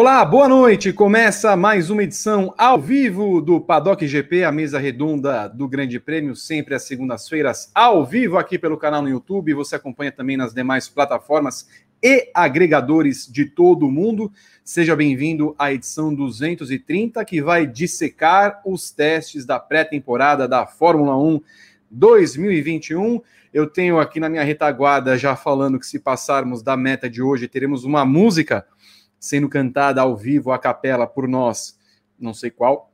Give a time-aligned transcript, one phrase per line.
[0.00, 0.92] Olá, boa noite.
[0.92, 6.36] Começa mais uma edição ao vivo do Paddock GP, a mesa redonda do Grande Prêmio,
[6.36, 9.54] sempre às segundas-feiras, ao vivo aqui pelo canal no YouTube.
[9.54, 11.68] Você acompanha também nas demais plataformas
[12.00, 14.30] e agregadores de todo o mundo.
[14.62, 21.40] Seja bem-vindo à edição 230, que vai dissecar os testes da pré-temporada da Fórmula 1
[21.90, 23.20] 2021.
[23.52, 27.48] Eu tenho aqui na minha retaguarda já falando que se passarmos da meta de hoje,
[27.48, 28.64] teremos uma música
[29.18, 31.78] sendo cantada ao vivo, a capela, por nós,
[32.18, 32.92] não sei qual,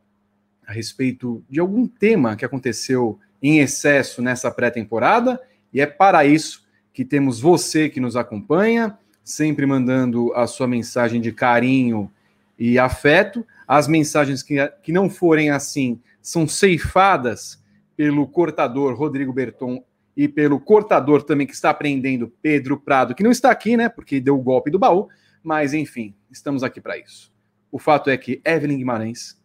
[0.67, 5.41] a respeito de algum tema que aconteceu em excesso nessa pré-temporada,
[5.73, 11.21] e é para isso que temos você que nos acompanha, sempre mandando a sua mensagem
[11.21, 12.11] de carinho
[12.59, 13.45] e afeto.
[13.67, 17.63] As mensagens que, que não forem assim são ceifadas
[17.97, 19.83] pelo cortador Rodrigo Berton
[20.17, 23.89] e pelo cortador também que está aprendendo Pedro Prado, que não está aqui, né?
[23.89, 25.09] Porque deu o golpe do baú,
[25.45, 27.31] mas, enfim, estamos aqui para isso.
[27.71, 29.39] O fato é que Evelyn Guimarães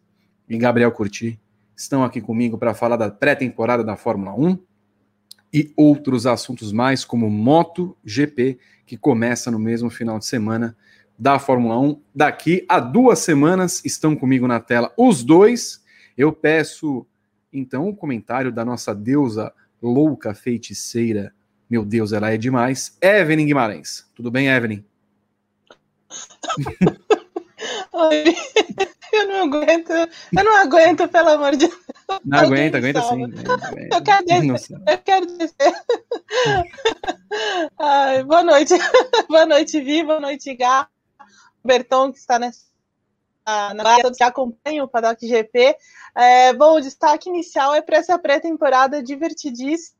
[0.48, 1.38] e Gabriel Curti
[1.76, 4.58] estão aqui comigo para falar da pré-temporada da Fórmula 1
[5.52, 10.74] e outros assuntos mais, como Moto GP, que começa no mesmo final de semana
[11.18, 12.00] da Fórmula 1.
[12.14, 15.84] Daqui a duas semanas estão comigo na tela os dois.
[16.16, 17.06] Eu peço,
[17.52, 21.34] então, o um comentário da nossa deusa louca feiticeira.
[21.68, 22.96] Meu Deus, ela é demais.
[23.02, 24.10] Evelyn Guimarães.
[24.14, 24.84] Tudo bem, Evelyn?
[27.92, 28.36] Oi.
[29.12, 31.80] Eu não aguento, eu não aguento, pelo amor de Deus.
[32.24, 33.24] Não aguenta, aguenta sim.
[33.92, 34.80] Eu quero descer.
[34.86, 35.74] Eu quero descer.
[37.78, 38.74] Ai, boa noite.
[39.28, 40.04] Boa noite, Vi.
[40.04, 40.88] Boa noite, Gá.
[41.64, 42.70] Berton, que está nessa
[43.74, 45.76] na área que acompanha o Paddock GP.
[46.14, 49.98] É, bom, o destaque inicial é para essa pré-temporada divertidíssima.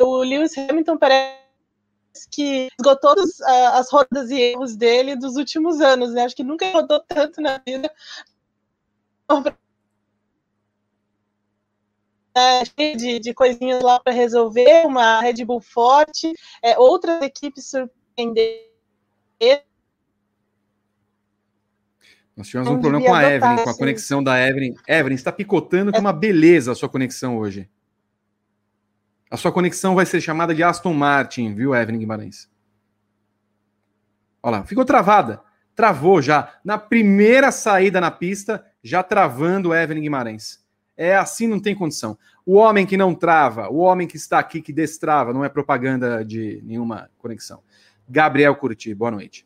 [0.00, 1.43] O Lewis Hamilton parece
[2.30, 6.24] que esgotou todas as rodas e erros dele dos últimos anos, né?
[6.24, 7.90] Acho que nunca rodou tanto na vida.
[12.36, 12.64] É,
[12.96, 16.32] de, de coisinhas lá para resolver, uma Red Bull forte,
[16.62, 18.70] é, outras equipes surpreender.
[22.36, 24.74] Nós tivemos um problema com a Evelyn, com a conexão da Evelyn.
[24.88, 27.70] Evelyn, está picotando com é uma beleza a sua conexão hoje.
[29.34, 32.48] A sua conexão vai ser chamada de Aston Martin, viu, Evelyn Guimarães?
[34.40, 35.40] Olha lá, ficou travada.
[35.74, 36.54] Travou já.
[36.64, 40.64] Na primeira saída na pista, já travando Evelyn Guimarães.
[40.96, 42.16] É assim, não tem condição.
[42.46, 46.24] O homem que não trava, o homem que está aqui que destrava, não é propaganda
[46.24, 47.60] de nenhuma conexão.
[48.08, 49.44] Gabriel Curti, boa noite.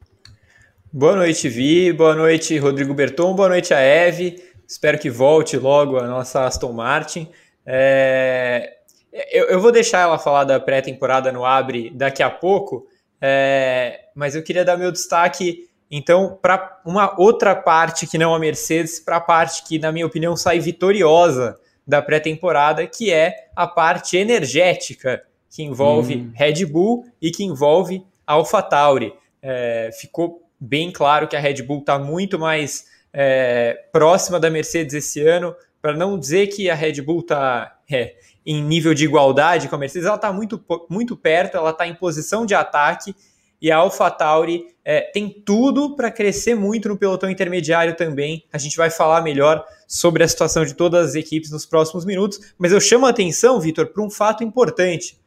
[0.93, 1.95] Boa noite, Vi.
[1.95, 3.35] Boa noite, Rodrigo Berton.
[3.35, 4.45] Boa noite a Eve.
[4.69, 7.31] Espero que volte logo a nossa Aston Martin.
[7.65, 8.78] É...
[9.13, 12.87] Eu, eu vou deixar ela falar da pré-temporada no Abre daqui a pouco,
[13.21, 18.39] é, mas eu queria dar meu destaque, então, para uma outra parte que não a
[18.39, 23.67] Mercedes, para a parte que, na minha opinião, sai vitoriosa da pré-temporada, que é a
[23.67, 26.33] parte energética, que envolve hum.
[26.35, 29.15] Red Bull e que envolve AlphaTauri.
[29.41, 34.93] É, ficou bem claro que a Red Bull está muito mais é, próxima da Mercedes
[34.95, 38.15] esse ano, para não dizer que a Red Bull está é,
[38.51, 41.95] em nível de igualdade com a Mercedes, ela está muito, muito perto, ela está em
[41.95, 43.15] posição de ataque
[43.61, 48.43] e a AlphaTauri é, tem tudo para crescer muito no pelotão intermediário também.
[48.51, 52.41] A gente vai falar melhor sobre a situação de todas as equipes nos próximos minutos,
[52.57, 55.21] mas eu chamo a atenção, Vitor, para um fato importante.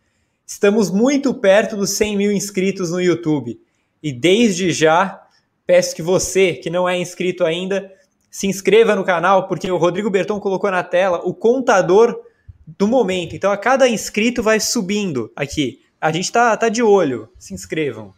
[0.43, 3.61] Estamos muito perto dos 100 mil inscritos no YouTube
[4.01, 5.21] e desde já
[5.67, 7.93] peço que você, que não é inscrito ainda,
[8.31, 12.19] se inscreva no canal, porque o Rodrigo Berton colocou na tela o contador
[12.77, 13.35] do momento.
[13.35, 15.81] Então, a cada inscrito vai subindo aqui.
[15.99, 17.29] A gente tá, tá de olho.
[17.37, 18.13] Se inscrevam.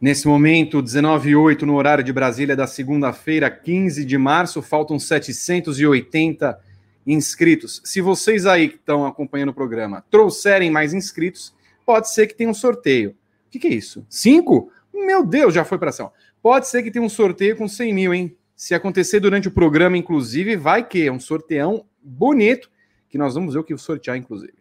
[0.00, 6.58] Nesse momento, 19h08 no horário de Brasília, da segunda-feira, 15 de março, faltam 780
[7.04, 7.80] inscritos.
[7.84, 11.52] Se vocês aí que estão acompanhando o programa trouxerem mais inscritos,
[11.84, 13.10] pode ser que tenha um sorteio.
[13.10, 14.06] O que, que é isso?
[14.08, 14.70] Cinco?
[14.94, 16.12] Meu Deus, já foi para cima.
[16.40, 18.36] Pode ser que tenha um sorteio com 100 mil, hein?
[18.54, 22.70] Se acontecer durante o programa, inclusive, vai que é um sorteão bonito
[23.08, 24.54] que nós vamos ver o que sortear, inclusive.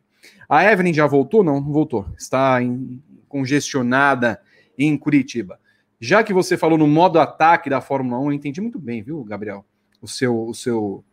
[0.48, 1.44] A Evelyn já voltou?
[1.44, 2.06] Não, não voltou.
[2.18, 4.40] Está em, congestionada
[4.78, 5.60] em Curitiba.
[6.00, 9.24] Já que você falou no modo ataque da Fórmula 1, eu entendi muito bem, viu,
[9.24, 9.66] Gabriel?
[10.02, 11.04] O seu, o seu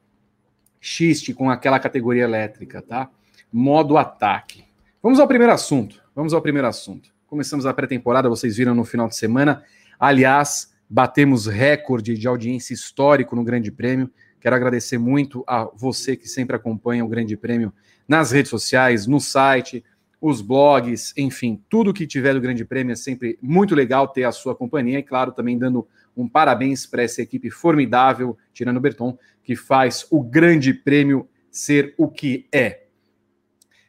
[0.81, 3.09] xiste com aquela categoria elétrica, tá?
[3.51, 4.65] Modo ataque.
[5.03, 6.03] Vamos ao primeiro assunto.
[6.15, 7.15] Vamos ao primeiro assunto.
[7.27, 9.65] Começamos a pré-temporada, vocês viram no final de semana.
[9.99, 14.11] Aliás, batemos recorde de audiência histórico no Grande Prêmio.
[14.45, 17.73] Quero agradecer muito a você que sempre acompanha o Grande Prêmio
[18.07, 19.83] nas redes sociais, no site.
[20.21, 24.33] os blogs, enfim, tudo que tiver do Grande Prêmio é sempre muito legal ter a
[24.33, 29.17] sua companhia e, claro, também dando um parabéns para essa equipe formidável, tirando o Berton,
[29.43, 32.85] que faz o Grande Prêmio ser o que é.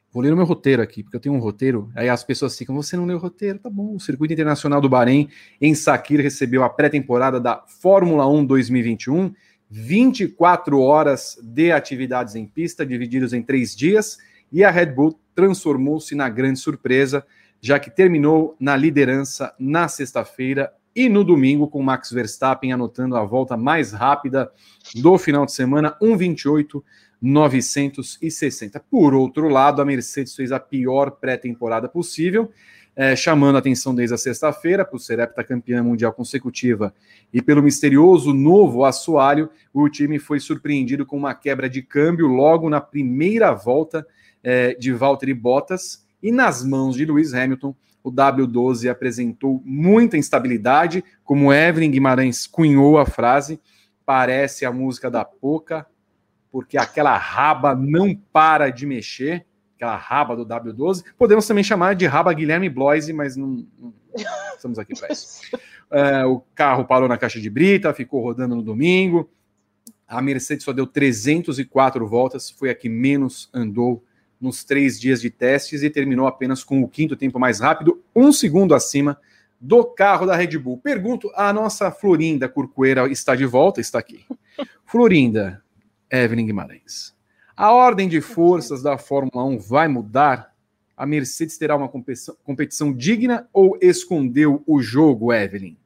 [0.10, 1.92] Vou ler o meu roteiro aqui, porque eu tenho um roteiro.
[1.94, 3.60] Aí as pessoas ficam, você não leu o roteiro?
[3.60, 3.94] Tá bom.
[3.94, 5.28] O Circuito Internacional do Bahrein,
[5.60, 9.34] em Sakir, recebeu a pré-temporada da Fórmula 1 2021.
[9.78, 14.18] 24 horas de atividades em pista, divididos em três dias,
[14.50, 17.26] e a Red Bull transformou-se na grande surpresa,
[17.60, 23.26] já que terminou na liderança na sexta-feira e no domingo, com Max Verstappen anotando a
[23.26, 24.50] volta mais rápida
[24.96, 28.82] do final de semana, 1,28,960.
[28.90, 32.50] Por outro lado, a Mercedes fez a pior pré-temporada possível,
[32.96, 36.94] é, chamando a atenção desde a sexta-feira, por ser heptacampeã mundial consecutiva
[37.34, 42.70] e pelo misterioso novo assoalho, o time foi surpreendido com uma quebra de câmbio logo
[42.70, 44.08] na primeira volta
[44.42, 51.04] é, de Valtteri Bottas e nas mãos de Lewis Hamilton, o W12 apresentou muita instabilidade,
[51.24, 53.60] como Evelyn Guimarães cunhou a frase,
[54.06, 55.86] parece a música da Poca,
[56.52, 59.46] porque aquela raba não para de mexer,
[59.76, 61.04] aquela raba do W12.
[61.18, 63.94] Podemos também chamar de raba Guilherme Bloise, mas não, não
[64.56, 65.42] estamos aqui para isso.
[65.92, 69.30] É, o carro parou na caixa de brita, ficou rodando no domingo.
[70.08, 74.04] A Mercedes só deu 304 voltas, foi a que menos andou
[74.42, 78.32] nos três dias de testes e terminou apenas com o quinto tempo mais rápido, um
[78.32, 79.18] segundo acima
[79.62, 80.80] do carro da Red Bull.
[80.80, 83.80] Pergunto, a nossa Florinda Curcoeira está de volta?
[83.80, 84.26] Está aqui.
[84.86, 85.64] Florinda,
[86.12, 87.15] Evelyn Guimarães.
[87.58, 90.54] A ordem de forças da Fórmula 1 vai mudar?
[90.98, 95.78] A Mercedes terá uma competição, competição digna ou escondeu o jogo, Evelyn?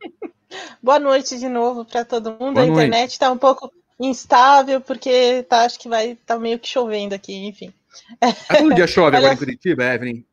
[0.82, 2.54] Boa noite de novo para todo mundo.
[2.54, 6.58] Boa a internet está um pouco instável porque tá, acho que vai estar tá meio
[6.58, 7.72] que chovendo aqui, enfim.
[8.20, 10.24] Ah, todo dia chove agora em Curitiba, Evelyn?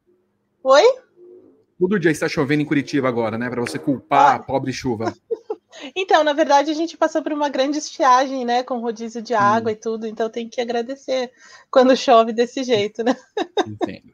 [0.63, 0.83] Oi?
[1.79, 3.47] Todo dia está chovendo em Curitiba agora, né?
[3.47, 5.13] Para você culpar a pobre chuva.
[5.95, 8.63] Então, na verdade, a gente passou por uma grande estiagem, né?
[8.63, 9.73] Com rodízio de água hum.
[9.73, 11.31] e tudo, então tem que agradecer
[11.69, 13.15] quando chove desse jeito, né?
[13.67, 14.09] Entendo.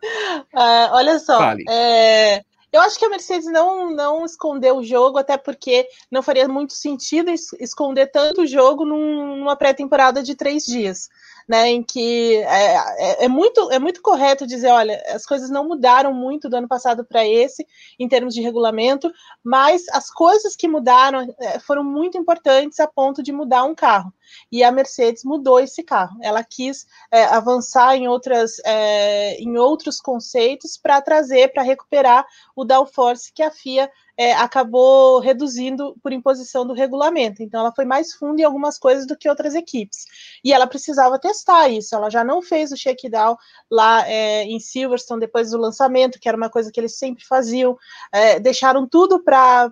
[0.53, 5.37] uh, olha só, é, eu acho que a Mercedes não, não escondeu o jogo, até
[5.37, 11.09] porque não faria muito sentido esconder tanto o jogo num, numa pré-temporada de três dias
[11.47, 15.67] né, em que é, é, é, muito, é muito correto dizer, olha, as coisas não
[15.67, 17.65] mudaram muito do ano passado para esse,
[17.99, 19.11] em termos de regulamento,
[19.43, 24.11] mas as coisas que mudaram é, foram muito importantes a ponto de mudar um carro.
[24.51, 26.17] E a Mercedes mudou esse carro.
[26.21, 32.25] Ela quis é, avançar em, outras, é, em outros conceitos para trazer, para recuperar
[32.55, 37.43] o downforce que a FIA é, acabou reduzindo por imposição do regulamento.
[37.43, 40.05] Então, ela foi mais fundo em algumas coisas do que outras equipes.
[40.43, 41.95] E ela precisava testar isso.
[41.95, 43.35] Ela já não fez o shakedown
[43.69, 47.77] lá é, em Silverstone depois do lançamento, que era uma coisa que eles sempre faziam.
[48.13, 49.71] É, deixaram tudo para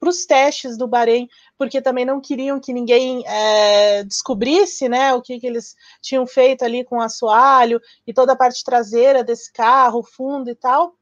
[0.00, 5.22] para os testes do Bahrein, porque também não queriam que ninguém é, descobrisse né, o
[5.22, 9.52] que, que, eles tinham feito ali com o assoalho e toda a parte traseira desse
[9.52, 10.96] carro, fundo e tal.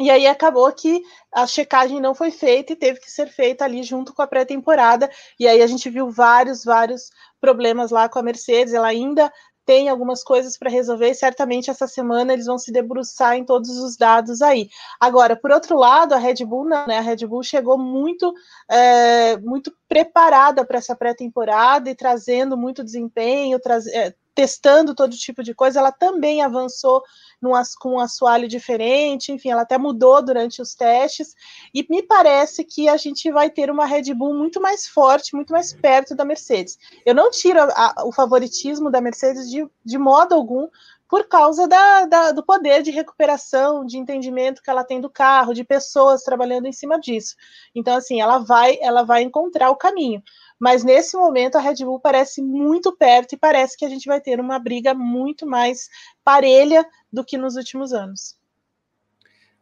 [0.00, 3.82] E aí acabou que a checagem não foi feita e teve que ser feita ali
[3.82, 5.10] junto com a pré-temporada.
[5.38, 8.72] E aí a gente viu vários, vários problemas lá com a Mercedes.
[8.72, 9.30] Ela ainda
[9.66, 13.68] tem algumas coisas para resolver e certamente essa semana eles vão se debruçar em todos
[13.70, 14.70] os dados aí.
[14.98, 16.98] Agora, por outro lado, a Red Bull não, né?
[16.98, 18.32] A Red Bull chegou muito,
[18.70, 25.42] é, muito preparada para essa pré-temporada e trazendo muito desempenho, traz, é, testando todo tipo
[25.42, 25.80] de coisa.
[25.80, 27.02] Ela também avançou
[27.42, 31.34] num, com um assoalho diferente, enfim, ela até mudou durante os testes,
[31.74, 35.52] e me parece que a gente vai ter uma Red Bull muito mais forte, muito
[35.52, 36.78] mais perto da Mercedes.
[37.04, 37.66] Eu não tiro a,
[37.98, 40.68] a, o favoritismo da Mercedes de, de modo algum,
[41.06, 45.52] por causa da, da, do poder de recuperação, de entendimento que ela tem do carro,
[45.52, 47.34] de pessoas trabalhando em cima disso.
[47.74, 50.22] Então, assim, ela vai, ela vai encontrar o caminho.
[50.60, 54.20] Mas nesse momento a Red Bull parece muito perto e parece que a gente vai
[54.20, 55.88] ter uma briga muito mais
[56.22, 58.38] parelha do que nos últimos anos.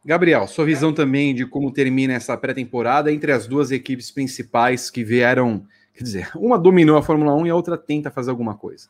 [0.03, 5.03] Gabriel, sua visão também de como termina essa pré-temporada entre as duas equipes principais que
[5.03, 8.89] vieram, quer dizer, uma dominou a Fórmula 1 e a outra tenta fazer alguma coisa.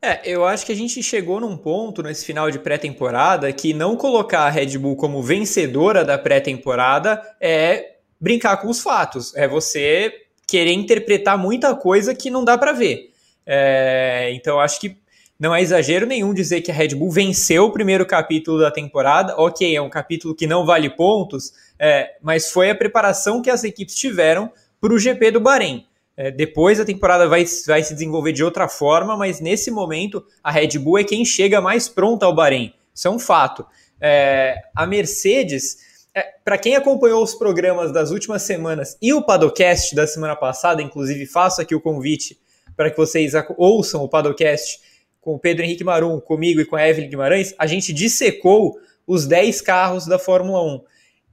[0.00, 3.96] É, eu acho que a gente chegou num ponto nesse final de pré-temporada que não
[3.96, 10.12] colocar a Red Bull como vencedora da pré-temporada é brincar com os fatos, é você
[10.46, 13.10] querer interpretar muita coisa que não dá para ver.
[13.44, 14.96] É, então acho que
[15.38, 19.34] não é exagero nenhum dizer que a Red Bull venceu o primeiro capítulo da temporada.
[19.36, 23.62] Ok, é um capítulo que não vale pontos, é, mas foi a preparação que as
[23.62, 25.86] equipes tiveram para o GP do Bahrein.
[26.16, 30.50] É, depois a temporada vai, vai se desenvolver de outra forma, mas nesse momento a
[30.50, 32.72] Red Bull é quem chega mais pronta ao Bahrein.
[32.94, 33.66] Isso é um fato.
[34.00, 35.85] É, a Mercedes,
[36.16, 40.80] é, para quem acompanhou os programas das últimas semanas e o Padocast da semana passada,
[40.80, 42.40] inclusive faço aqui o convite
[42.74, 44.80] para que vocês ouçam o Padocast
[45.20, 49.26] com o Pedro Henrique Marum, comigo e com a Evelyn Guimarães, a gente dissecou os
[49.26, 50.80] 10 carros da Fórmula 1.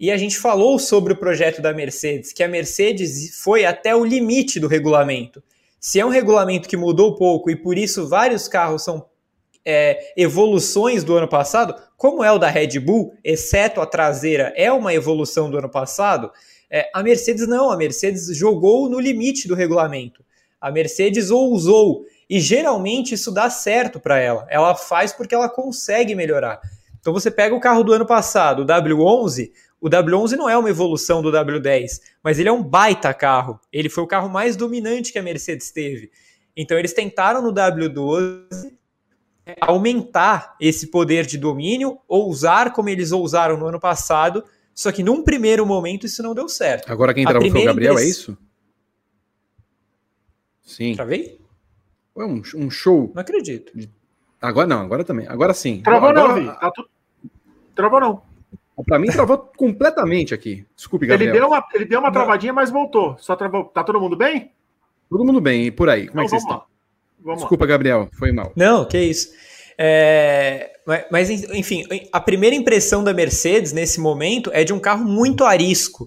[0.02, 4.04] E a gente falou sobre o projeto da Mercedes, que a Mercedes foi até o
[4.04, 5.42] limite do regulamento.
[5.80, 9.06] Se é um regulamento que mudou pouco e por isso vários carros são
[9.66, 14.72] é, evoluções do ano passado, como é o da Red Bull, exceto a traseira, é
[14.72, 16.32] uma evolução do ano passado,
[16.70, 20.24] é, a Mercedes não, a Mercedes jogou no limite do regulamento.
[20.60, 24.48] A Mercedes ousou e geralmente isso dá certo para ela.
[24.50, 26.60] Ela faz porque ela consegue melhorar.
[27.00, 30.70] Então você pega o carro do ano passado, o W11, o W11 não é uma
[30.70, 33.60] evolução do W10, mas ele é um baita carro.
[33.72, 36.10] Ele foi o carro mais dominante que a Mercedes teve.
[36.56, 38.72] Então eles tentaram no W12
[39.62, 45.24] aumentar esse poder de domínio, ousar como eles ousaram no ano passado, só que num
[45.24, 46.92] primeiro momento isso não deu certo.
[46.92, 48.38] Agora quem travou foi o Gabriel, é isso?
[50.62, 50.96] Sim.
[50.96, 51.40] Travei?
[52.14, 53.12] Foi um, um show.
[53.14, 53.72] Não acredito.
[54.42, 55.28] Agora não, agora também.
[55.28, 55.82] Agora sim.
[55.82, 56.60] Travou agora, não, Vi.
[56.60, 56.90] Tá tu...
[57.76, 58.22] Travou não.
[58.86, 60.66] Para mim, travou completamente aqui.
[60.76, 61.32] Desculpe, Gabriel.
[61.32, 63.16] Ele deu uma, ele deu uma travadinha, mas voltou.
[63.20, 63.66] Só travou.
[63.66, 64.52] Tá todo mundo bem?
[65.10, 65.66] Todo mundo bem.
[65.66, 66.08] E por aí?
[66.08, 66.64] Como então, é que vocês estão?
[67.24, 67.70] Vamos Desculpa, lá.
[67.70, 68.10] Gabriel.
[68.18, 68.52] Foi mal.
[68.56, 69.30] Não, que isso.
[69.78, 70.72] É,
[71.10, 76.06] mas, enfim, a primeira impressão da Mercedes nesse momento é de um carro muito arisco.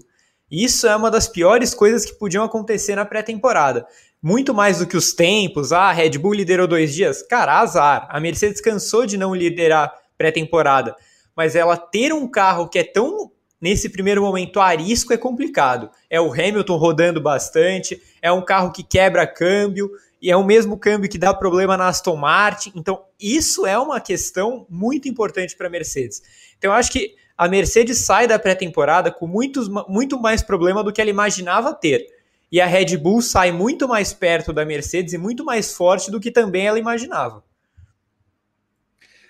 [0.49, 3.85] Isso é uma das piores coisas que podiam acontecer na pré-temporada.
[4.21, 5.71] Muito mais do que os tempos.
[5.71, 7.21] Ah, a Red Bull liderou dois dias.
[7.23, 8.07] Cara, azar.
[8.09, 10.95] A Mercedes cansou de não liderar pré-temporada
[11.37, 15.89] mas ela ter um carro que é tão nesse primeiro momento arisco é complicado.
[16.09, 19.89] É o Hamilton rodando bastante, é um carro que quebra câmbio
[20.21, 22.71] e é o mesmo câmbio que dá problema na Aston Martin.
[22.75, 26.21] Então, isso é uma questão muito importante para a Mercedes.
[26.57, 30.91] Então, eu acho que a Mercedes sai da pré-temporada com muitos, muito mais problema do
[30.91, 32.07] que ela imaginava ter.
[32.51, 36.19] E a Red Bull sai muito mais perto da Mercedes e muito mais forte do
[36.19, 37.43] que também ela imaginava.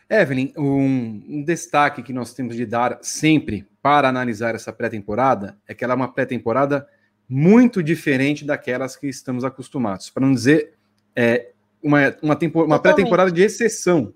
[0.09, 5.73] Evelyn, um, um, destaque que nós temos de dar sempre para analisar essa pré-temporada é
[5.73, 6.85] que ela é uma pré-temporada
[7.29, 10.09] muito diferente daquelas que estamos acostumados.
[10.09, 10.73] Para não dizer
[11.15, 11.51] é,
[11.81, 14.13] uma, uma, uma pré-temporada de exceção,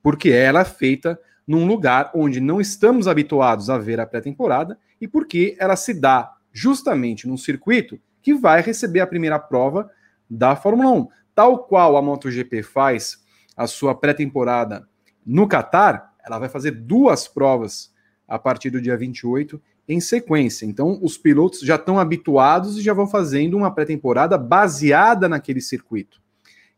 [0.00, 5.08] porque ela é feita num lugar onde não estamos habituados a ver a pré-temporada e
[5.08, 9.90] porque ela se dá justamente num circuito que vai receber a primeira prova
[10.30, 11.08] da Fórmula 1.
[11.34, 13.18] Tal qual a MotoGP faz
[13.56, 14.88] a sua pré-temporada
[15.26, 17.92] no Catar, ela vai fazer duas provas
[18.28, 20.66] a partir do dia 28 em sequência.
[20.66, 26.20] Então, os pilotos já estão habituados e já vão fazendo uma pré-temporada baseada naquele circuito.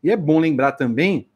[0.02, 1.28] E é bom lembrar também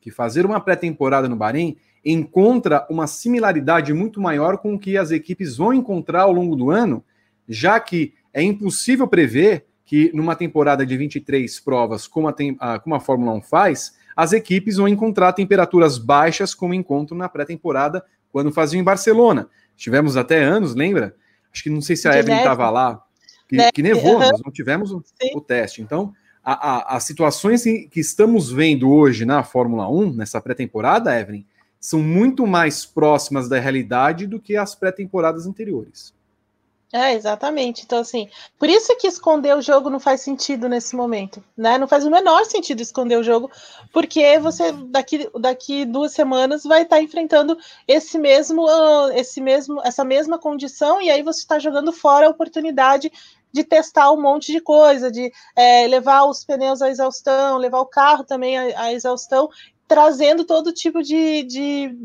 [0.00, 5.10] que fazer uma pré-temporada no Bahrein encontra uma similaridade muito maior com o que as
[5.10, 7.04] equipes vão encontrar ao longo do ano,
[7.48, 13.00] já que é impossível prever que numa temporada de 23 provas, como a, como a
[13.00, 18.80] Fórmula 1 faz, as equipes vão encontrar temperaturas baixas, como encontram na pré-temporada, quando faziam
[18.80, 19.48] em Barcelona.
[19.76, 21.14] Tivemos até anos, lembra?
[21.52, 23.02] Acho que não sei se a Evelyn estava lá,
[23.48, 24.30] que, que nevou, uhum.
[24.44, 25.02] não tivemos o,
[25.34, 25.80] o teste.
[25.80, 31.44] Então, a, a, as situações que estamos vendo hoje na Fórmula 1, nessa pré-temporada, Evelyn,
[31.80, 36.12] são muito mais próximas da realidade do que as pré-temporadas anteriores.
[36.92, 37.82] É, exatamente.
[37.84, 38.28] Então, assim,
[38.58, 41.76] por isso que esconder o jogo não faz sentido nesse momento, né?
[41.78, 43.50] Não faz o menor sentido esconder o jogo,
[43.92, 50.04] porque você daqui, daqui duas semanas vai estar enfrentando esse mesmo, uh, esse mesmo, essa
[50.04, 53.10] mesma condição, e aí você está jogando fora a oportunidade
[53.52, 57.86] de testar um monte de coisa, de é, levar os pneus à exaustão, levar o
[57.86, 59.48] carro também à, à exaustão,
[59.88, 61.96] trazendo todo tipo de, de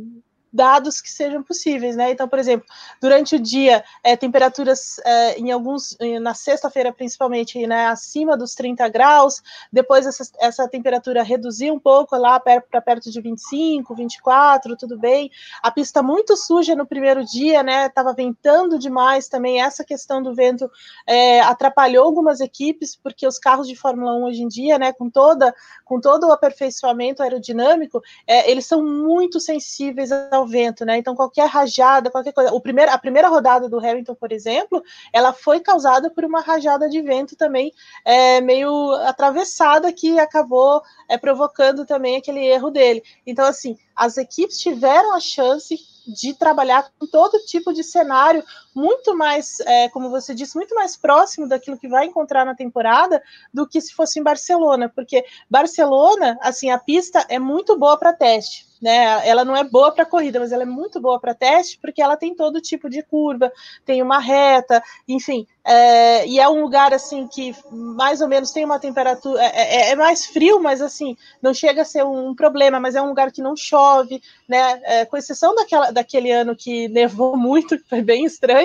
[0.51, 2.11] dados que sejam possíveis, né?
[2.11, 2.65] Então, por exemplo,
[2.99, 8.87] durante o dia, é, temperaturas é, em alguns, na sexta-feira principalmente, né, acima dos 30
[8.89, 9.41] graus,
[9.71, 15.31] depois essa, essa temperatura reduzir um pouco lá para perto de 25, 24, tudo bem.
[15.61, 17.89] A pista muito suja no primeiro dia, né?
[17.89, 19.61] Tava ventando demais também.
[19.61, 20.69] Essa questão do vento
[21.07, 25.09] é, atrapalhou algumas equipes, porque os carros de Fórmula 1 hoje em dia, né, com
[25.09, 25.53] toda
[25.85, 30.09] com todo o aperfeiçoamento aerodinâmico, é, eles são muito sensíveis
[30.41, 30.97] ao vento, né?
[30.97, 32.53] Então qualquer rajada, qualquer coisa.
[32.53, 34.83] O primeiro, a primeira rodada do Hamilton, por exemplo,
[35.13, 41.17] ela foi causada por uma rajada de vento também é, meio atravessada que acabou é,
[41.17, 43.03] provocando também aquele erro dele.
[43.25, 49.15] Então assim, as equipes tiveram a chance de trabalhar com todo tipo de cenário muito
[49.15, 53.21] mais, é, como você disse, muito mais próximo daquilo que vai encontrar na temporada
[53.53, 58.13] do que se fosse em Barcelona, porque Barcelona, assim, a pista é muito boa para
[58.13, 59.27] teste né?
[59.27, 62.17] Ela não é boa para corrida, mas ela é muito boa para teste porque ela
[62.17, 63.51] tem todo tipo de curva,
[63.85, 68.65] tem uma reta, enfim, é, e é um lugar assim que mais ou menos tem
[68.65, 72.79] uma temperatura, é, é, é, mais frio, mas assim, não chega a ser um problema,
[72.79, 74.81] mas é um lugar que não chove, né?
[74.83, 78.60] É, com exceção daquela, daquele ano que nevou muito, que foi bem estranho,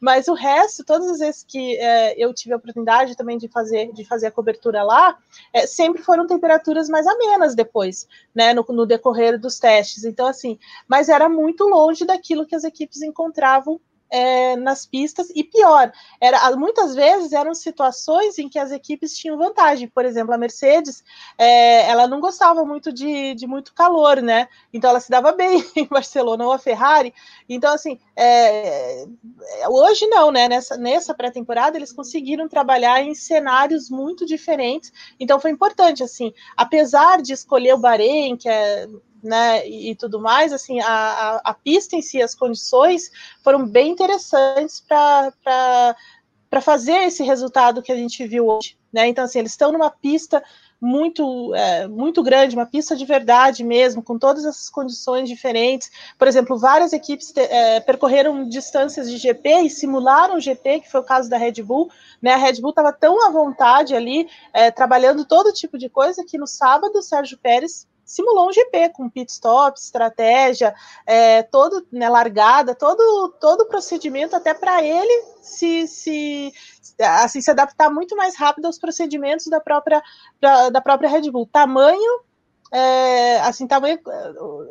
[0.00, 3.92] mas o resto, todas as vezes que é, eu tive a oportunidade também de fazer,
[3.92, 5.16] de fazer a cobertura lá,
[5.52, 8.54] é, sempre foram temperaturas mais amenas depois, né?
[8.54, 10.04] No, no decorrer dos testes.
[10.04, 15.44] Então, assim, mas era muito longe daquilo que as equipes encontravam é, nas pistas, e
[15.44, 19.88] pior, era, muitas vezes eram situações em que as equipes tinham vantagem.
[19.88, 21.04] Por exemplo, a Mercedes,
[21.36, 24.48] é, ela não gostava muito de, de, muito calor, né?
[24.72, 27.14] Então ela se dava bem em Barcelona ou a Ferrari.
[27.48, 29.06] Então, assim, é,
[29.68, 30.48] hoje não, né?
[30.48, 34.92] Nessa, nessa pré-temporada eles conseguiram trabalhar em cenários muito diferentes.
[35.20, 38.88] Então foi importante, assim, apesar de escolher o Bahrein, que é
[39.22, 43.10] né, e, tudo mais, assim, a, a, a, pista em si, as condições
[43.42, 45.96] foram bem interessantes para
[46.62, 49.08] fazer esse resultado que a gente viu hoje, né?
[49.08, 50.42] Então, assim, eles estão numa pista
[50.80, 55.90] muito é, muito grande, uma pista de verdade mesmo, com todas essas condições diferentes.
[56.16, 61.00] Por exemplo, várias equipes é, percorreram distâncias de GP e simularam o GP, que foi
[61.00, 61.90] o caso da Red Bull.
[62.22, 62.32] Né?
[62.32, 66.38] A Red Bull estava tão à vontade ali, é, trabalhando todo tipo de coisa, que
[66.38, 70.74] no sábado o Sérgio Pérez simulou um GP com pit stop, estratégia,
[71.06, 76.52] é, todo né, largada, todo todo o procedimento até para ele se, se
[76.98, 80.02] assim se adaptar muito mais rápido aos procedimentos da própria
[80.40, 81.46] da, da própria Red Bull.
[81.46, 82.26] Tamanho
[82.70, 83.98] é, assim, tamanho,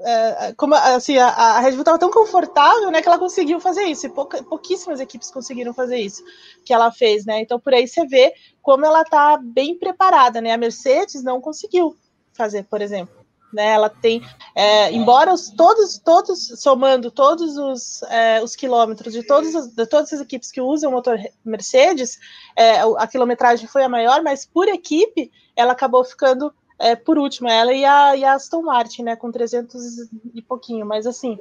[0.03, 3.85] é, como, assim, a, a Red Bull estava tão confortável, né, que ela conseguiu fazer
[3.85, 6.23] isso, e pouca, pouquíssimas equipes conseguiram fazer isso,
[6.63, 10.51] que ela fez, né, então por aí você vê como ela está bem preparada, né,
[10.51, 11.95] a Mercedes não conseguiu
[12.33, 13.16] fazer, por exemplo,
[13.51, 13.71] né?
[13.71, 14.21] Ela tem,
[14.55, 20.13] é, embora os, todos, todos somando todos os, é, os quilômetros de, as, de todas
[20.13, 22.19] as equipes que usam o motor Mercedes,
[22.55, 27.49] é, a quilometragem foi a maior, mas por equipe ela acabou ficando é, por último,
[27.49, 31.37] ela e a, e a, Aston Martin, né, com 300 e pouquinho, mas assim,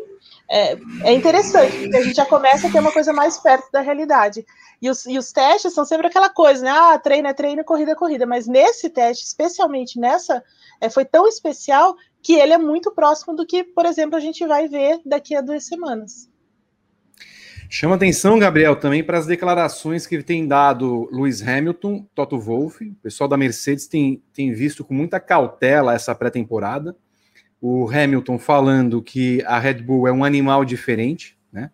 [0.51, 3.81] é, é, interessante, porque a gente já começa a ter uma coisa mais perto da
[3.81, 4.47] realidade.
[4.81, 7.93] E os, e os testes são sempre aquela coisa, né, ah, treino é treino, corrida
[7.93, 10.43] é corrida, mas nesse teste, especialmente nessa
[10.81, 14.45] é, foi tão especial que ele é muito próximo do que, por exemplo, a gente
[14.47, 16.29] vai ver daqui a duas semanas.
[17.69, 22.85] Chama atenção, Gabriel, também para as declarações que tem dado Lewis Hamilton, Toto Wolff.
[22.85, 26.97] O pessoal da Mercedes tem, tem visto com muita cautela essa pré-temporada.
[27.61, 31.71] O Hamilton falando que a Red Bull é um animal diferente, né?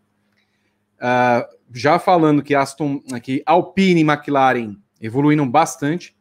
[0.99, 6.17] Uh, já falando que Aston, que Alpine e McLaren evoluíram bastante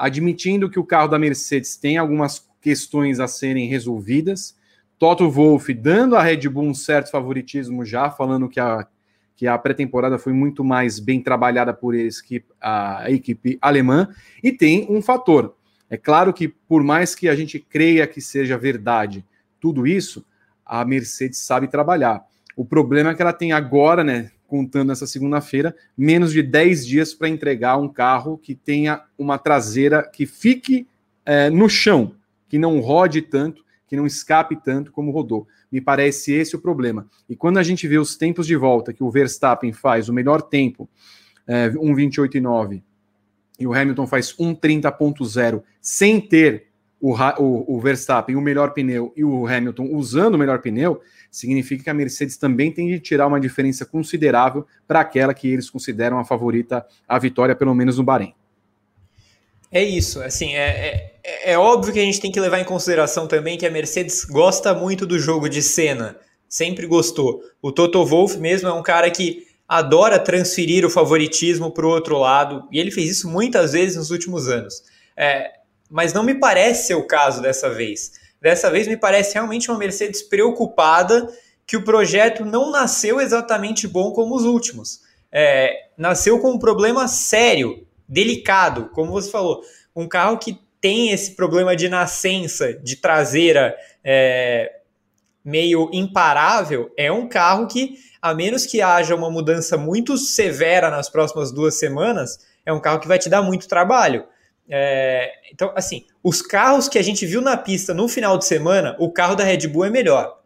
[0.00, 4.56] admitindo que o carro da Mercedes tem algumas questões a serem resolvidas.
[5.00, 8.86] Toto Wolff dando à Red Bull um certo favoritismo já, falando que a,
[9.34, 14.10] que a pré-temporada foi muito mais bem trabalhada por eles que a equipe alemã.
[14.44, 15.56] E tem um fator.
[15.88, 19.24] É claro que, por mais que a gente creia que seja verdade
[19.58, 20.22] tudo isso,
[20.66, 22.22] a Mercedes sabe trabalhar.
[22.54, 27.14] O problema é que ela tem agora, né, contando essa segunda-feira, menos de 10 dias
[27.14, 30.86] para entregar um carro que tenha uma traseira que fique
[31.24, 32.14] é, no chão,
[32.50, 35.48] que não rode tanto, que não escape tanto como rodou.
[35.70, 37.08] Me parece esse o problema.
[37.28, 40.42] E quando a gente vê os tempos de volta que o Verstappen faz, o melhor
[40.42, 40.88] tempo,
[41.44, 42.84] é, 1,28,9,
[43.58, 46.68] e o Hamilton faz 1,30,0, sem ter
[47.00, 51.82] o, o, o Verstappen o melhor pneu e o Hamilton usando o melhor pneu, significa
[51.82, 56.16] que a Mercedes também tem de tirar uma diferença considerável para aquela que eles consideram
[56.20, 58.34] a favorita à vitória, pelo menos no Bahrein.
[59.72, 63.28] É isso, assim, é, é, é, óbvio que a gente tem que levar em consideração
[63.28, 66.16] também que a Mercedes gosta muito do jogo de cena,
[66.48, 67.40] sempre gostou.
[67.62, 72.18] O Toto Wolff mesmo é um cara que adora transferir o favoritismo para o outro
[72.18, 74.82] lado, e ele fez isso muitas vezes nos últimos anos.
[75.16, 75.52] É,
[75.88, 78.12] mas não me parece ser o caso dessa vez.
[78.42, 81.28] Dessa vez me parece realmente uma Mercedes preocupada
[81.64, 85.02] que o projeto não nasceu exatamente bom como os últimos.
[85.30, 89.62] É, nasceu com um problema sério, delicado, como você falou.
[89.94, 94.80] Um carro que tem esse problema de nascença, de traseira é,
[95.44, 101.08] meio imparável, é um carro que, a menos que haja uma mudança muito severa nas
[101.08, 104.24] próximas duas semanas, é um carro que vai te dar muito trabalho.
[104.68, 108.96] É, então, assim, os carros que a gente viu na pista no final de semana,
[108.98, 110.40] o carro da Red Bull é melhor.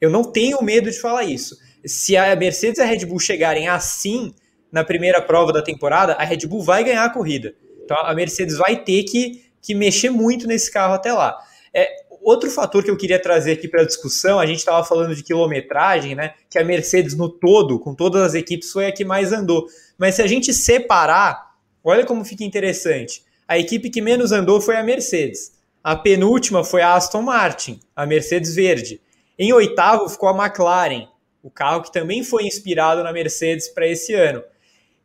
[0.00, 1.56] Eu não tenho medo de falar isso.
[1.84, 4.34] Se a Mercedes e a Red Bull chegarem assim
[4.70, 7.54] na primeira prova da temporada, a Red Bull vai ganhar a corrida.
[7.84, 11.36] Então a Mercedes vai ter que, que mexer muito nesse carro até lá.
[11.74, 11.88] É,
[12.22, 15.22] outro fator que eu queria trazer aqui para a discussão, a gente estava falando de
[15.22, 16.34] quilometragem, né?
[16.48, 19.66] Que a Mercedes no todo, com todas as equipes, foi a que mais andou.
[19.98, 23.24] Mas se a gente separar, olha como fica interessante.
[23.48, 25.52] A equipe que menos andou foi a Mercedes.
[25.82, 29.00] A penúltima foi a Aston Martin, a Mercedes Verde.
[29.38, 31.08] Em oitavo ficou a McLaren,
[31.42, 34.42] o carro que também foi inspirado na Mercedes para esse ano.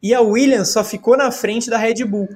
[0.01, 2.29] E a Williams só ficou na frente da Red Bull,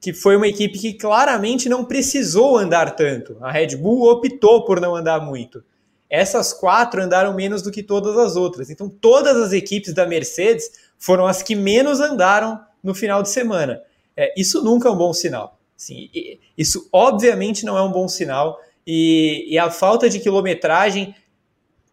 [0.00, 3.36] que foi uma equipe que claramente não precisou andar tanto.
[3.40, 5.62] A Red Bull optou por não andar muito.
[6.10, 8.70] Essas quatro andaram menos do que todas as outras.
[8.70, 13.82] Então, todas as equipes da Mercedes foram as que menos andaram no final de semana.
[14.16, 15.58] É, isso nunca é um bom sinal.
[15.76, 16.10] Assim,
[16.56, 18.58] isso obviamente não é um bom sinal.
[18.86, 21.14] E, e, a falta de quilometragem,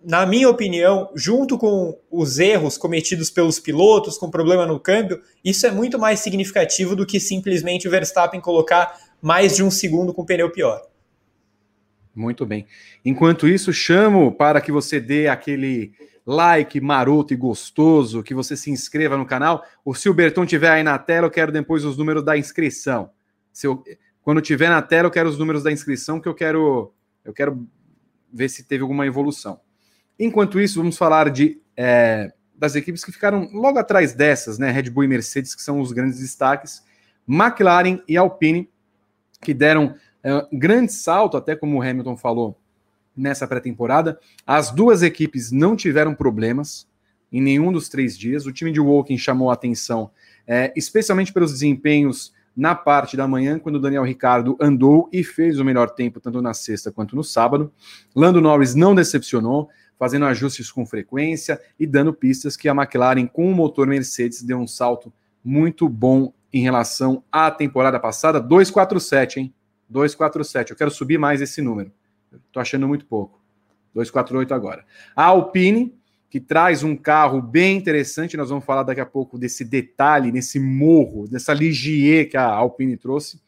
[0.06, 5.66] na minha opinião, junto com os erros cometidos pelos pilotos, com problema no câmbio, isso
[5.66, 10.24] é muito mais significativo do que simplesmente o Verstappen colocar mais de um segundo com
[10.24, 10.80] pneu pior.
[12.14, 12.68] Muito bem.
[13.04, 15.92] Enquanto isso, chamo para que você dê aquele
[16.24, 19.64] like maroto e gostoso, que você se inscreva no canal.
[19.84, 23.10] O Silberton tiver aí na tela, eu quero depois os números da inscrição.
[23.52, 23.84] Se eu,
[24.22, 27.68] quando tiver na tela, eu quero os números da inscrição, que eu quero, eu quero
[28.32, 29.65] ver se teve alguma evolução.
[30.20, 34.72] Enquanto isso, vamos falar de é, das equipes que ficaram logo atrás dessas, né?
[34.72, 36.84] Red Bull e Mercedes, que são os grandes destaques.
[37.28, 38.70] McLaren e Alpine,
[39.42, 42.58] que deram é, um grande salto, até como o Hamilton falou,
[43.16, 44.20] nessa pré-temporada.
[44.46, 46.88] As duas equipes não tiveram problemas
[47.32, 48.46] em nenhum dos três dias.
[48.46, 50.12] O time de Woking chamou a atenção,
[50.48, 55.60] é, especialmente pelos desempenhos na parte da manhã, quando o Daniel Ricardo andou e fez
[55.60, 57.72] o melhor tempo, tanto na sexta quanto no sábado.
[58.16, 63.50] Lando Norris não decepcionou, fazendo ajustes com frequência e dando pistas que a McLaren, com
[63.50, 65.12] o motor Mercedes, deu um salto
[65.44, 68.40] muito bom em relação à temporada passada.
[68.40, 69.54] 247, hein?
[69.90, 70.72] 247.
[70.72, 71.92] Eu quero subir mais esse número.
[72.48, 73.40] Estou achando muito pouco.
[73.94, 74.86] 248 agora.
[75.16, 75.94] A Alpine,
[76.30, 80.60] que traz um carro bem interessante, nós vamos falar daqui a pouco desse detalhe, nesse
[80.60, 83.40] morro, dessa Ligier que a Alpine trouxe.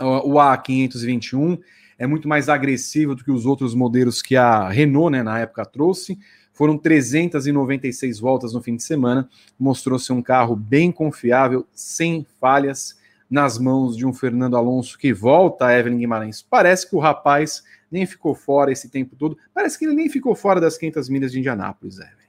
[0.00, 1.58] O A521
[2.00, 5.66] é muito mais agressivo do que os outros modelos que a Renault, né, na época,
[5.66, 6.18] trouxe.
[6.50, 9.28] Foram 396 voltas no fim de semana.
[9.58, 15.12] Mostrou ser um carro bem confiável, sem falhas, nas mãos de um Fernando Alonso que
[15.12, 16.40] volta a Evelyn Guimarães.
[16.40, 19.36] Parece que o rapaz nem ficou fora esse tempo todo.
[19.52, 22.20] Parece que ele nem ficou fora das 500 milhas de Indianápolis, Evelyn.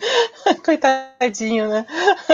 [0.64, 1.86] Coitadinho, né?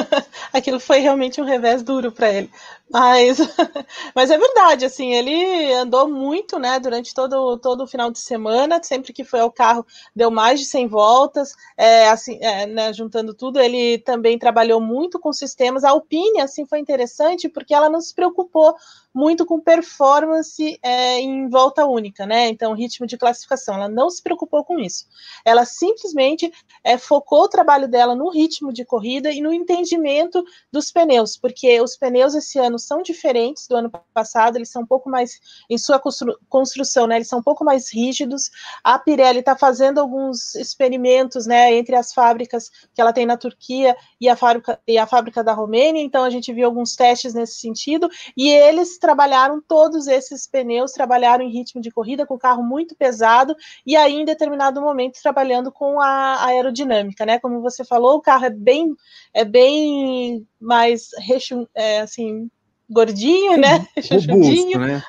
[0.52, 2.50] Aquilo foi realmente um revés duro para ele.
[2.92, 3.38] Mas,
[4.16, 8.82] mas é verdade, assim, ele andou muito, né, durante todo, todo o final de semana,
[8.82, 13.32] sempre que foi ao carro deu mais de 100 voltas, é, assim, é, né, juntando
[13.32, 15.84] tudo, ele também trabalhou muito com sistemas.
[15.84, 18.74] A Alpine, assim, foi interessante porque ela não se preocupou
[19.12, 22.48] muito com performance é, em volta única, né?
[22.48, 25.04] Então, ritmo de classificação, ela não se preocupou com isso.
[25.44, 26.52] Ela simplesmente
[26.84, 31.80] é, focou o trabalho dela no ritmo de corrida e no entendimento dos pneus, porque
[31.80, 35.78] os pneus esse ano são diferentes do ano passado, eles são um pouco mais, em
[35.78, 37.16] sua constru construção, né?
[37.16, 38.50] Eles são um pouco mais rígidos.
[38.84, 43.96] A Pirelli está fazendo alguns experimentos, né, entre as fábricas que ela tem na Turquia
[44.20, 47.60] e a fábrica, e a fábrica da Romênia, então a gente viu alguns testes nesse
[47.60, 52.62] sentido, e eles trabalharam todos esses pneus, trabalharam em ritmo de corrida com o carro
[52.62, 53.54] muito pesado
[53.86, 57.38] e aí em determinado momento trabalhando com a aerodinâmica, né?
[57.38, 58.94] Como você falou, o carro é bem
[59.34, 61.10] é bem mais
[61.74, 62.50] é, assim
[62.90, 63.86] gordinho, né?
[64.28, 65.02] Robusto, né?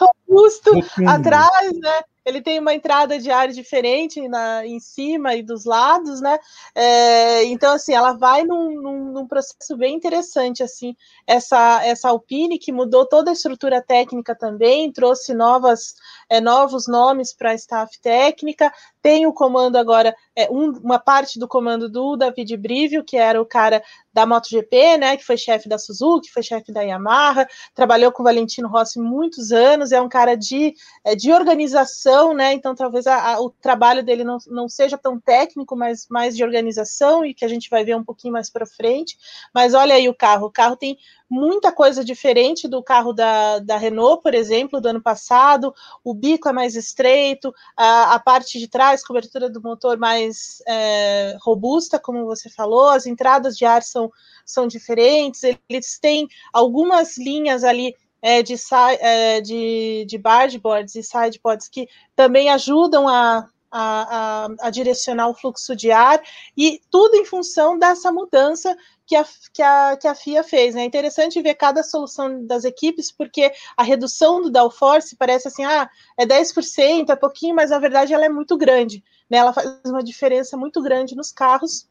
[0.00, 0.70] Robusto,
[1.06, 2.02] atrás, né?
[2.28, 6.38] ele tem uma entrada de ar diferente na, em cima e dos lados, né?
[6.74, 10.94] É, então, assim, ela vai num, num, num, processo bem interessante, assim,
[11.26, 15.94] essa, essa Alpine, que mudou toda a estrutura técnica também, trouxe novas,
[16.28, 18.70] é, novos nomes para a staff técnica,
[19.02, 23.40] tem o comando agora, é, um, uma parte do comando do David Brivio, que era
[23.40, 23.82] o cara
[24.12, 28.24] da MotoGP, né, que foi chefe da Suzuki, foi chefe da Yamaha, trabalhou com o
[28.24, 33.34] Valentino Rossi muitos anos, é um cara de, é, de organização, né, então talvez a,
[33.34, 37.44] a, o trabalho dele não, não seja tão técnico, mas mais de organização, e que
[37.44, 39.16] a gente vai ver um pouquinho mais para frente,
[39.54, 43.76] mas olha aí o carro, o carro tem muita coisa diferente do carro da, da
[43.76, 45.74] Renault, por exemplo, do ano passado.
[46.02, 51.36] O bico é mais estreito, a, a parte de trás, cobertura do motor mais é,
[51.40, 54.10] robusta, como você falou, as entradas de ar são,
[54.44, 58.54] são diferentes, eles têm algumas linhas ali é, de,
[59.00, 65.34] é, de, de bargeboards e sideboards que também ajudam a a, a, a, direcionar o
[65.34, 66.20] fluxo de ar,
[66.56, 68.74] e tudo em função dessa mudança
[69.08, 70.74] que a, que a, que a FIA fez.
[70.74, 70.82] Né?
[70.82, 75.88] É interessante ver cada solução das equipes, porque a redução do downforce parece assim, ah,
[76.16, 79.02] é 10%, é pouquinho, mas na verdade ela é muito grande.
[79.28, 79.38] Né?
[79.38, 81.88] Ela faz uma diferença muito grande nos carros,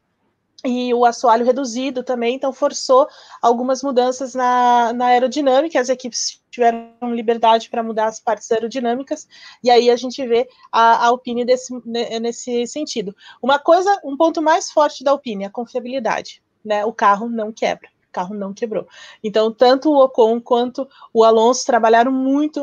[0.66, 3.08] e o assoalho reduzido também, então forçou
[3.44, 9.28] algumas mudanças na, na aerodinâmica, as equipes tiveram liberdade para mudar as partes aerodinâmicas,
[9.64, 13.16] e aí a gente vê a, a Alpine desse, nesse sentido.
[13.40, 16.86] Uma coisa, um ponto mais forte da Alpine, a confiabilidade, né?
[16.86, 18.88] O carro não quebra, o carro não quebrou.
[19.24, 22.62] Então, tanto o Ocon quanto o Alonso trabalharam muito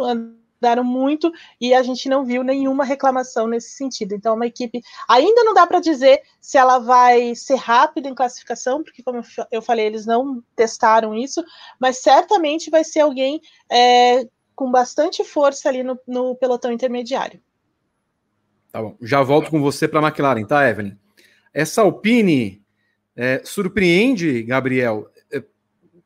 [0.65, 4.15] mudaram muito e a gente não viu nenhuma reclamação nesse sentido.
[4.15, 8.15] Então, é uma equipe ainda não dá para dizer se ela vai ser rápida em
[8.15, 9.21] classificação, porque, como
[9.53, 11.45] eu falei, eles não testaram isso,
[11.79, 13.41] mas certamente vai ser alguém
[13.71, 17.41] é, com bastante força ali no, no pelotão intermediário.
[18.73, 18.97] Tá bom.
[19.01, 20.97] Já volto com você para a McLaren, tá, Evelyn?
[21.53, 22.64] Essa Alpine
[23.17, 25.09] é, surpreende, Gabriel,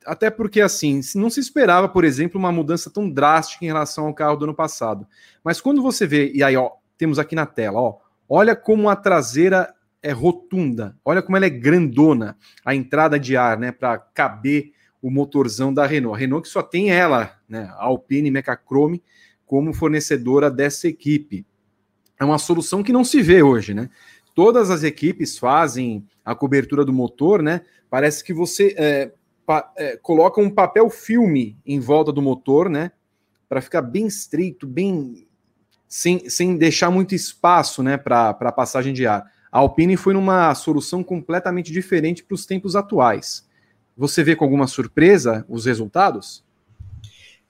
[0.08, 4.14] até porque, assim, não se esperava, por exemplo, uma mudança tão drástica em relação ao
[4.14, 5.06] carro do ano passado.
[5.44, 8.96] Mas quando você vê, e aí, ó, temos aqui na tela, ó, olha como a
[8.96, 14.72] traseira é rotunda, olha como ela é grandona, a entrada de ar, né, para caber
[15.02, 16.16] o motorzão da Renault.
[16.16, 19.02] A Renault que só tem ela, né, a Alpine Mechachrome,
[19.44, 21.46] como fornecedora dessa equipe.
[22.18, 23.88] É uma solução que não se vê hoje, né?
[24.38, 27.62] Todas as equipes fazem a cobertura do motor, né?
[27.90, 29.10] Parece que você é,
[29.76, 32.92] é, coloca um papel filme em volta do motor, né?
[33.48, 35.26] Para ficar bem estreito, bem
[35.88, 37.96] sem, sem deixar muito espaço, né?
[37.96, 39.28] Para a passagem de ar.
[39.50, 43.44] A Alpine foi numa solução completamente diferente para os tempos atuais.
[43.96, 46.44] Você vê com alguma surpresa os resultados?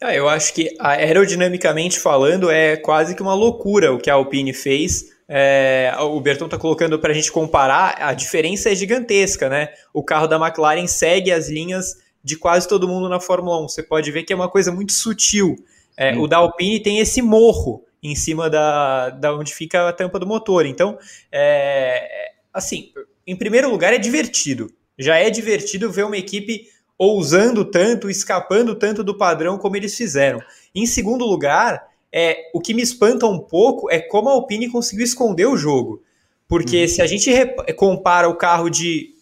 [0.02, 4.54] Ah, eu acho que aerodinamicamente falando é quase que uma loucura o que a Alpine
[4.54, 9.68] fez é, o Berton está colocando para a gente comparar, a diferença é gigantesca, né?
[9.92, 13.68] O carro da McLaren segue as linhas de quase todo mundo na Fórmula 1.
[13.68, 15.56] Você pode ver que é uma coisa muito sutil.
[15.96, 20.18] É, o da Alpine tem esse morro em cima da, da onde fica a tampa
[20.18, 20.64] do motor.
[20.64, 20.98] Então,
[21.30, 22.92] é, assim,
[23.26, 24.72] em primeiro lugar, é divertido.
[24.98, 30.40] Já é divertido ver uma equipe ousando tanto, escapando tanto do padrão como eles fizeram.
[30.74, 35.04] Em segundo lugar, é, o que me espanta um pouco é como a Alpine conseguiu
[35.04, 36.02] esconder o jogo.
[36.46, 36.88] Porque uhum.
[36.88, 37.30] se a gente
[37.76, 39.14] compara o carro de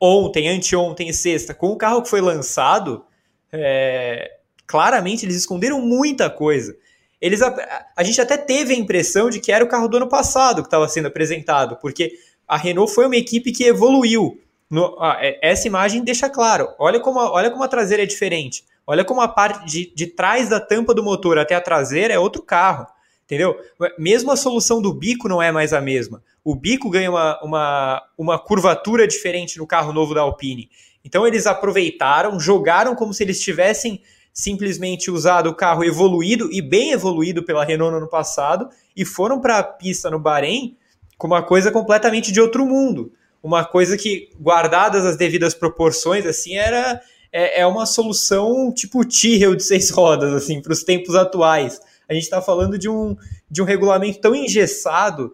[0.00, 3.04] ontem, anteontem e sexta com o carro que foi lançado,
[3.52, 4.32] é,
[4.66, 6.76] claramente eles esconderam muita coisa.
[7.20, 10.08] Eles, a, a, gente até teve a impressão de que era o carro do ano
[10.08, 12.12] passado que estava sendo apresentado, porque
[12.48, 14.40] a Renault foi uma equipe que evoluiu.
[14.68, 16.68] No, ah, essa imagem deixa claro.
[16.78, 18.64] Olha como, a, olha como a traseira é diferente.
[18.86, 22.18] Olha como a parte de, de trás da tampa do motor até a traseira é
[22.18, 22.86] outro carro.
[23.24, 23.56] Entendeu?
[23.98, 26.22] Mesmo a solução do bico não é mais a mesma.
[26.44, 30.68] O bico ganha uma, uma, uma curvatura diferente no carro novo da Alpine.
[31.04, 36.92] Então eles aproveitaram, jogaram como se eles tivessem simplesmente usado o carro evoluído e bem
[36.92, 40.76] evoluído pela Renault no ano passado e foram para a pista no Bahrein
[41.18, 43.12] com uma coisa completamente de outro mundo.
[43.42, 47.00] Uma coisa que, guardadas as devidas proporções, assim, era
[47.32, 51.80] é, é uma solução tipo Tyrrell de seis rodas, assim, para os tempos atuais.
[52.08, 53.16] A gente está falando de um,
[53.50, 55.32] de um regulamento tão engessado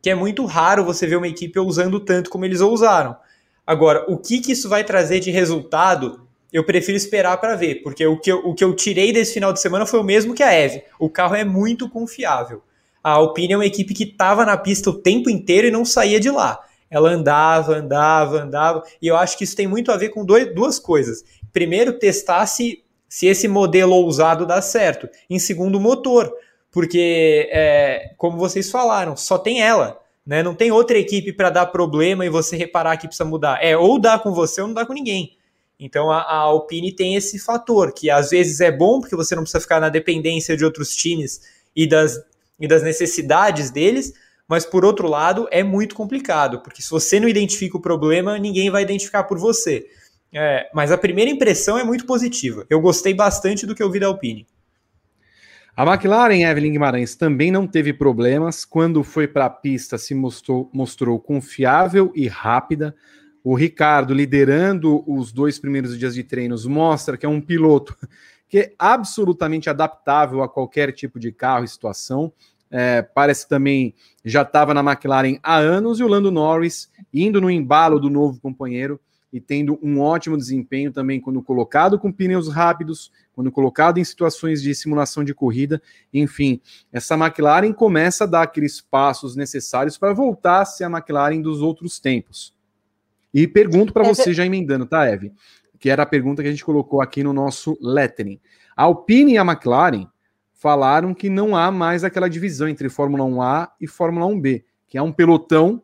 [0.00, 3.16] que é muito raro você ver uma equipe usando tanto como eles ousaram.
[3.66, 8.06] Agora, o que, que isso vai trazer de resultado, eu prefiro esperar para ver, porque
[8.06, 10.42] o que, eu, o que eu tirei desse final de semana foi o mesmo que
[10.42, 10.84] a Eve.
[10.98, 12.62] O carro é muito confiável.
[13.02, 16.20] A Alpine é uma equipe que estava na pista o tempo inteiro e não saía
[16.20, 16.60] de lá.
[16.94, 20.54] Ela andava, andava, andava, e eu acho que isso tem muito a ver com dois,
[20.54, 21.24] duas coisas.
[21.52, 25.08] Primeiro, testar se, se esse modelo ousado dá certo.
[25.28, 26.32] Em segundo, motor,
[26.70, 30.00] porque, é, como vocês falaram, só tem ela.
[30.24, 30.40] Né?
[30.40, 33.58] Não tem outra equipe para dar problema e você reparar que precisa mudar.
[33.60, 35.36] É ou dá com você ou não dá com ninguém.
[35.80, 39.42] Então a, a, Alpine tem esse fator, que às vezes é bom, porque você não
[39.42, 41.40] precisa ficar na dependência de outros times
[41.74, 42.22] e das,
[42.60, 44.14] e das necessidades deles,
[44.48, 48.70] mas por outro lado é muito complicado, porque se você não identifica o problema, ninguém
[48.70, 49.86] vai identificar por você.
[50.32, 52.66] É, mas a primeira impressão é muito positiva.
[52.68, 54.46] Eu gostei bastante do que eu vi da Alpine.
[55.76, 58.64] A McLaren, Evelyn Guimarães, também não teve problemas.
[58.64, 62.94] Quando foi para a pista, se mostrou, mostrou confiável e rápida.
[63.42, 67.96] O Ricardo, liderando os dois primeiros dias de treinos, mostra que é um piloto
[68.48, 72.32] que é absolutamente adaptável a qualquer tipo de carro e situação
[72.76, 77.48] é, parece também já estava na McLaren há anos, e o Lando Norris indo no
[77.48, 78.98] embalo do novo companheiro
[79.32, 84.60] e tendo um ótimo desempenho também quando colocado com pneus rápidos, quando colocado em situações
[84.60, 85.80] de simulação de corrida.
[86.12, 86.60] Enfim,
[86.92, 91.62] essa McLaren começa a dar aqueles passos necessários para voltar a ser a McLaren dos
[91.62, 92.52] outros tempos.
[93.32, 95.32] E pergunto para é você, já emendando, tá, Eve?
[95.78, 98.40] Que era a pergunta que a gente colocou aqui no nosso lettering.
[98.76, 100.08] A Alpine e a McLaren
[100.64, 105.02] falaram que não há mais aquela divisão entre Fórmula 1A e Fórmula 1B, que é
[105.02, 105.82] um pelotão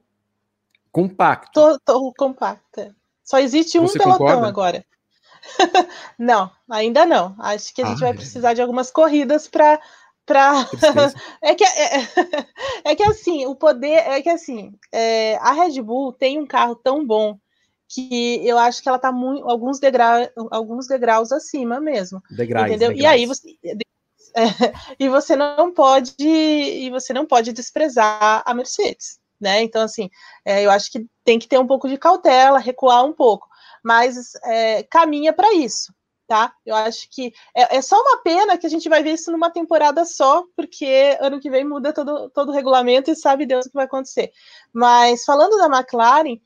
[0.90, 1.52] compacto.
[1.52, 2.96] Tô, tô compacta.
[3.22, 4.48] Só existe um Você pelotão concorda?
[4.48, 4.84] agora.
[6.18, 7.36] não, ainda não.
[7.38, 9.78] Acho que a gente vai precisar de algumas corridas para
[10.24, 10.66] para
[11.42, 12.00] é que é,
[12.92, 16.74] é, que assim o poder é que assim é, a Red Bull tem um carro
[16.74, 17.38] tão bom
[17.88, 22.90] que eu acho que ela está muito alguns degraus alguns degraus acima mesmo degraus, entendeu
[22.90, 23.02] degraus.
[23.02, 23.58] e aí você
[24.98, 29.62] e você não pode e você não pode desprezar a Mercedes né?
[29.62, 30.10] Então, assim,
[30.44, 33.48] é, eu acho que tem que ter um pouco de cautela, recuar um pouco,
[33.82, 35.92] mas é, caminha para isso,
[36.28, 36.52] tá?
[36.64, 39.50] Eu acho que é, é, só uma pena que a gente vai ver isso numa
[39.50, 43.70] temporada só, porque ano que vem muda todo, todo o regulamento e sabe Deus o
[43.70, 44.30] que vai acontecer.
[44.72, 46.38] Mas falando da McLaren,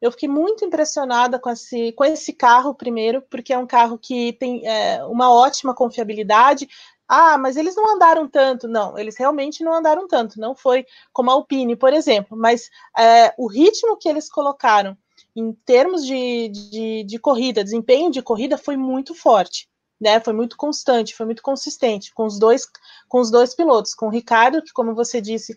[0.00, 4.34] eu fiquei muito impressionada com esse, com esse carro, primeiro, porque é um carro que
[4.34, 6.68] tem é, uma ótima confiabilidade,
[7.08, 8.66] ah, mas eles não andaram tanto.
[8.66, 10.40] Não, eles realmente não andaram tanto.
[10.40, 12.36] Não foi como a Alpine, por exemplo.
[12.36, 14.96] Mas é, o ritmo que eles colocaram
[15.34, 19.68] em termos de, de, de, corrida, desempenho de corrida, foi muito forte.
[19.98, 22.66] Né, foi muito constante, foi muito consistente com os dois
[23.08, 25.56] com os dois pilotos, com o Ricardo, que como você disse,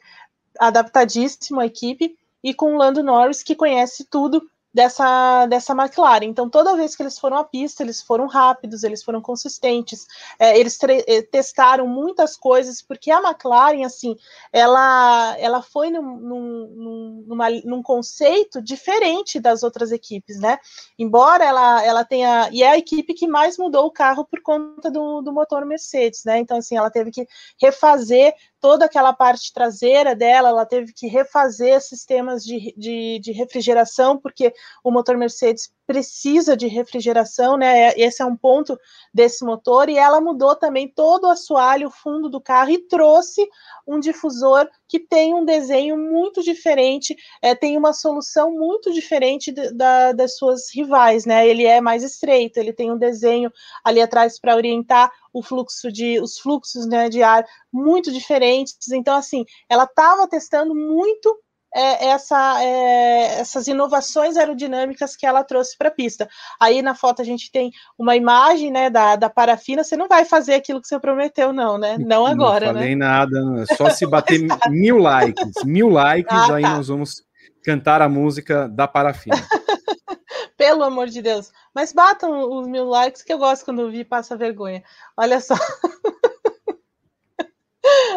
[0.57, 4.41] adaptadíssimo à equipe, e com o Lando Norris, que conhece tudo
[4.73, 6.25] dessa, dessa McLaren.
[6.25, 10.05] Então, toda vez que eles foram à pista, eles foram rápidos, eles foram consistentes,
[10.37, 14.15] é, eles eh, testaram muitas coisas, porque a McLaren, assim,
[14.53, 20.57] ela, ela foi num, num, numa, num conceito diferente das outras equipes, né?
[20.97, 22.49] Embora ela, ela tenha.
[22.51, 26.23] E é a equipe que mais mudou o carro por conta do, do motor Mercedes,
[26.23, 26.39] né?
[26.39, 27.27] Então, assim, ela teve que
[27.61, 34.17] refazer toda aquela parte traseira dela, ela teve que refazer sistemas de, de, de, refrigeração,
[34.17, 37.93] porque o motor Mercedes precisa de refrigeração, né?
[37.97, 38.77] Esse é um ponto
[39.13, 43.47] desse motor, e ela mudou também todo o assoalho, o fundo do carro, e trouxe
[43.87, 50.11] um difusor que tem um desenho muito diferente, é, tem uma solução muito diferente da,
[50.11, 51.47] das suas rivais, né?
[51.47, 53.51] Ele é mais estreito, ele tem um desenho
[53.83, 58.91] ali atrás para orientar o fluxo de os fluxos né, de ar muito diferentes.
[58.91, 61.35] Então, assim, ela estava testando muito
[61.73, 66.27] é, essa, é, essas inovações aerodinâmicas que ela trouxe para a pista.
[66.59, 69.83] Aí na foto a gente tem uma imagem né, da, da parafina.
[69.83, 71.97] Você não vai fazer aquilo que você prometeu, não, né?
[71.97, 72.67] Não agora.
[72.67, 73.05] Não falei né?
[73.05, 75.63] nada, só se bater mil likes.
[75.63, 76.75] Mil likes, ah, aí tá.
[76.75, 77.23] nós vamos
[77.63, 79.35] cantar a música da parafina.
[80.57, 81.51] Pelo amor de Deus.
[81.73, 84.83] Mas batam os mil likes que eu gosto quando o Vi passa vergonha.
[85.15, 85.55] Olha só.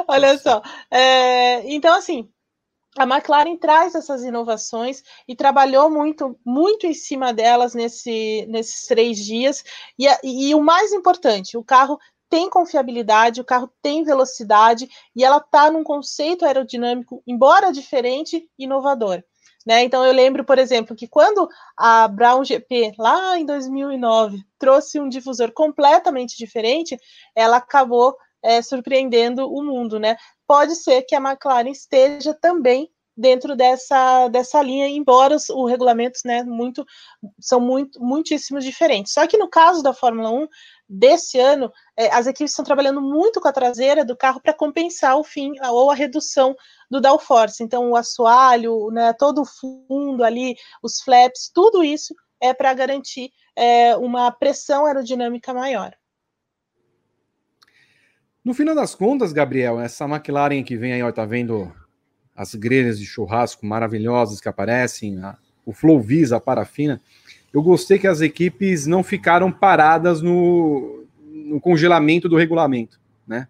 [0.09, 0.61] Olha só.
[0.91, 2.29] É, então, assim,
[2.97, 9.19] a McLaren traz essas inovações e trabalhou muito, muito em cima delas nesse, nesses três
[9.19, 9.65] dias.
[9.99, 15.39] E, e o mais importante, o carro tem confiabilidade, o carro tem velocidade e ela
[15.39, 19.23] está num conceito aerodinâmico, embora diferente, inovador.
[19.67, 19.85] Né?
[19.85, 25.09] Então eu lembro, por exemplo, que quando a Brown GP, lá em 2009, trouxe um
[25.09, 26.99] difusor completamente diferente,
[27.35, 30.17] ela acabou é, surpreendendo o mundo, né?
[30.53, 36.21] Pode ser que a McLaren esteja também dentro dessa, dessa linha, embora os, os regulamentos
[36.27, 36.85] né, muito,
[37.41, 39.15] são muito, muitíssimos diferentes.
[39.15, 40.47] Só que no caso da Fórmula 1,
[40.87, 45.17] desse ano, é, as equipes estão trabalhando muito com a traseira do carro para compensar
[45.17, 46.55] o fim ou a redução
[46.91, 47.65] do downforce.
[47.65, 53.31] Então, o assoalho, né, todo o fundo ali, os flaps, tudo isso é para garantir
[53.57, 55.97] é, uma pressão aerodinâmica maior.
[58.45, 61.73] No final das contas, Gabriel, essa McLaren que vem aí, ó, tá vendo
[62.35, 67.01] as grelhas de churrasco maravilhosas que aparecem, a, o Flowvis, a parafina.
[67.53, 73.47] Eu gostei que as equipes não ficaram paradas no, no congelamento do regulamento, né?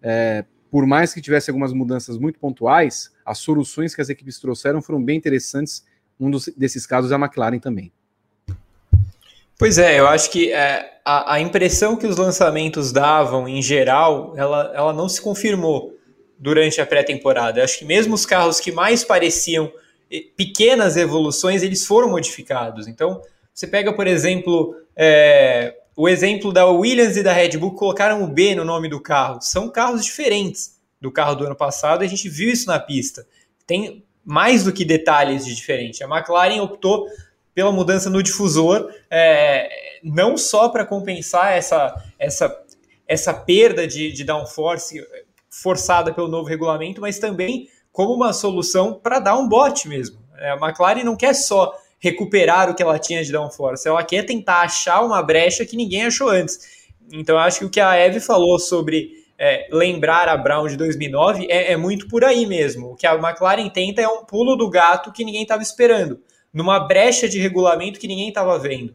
[0.00, 4.80] É, por mais que tivesse algumas mudanças muito pontuais, as soluções que as equipes trouxeram
[4.80, 5.84] foram bem interessantes.
[6.18, 7.92] Um dos, desses casos é a McLaren também.
[9.60, 14.32] Pois é, eu acho que é, a, a, impressão que os lançamentos davam, em geral,
[14.34, 15.94] ela, ela não se confirmou
[16.38, 17.62] durante a pré-temporada.
[17.62, 19.70] Acho que mesmo os carros que mais pareciam
[20.34, 22.88] pequenas evoluções, eles foram modificados.
[22.88, 23.20] Então,
[23.52, 28.28] você pega, por exemplo, é, o exemplo da Williams e da Red Bull, colocaram o
[28.28, 29.42] B no nome do carro.
[29.42, 33.26] São carros diferentes do carro do ano passado, a gente viu isso na pista.
[33.66, 36.02] Tem mais do que detalhes de diferente.
[36.02, 37.06] A McLaren optou
[37.54, 39.68] pela mudança no difusor, é,
[40.02, 42.62] não só para compensar essa, essa,
[43.06, 45.04] essa perda de, de downforce
[45.50, 50.18] forçada pelo novo regulamento, mas também como uma solução para dar um bote mesmo.
[50.38, 54.24] É, a McLaren não quer só recuperar o que ela tinha de downforce, ela quer
[54.24, 56.80] tentar achar uma brecha que ninguém achou antes.
[57.12, 60.76] Então, eu acho que o que a Eve falou sobre é, lembrar a Brown de
[60.76, 62.92] 2009 é, é, muito por aí mesmo.
[62.92, 66.20] O que a McLaren tenta é um pulo do gato que ninguém estava esperando,
[66.52, 68.94] numa brecha de regulamento que ninguém estava vendo.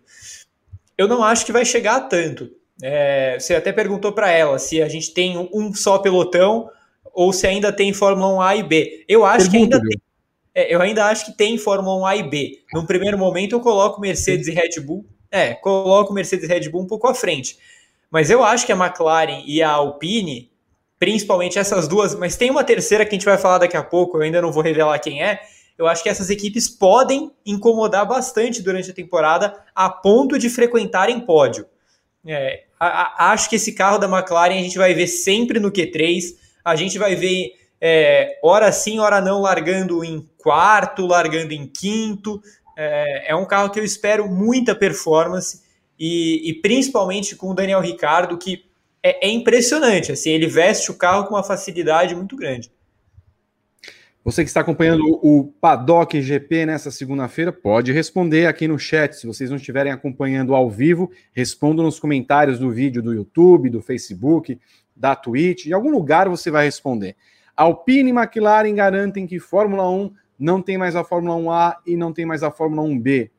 [0.98, 2.50] Eu não acho que vai chegar a tanto.
[2.82, 6.70] É, você até perguntou para ela se a gente tem um só pelotão
[7.14, 9.06] ou se ainda tem Fórmula 1 A e B.
[9.08, 9.98] Eu acho que ainda tem.
[10.54, 12.60] É, eu ainda acho que tem Fórmula 1 A e B.
[12.74, 14.52] Num primeiro momento eu coloco Mercedes Sim.
[14.52, 15.06] e Red Bull.
[15.32, 17.58] É, coloco Mercedes e Red Bull um pouco à frente.
[18.10, 20.50] Mas eu acho que a McLaren e a Alpine,
[21.00, 24.18] principalmente essas duas, mas tem uma terceira que a gente vai falar daqui a pouco,
[24.18, 25.42] eu ainda não vou revelar quem é.
[25.78, 31.20] Eu acho que essas equipes podem incomodar bastante durante a temporada a ponto de frequentarem
[31.20, 31.66] pódio.
[32.26, 32.88] É, a,
[33.28, 36.76] a, acho que esse carro da McLaren a gente vai ver sempre no Q3, a
[36.76, 42.42] gente vai ver é, hora sim, hora não, largando em quarto, largando em quinto.
[42.78, 45.62] É, é um carro que eu espero muita performance
[46.00, 48.66] e, e principalmente com o Daniel Ricardo, que
[49.04, 50.12] é, é, impressionante.
[50.12, 52.72] Assim, ele veste o carro com uma facilidade muito grande.
[54.26, 59.16] Você que está acompanhando o Paddock GP nessa segunda-feira, pode responder aqui no chat.
[59.16, 63.84] Se vocês não estiverem acompanhando ao vivo, respondam nos comentários do vídeo do YouTube, do
[63.84, 64.60] Facebook,
[64.96, 65.68] da Twitch.
[65.68, 67.16] Em algum lugar você vai responder.
[67.56, 72.12] Alpine e McLaren garantem que Fórmula 1 não tem mais a Fórmula 1A e não
[72.12, 73.30] tem mais a Fórmula 1B.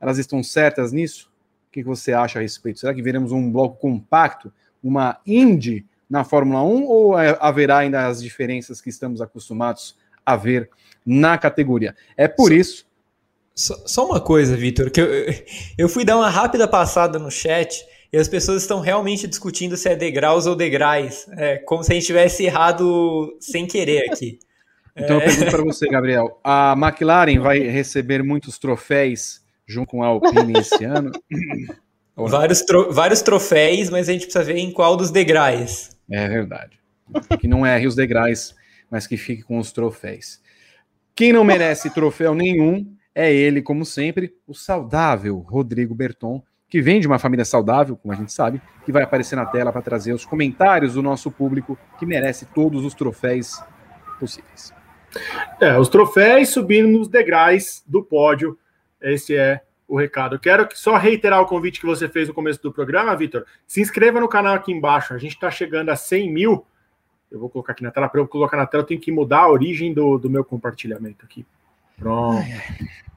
[0.00, 1.30] Elas estão certas nisso?
[1.68, 2.80] O que você acha a respeito?
[2.80, 8.08] Será que veremos um bloco compacto, uma Indy na Fórmula 1 ou é, haverá ainda
[8.08, 10.70] as diferenças que estamos acostumados a ver
[11.04, 11.94] na categoria?
[12.16, 12.86] É por só, isso.
[13.54, 15.08] Só, só uma coisa, Vitor, que eu,
[15.78, 19.88] eu fui dar uma rápida passada no chat e as pessoas estão realmente discutindo se
[19.88, 24.38] é degraus ou degraus, é, como se a gente tivesse errado sem querer aqui.
[24.94, 25.20] Então é...
[25.20, 30.58] eu pergunto para você, Gabriel, a McLaren vai receber muitos troféus junto com a Alpine
[30.58, 31.10] esse ano.
[32.14, 35.90] vários, tro vários troféus, mas a gente precisa ver em qual dos degraus.
[36.10, 36.78] É verdade.
[37.40, 38.54] Que não erre os degraus,
[38.92, 40.40] mas que fique com os troféus.
[41.14, 47.00] Quem não merece troféu nenhum é ele, como sempre, o saudável Rodrigo Berton, que vem
[47.00, 50.12] de uma família saudável, como a gente sabe, que vai aparecer na tela para trazer
[50.12, 53.62] os comentários do nosso público, que merece todos os troféus
[54.20, 54.72] possíveis.
[55.60, 58.58] É, os troféus subindo nos degraus do pódio
[59.02, 60.38] esse é o recado.
[60.38, 63.44] Quero só reiterar o convite que você fez no começo do programa, Vitor.
[63.66, 65.12] Se inscreva no canal aqui embaixo.
[65.12, 66.66] A gente está chegando a 100 mil.
[67.32, 68.08] Eu vou colocar aqui na tela.
[68.08, 71.24] Para eu colocar na tela, eu tenho que mudar a origem do, do meu compartilhamento
[71.24, 71.46] aqui.
[71.98, 72.44] Pronto.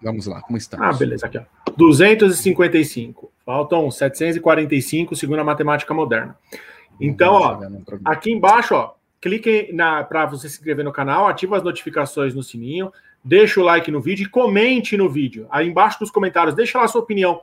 [0.02, 0.88] Vamos lá, como estamos?
[0.88, 1.44] Ah, beleza, aqui, ó.
[1.76, 3.32] 255.
[3.46, 6.38] Faltam 745, segundo a matemática moderna.
[7.00, 7.60] Então, ó,
[8.06, 9.76] aqui embaixo, ó, clique
[10.08, 12.92] para você se inscrever no canal, ativa as notificações no sininho,
[13.24, 15.46] deixa o like no vídeo e comente no vídeo.
[15.50, 17.42] Aí embaixo dos comentários, deixa lá a sua opinião.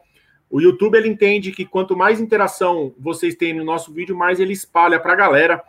[0.49, 4.53] O YouTube ele entende que quanto mais interação vocês têm no nosso vídeo, mais ele
[4.53, 5.63] espalha para a galera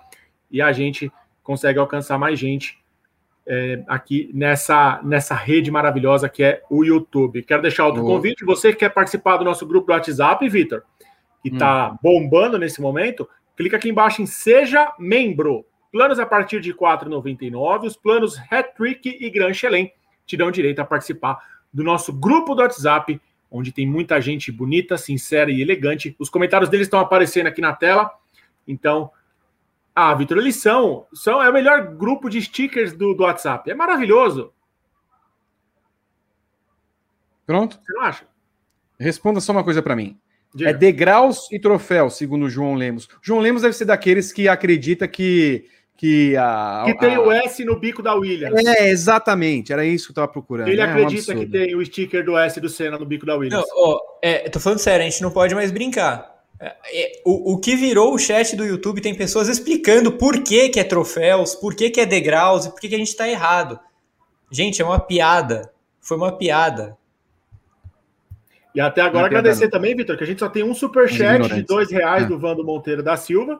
[0.54, 2.82] e a gente consegue alcançar mais gente
[3.45, 7.43] é, aqui nessa, nessa rede maravilhosa que é o YouTube.
[7.43, 8.08] Quero deixar outro oh.
[8.08, 8.45] convite.
[8.45, 10.84] Você que quer participar do nosso grupo do WhatsApp, Vitor,
[11.41, 11.97] que está hum.
[12.01, 13.28] bombando nesse momento,
[13.58, 15.66] clica aqui embaixo em Seja Membro.
[15.91, 19.91] Planos a partir de R$ 4,99, os planos Hat-Trick e Grand Chelem
[20.26, 21.38] te dão direito a participar
[21.72, 23.20] do nosso grupo do WhatsApp,
[23.51, 26.16] onde tem muita gente bonita, sincera e elegante.
[26.18, 28.12] Os comentários deles estão aparecendo aqui na tela.
[28.68, 29.12] Então,
[29.95, 33.69] ah, Vitor, eles são, são é o melhor grupo de stickers do, do WhatsApp.
[33.69, 34.51] É maravilhoso.
[37.45, 37.79] Pronto?
[37.83, 38.25] Você não acha?
[38.99, 40.17] Responda só uma coisa para mim.
[40.55, 40.69] Diga.
[40.69, 43.07] É degraus e troféu, segundo o João Lemos.
[43.21, 45.65] João Lemos deve ser daqueles que acredita que
[45.95, 46.83] que a.
[46.85, 47.21] Que tem a...
[47.21, 48.65] o S no bico da Williams.
[48.65, 50.67] É, exatamente, era isso que eu estava procurando.
[50.67, 53.35] Ele é acredita um que tem o sticker do S do Senna no bico da
[53.35, 53.65] Williams.
[53.67, 56.32] Não, ó, é, tô falando sério, a gente não pode mais brincar.
[56.66, 60.70] É, é, o, o que virou o chat do YouTube tem pessoas explicando por que,
[60.70, 63.28] que é troféus, por que, que é degraus e por que, que a gente está
[63.28, 63.78] errado.
[64.49, 65.74] Gente, é uma piada.
[65.99, 66.97] Foi uma piada.
[68.74, 71.64] E até agora agradecer também, Vitor, que a gente só tem um super chat de
[71.64, 72.28] dois reais é.
[72.28, 73.59] do Vando Monteiro da Silva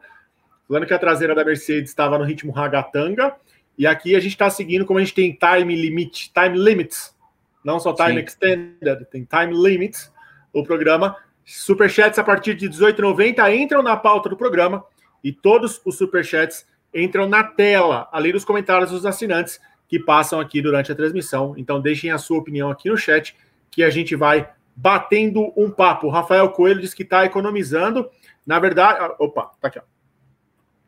[0.68, 3.36] falando que a traseira da Mercedes estava no ritmo ragatanga.
[3.78, 7.16] E aqui a gente está seguindo como a gente tem time limit, time limits,
[7.64, 8.26] não só time Sim.
[8.26, 10.12] extended, tem time limits.
[10.52, 11.16] O programa
[11.46, 14.84] superchats a partir de 18,90 entram na pauta do programa
[15.24, 20.62] e todos os superchats entram na tela, além dos comentários dos assinantes que passam aqui
[20.62, 21.54] durante a transmissão.
[21.58, 23.36] Então deixem a sua opinião aqui no chat
[23.70, 26.08] que a gente vai batendo um papo.
[26.08, 28.10] O Rafael Coelho diz que está economizando.
[28.46, 29.84] Na verdade, ah, opa, tá aqui, ó.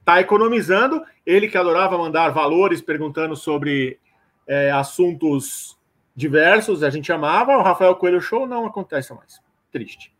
[0.03, 1.03] Tá economizando.
[1.25, 3.99] Ele que adorava mandar valores perguntando sobre
[4.47, 5.77] é, assuntos
[6.15, 7.57] diversos, a gente amava.
[7.57, 9.41] O Rafael Coelho Show não acontece mais.
[9.71, 10.14] Triste.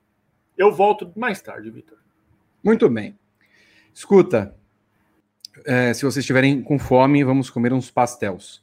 [0.57, 1.97] Eu volto mais tarde, Vitor.
[2.63, 3.17] Muito bem.
[3.93, 4.55] Escuta,
[5.65, 8.61] é, se vocês estiverem com fome, vamos comer uns pastéis.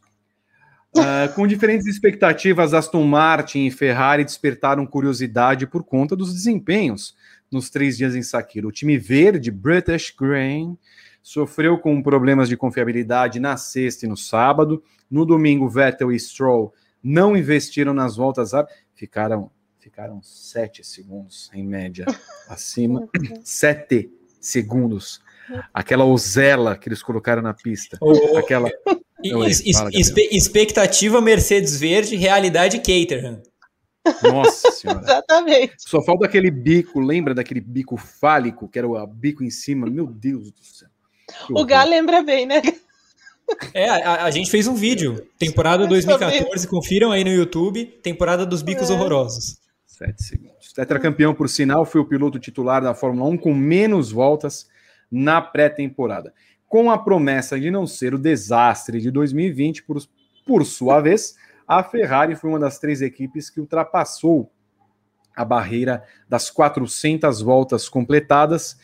[0.97, 7.17] Uh, com diferentes expectativas, Aston Martin e Ferrari despertaram curiosidade por conta dos desempenhos
[7.51, 8.67] nos três dias em Sakira.
[8.67, 10.77] O time verde, British Grain,
[11.23, 14.83] sofreu com problemas de confiabilidade na sexta e no sábado.
[15.11, 18.53] No domingo, Vettel e Stroll não investiram nas voltas,
[18.95, 19.51] ficaram
[19.83, 22.07] ficaram sete segundos em média
[22.49, 23.09] acima,
[23.43, 24.11] sete
[24.41, 25.21] segundos.
[25.75, 28.71] Aquela ozela que eles colocaram na pista, oh, aquela
[29.49, 33.43] es, es, expectativa Mercedes Verde, realidade Caterham.
[34.23, 35.03] Nossa senhora.
[35.03, 35.75] Exatamente.
[35.79, 39.89] Só falta aquele bico, lembra daquele bico fálico, que era o bico em cima?
[39.89, 40.89] Meu Deus do céu.
[41.51, 42.63] O Gá lembra bem, né?
[43.75, 48.63] É, a, a, gente fez um vídeo, temporada 2014, confiram aí no YouTube, temporada dos
[48.63, 48.93] bicos é.
[48.93, 49.62] horrorosos.
[50.07, 50.73] Sete segundos.
[50.73, 54.69] Tetracampeão, por sinal, foi o piloto titular da Fórmula 1 com menos voltas
[55.11, 56.33] na pré-temporada
[56.73, 59.99] com a promessa de não ser o desastre de 2020, por,
[60.47, 61.37] por sua vez,
[61.69, 64.51] a Ferrari foi uma das três equipes que ultrapassou
[65.37, 68.79] a barreira das 400 voltas completadas,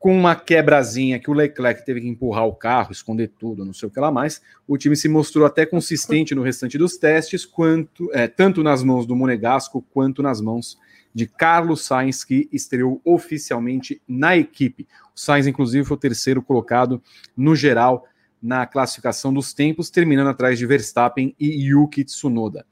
[0.00, 3.86] com uma quebrazinha que o Leclerc teve que empurrar o carro, esconder tudo, não sei
[3.86, 4.40] o que lá mais.
[4.66, 9.04] O time se mostrou até consistente no restante dos testes, quanto é, tanto nas mãos
[9.04, 10.78] do Monegasco quanto nas mãos
[11.14, 14.88] de Carlos Sainz, que estreou oficialmente na equipe.
[15.14, 17.02] O Sainz, inclusive, foi o terceiro colocado
[17.36, 18.06] no geral
[18.42, 22.64] na classificação dos tempos, terminando atrás de Verstappen e Yuki Tsunoda.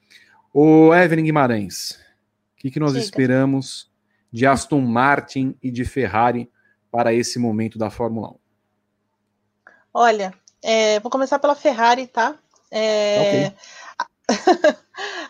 [0.50, 1.90] O Evelyn Guimarães,
[2.54, 3.04] o que, que nós Chega.
[3.04, 3.90] esperamos
[4.32, 6.48] de Aston Martin e de Ferrari
[6.98, 8.34] para esse momento da Fórmula 1?
[9.94, 12.34] Olha, é, vou começar pela Ferrari, tá?
[12.72, 13.52] É,
[14.26, 14.36] okay.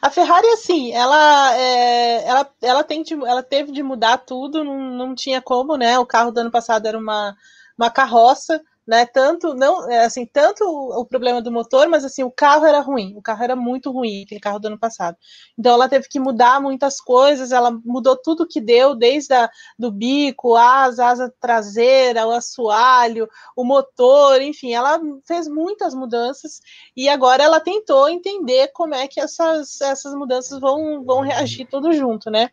[0.01, 4.81] A Ferrari, assim, ela, é, ela, ela, tem de, ela teve de mudar tudo, não,
[4.81, 5.99] não tinha como, né?
[5.99, 7.37] O carro do ano passado era uma,
[7.77, 9.05] uma carroça, né?
[9.05, 13.15] Tanto não, é, assim, tanto o, problema do motor, mas assim, o carro era ruim,
[13.19, 15.15] o carro era muito ruim, aquele carro do ano passado.
[15.59, 19.93] Então ela teve que mudar muitas coisas, ela mudou tudo que deu, desde a, do
[19.93, 26.63] bico, asa, asa traseira, o assoalho, o motor, enfim, ela fez muitas mudanças
[26.97, 31.93] e agora ela tentou entender como é que essas, essas mudanças vão, vão reagir tudo
[31.93, 32.49] junto, né?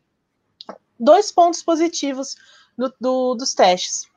[0.99, 2.35] Dois pontos positivos
[2.77, 4.13] do, do dos testes.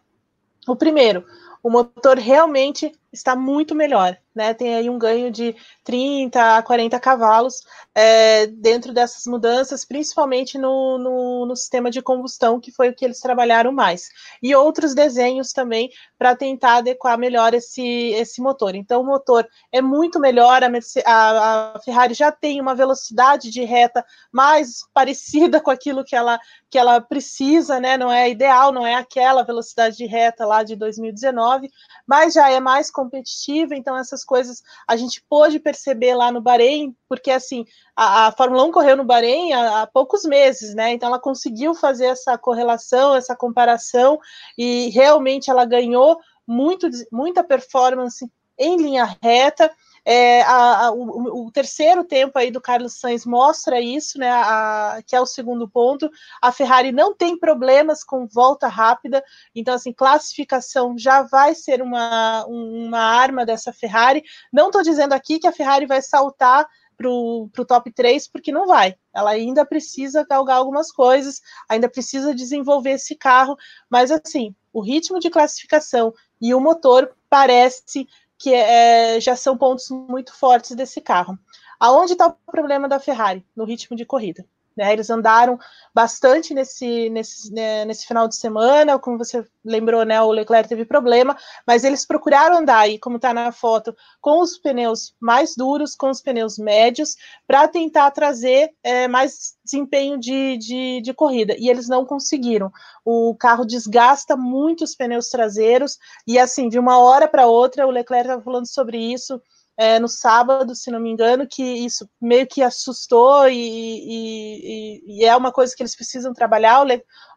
[0.66, 1.24] O primeiro,
[1.62, 4.52] o motor realmente está muito melhor, né?
[4.52, 7.62] Tem aí um ganho de 30 a 40 cavalos
[7.94, 13.04] é, dentro dessas mudanças, principalmente no, no, no, sistema de combustão, que foi o que
[13.04, 14.10] eles trabalharam mais.
[14.42, 18.74] E outros desenhos também para tentar adequar melhor esse, esse motor.
[18.74, 20.68] Então, o motor é muito melhor, a,
[21.06, 26.38] a, a Ferrari já tem uma velocidade de reta mais parecida com aquilo que ela,
[26.70, 27.96] que ela precisa, né?
[27.96, 31.70] Não é ideal, não é aquela velocidade de reta lá de 2019,
[32.06, 36.96] mas já é mais competitiva, então essas coisas a gente pôde perceber lá no Bahrein,
[37.08, 40.92] porque assim, a, a Fórmula 1 correu no Bahrein há, há, poucos meses, né?
[40.92, 44.18] Então ela conseguiu fazer essa correlação, essa comparação,
[44.56, 48.28] e realmente ela ganhou muito, muita performance
[48.58, 49.70] em linha reta.
[50.10, 54.30] É, a, a, o, o, terceiro tempo aí do Carlos Sainz mostra isso, né?
[54.30, 56.10] A, que é o segundo ponto.
[56.40, 59.22] A Ferrari não tem problemas com volta rápida,
[59.54, 64.24] então assim, classificação já vai ser uma, uma arma dessa Ferrari.
[64.50, 68.66] Não estou dizendo aqui que a Ferrari vai saltar para o top 3, porque não
[68.66, 68.96] vai.
[69.14, 73.58] Ela ainda precisa galgar algumas coisas, ainda precisa desenvolver esse carro,
[73.90, 79.90] mas assim, o ritmo de classificação e o motor parece que é, já são pontos
[79.90, 81.38] muito fortes desse carro.
[81.80, 83.44] Aonde está o problema da Ferrari?
[83.54, 84.46] No ritmo de corrida.
[84.78, 84.92] Né?
[84.92, 85.58] Eles andaram
[85.92, 90.84] bastante nesse, nesse, né, nesse final de semana, como você lembrou, né, o Leclerc teve
[90.84, 95.96] problema, mas eles procuraram andar aí, como está na foto, com os pneus mais duros,
[95.96, 101.68] com os pneus médios, para tentar trazer é, mais desempenho de, de, de, corrida, e
[101.68, 102.70] eles não conseguiram.
[103.04, 107.90] O carro desgasta muito os pneus traseiros, e assim, de uma hora para outra, o
[107.90, 109.42] Leclerc estava falando sobre isso
[109.78, 115.24] é, no sábado, se não me engano, que isso meio que assustou e, e, e,
[115.24, 116.84] é uma coisa que eles precisam trabalhar.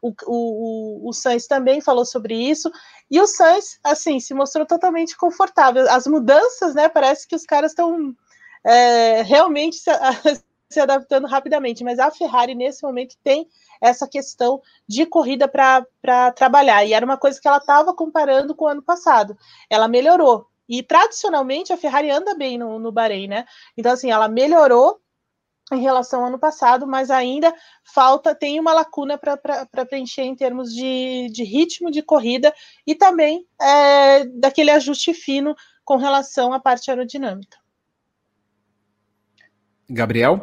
[0.02, 2.72] O, o, o Sainz também falou sobre isso.
[3.12, 5.88] E o Sainz, assim, se mostrou totalmente confortável.
[5.88, 6.90] As mudanças, né?
[6.90, 8.12] Parece que os caras estão
[8.66, 9.92] é, realmente se,
[10.68, 13.48] se adaptando rapidamente, mas a Ferrari, nesse momento, tem
[13.80, 16.84] essa questão de corrida para trabalhar.
[16.86, 19.38] E era uma coisa que ela estava comparando com o ano passado.
[19.70, 20.51] Ela melhorou.
[20.72, 23.46] E tradicionalmente a Ferrari anda bem no, no Bahrein, né?
[23.76, 25.02] Então, assim, ela melhorou
[25.70, 27.54] em relação ao ano passado, mas ainda
[27.84, 32.54] falta, tem uma lacuna para preencher em termos de, de ritmo de corrida
[32.88, 35.54] e também é, daquele ajuste fino
[35.84, 37.58] com relação à parte aerodinâmica.
[39.90, 40.42] Gabriel?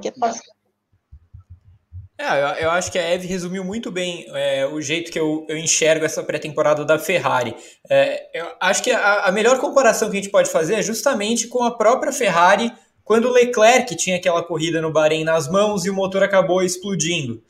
[2.19, 5.47] É, eu, eu, acho que a Eve resumiu muito bem é, o jeito que eu,
[5.49, 7.55] eu enxergo essa pré-temporada da Ferrari.
[7.89, 11.47] É, eu acho que a, a, melhor comparação que a gente pode fazer é justamente
[11.47, 12.73] com a própria Ferrari
[13.05, 17.41] quando o Leclerc tinha aquela corrida no Bahrein nas mãos e o motor acabou explodindo.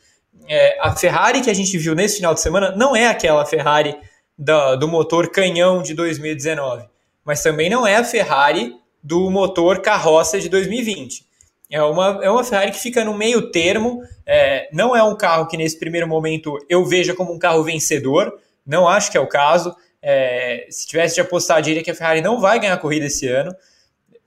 [0.46, 3.96] É, a Ferrari que a gente viu nesse final de semana não é aquela Ferrari
[4.36, 6.86] da, do motor canhão de 2019,
[7.24, 11.28] mas também não é a Ferrari do motor carroça de 2020.
[11.70, 15.46] É uma, é uma Ferrari que fica no meio termo, é, não é um carro
[15.46, 19.26] que nesse primeiro momento eu veja como um carro vencedor, não acho que é o
[19.26, 19.74] caso.
[20.00, 23.26] É, se tivesse de apostar, diria que a Ferrari não vai ganhar a corrida esse
[23.26, 23.54] ano.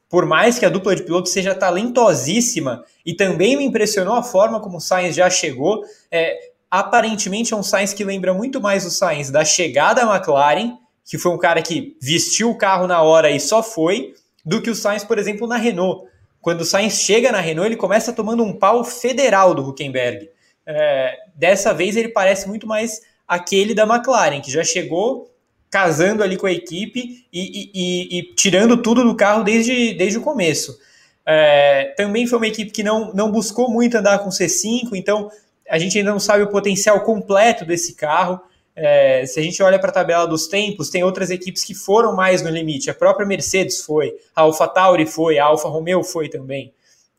[0.07, 4.59] Por mais que a dupla de pilotos seja talentosíssima e também me impressionou a forma
[4.59, 6.37] como o Sainz já chegou, é,
[6.69, 11.17] aparentemente é um Sainz que lembra muito mais o Sainz da chegada à McLaren, que
[11.17, 14.13] foi um cara que vestiu o carro na hora e só foi,
[14.45, 16.11] do que o Sainz, por exemplo, na Renault
[16.41, 20.29] quando o Sainz chega na Renault, ele começa tomando um pau federal do Huckenberg.
[20.65, 25.31] É, dessa vez ele parece muito mais aquele da McLaren, que já chegou
[25.69, 30.17] casando ali com a equipe e, e, e, e tirando tudo do carro desde, desde
[30.17, 30.77] o começo.
[31.25, 35.31] É, também foi uma equipe que não, não buscou muito andar com C5, então
[35.69, 38.41] a gente ainda não sabe o potencial completo desse carro.
[38.76, 42.15] É, se a gente olha para a tabela dos tempos, tem outras equipes que foram
[42.15, 42.89] mais no limite.
[42.89, 46.74] A própria Mercedes foi, a Alfa Tauri foi, a Alfa Romeo foi também.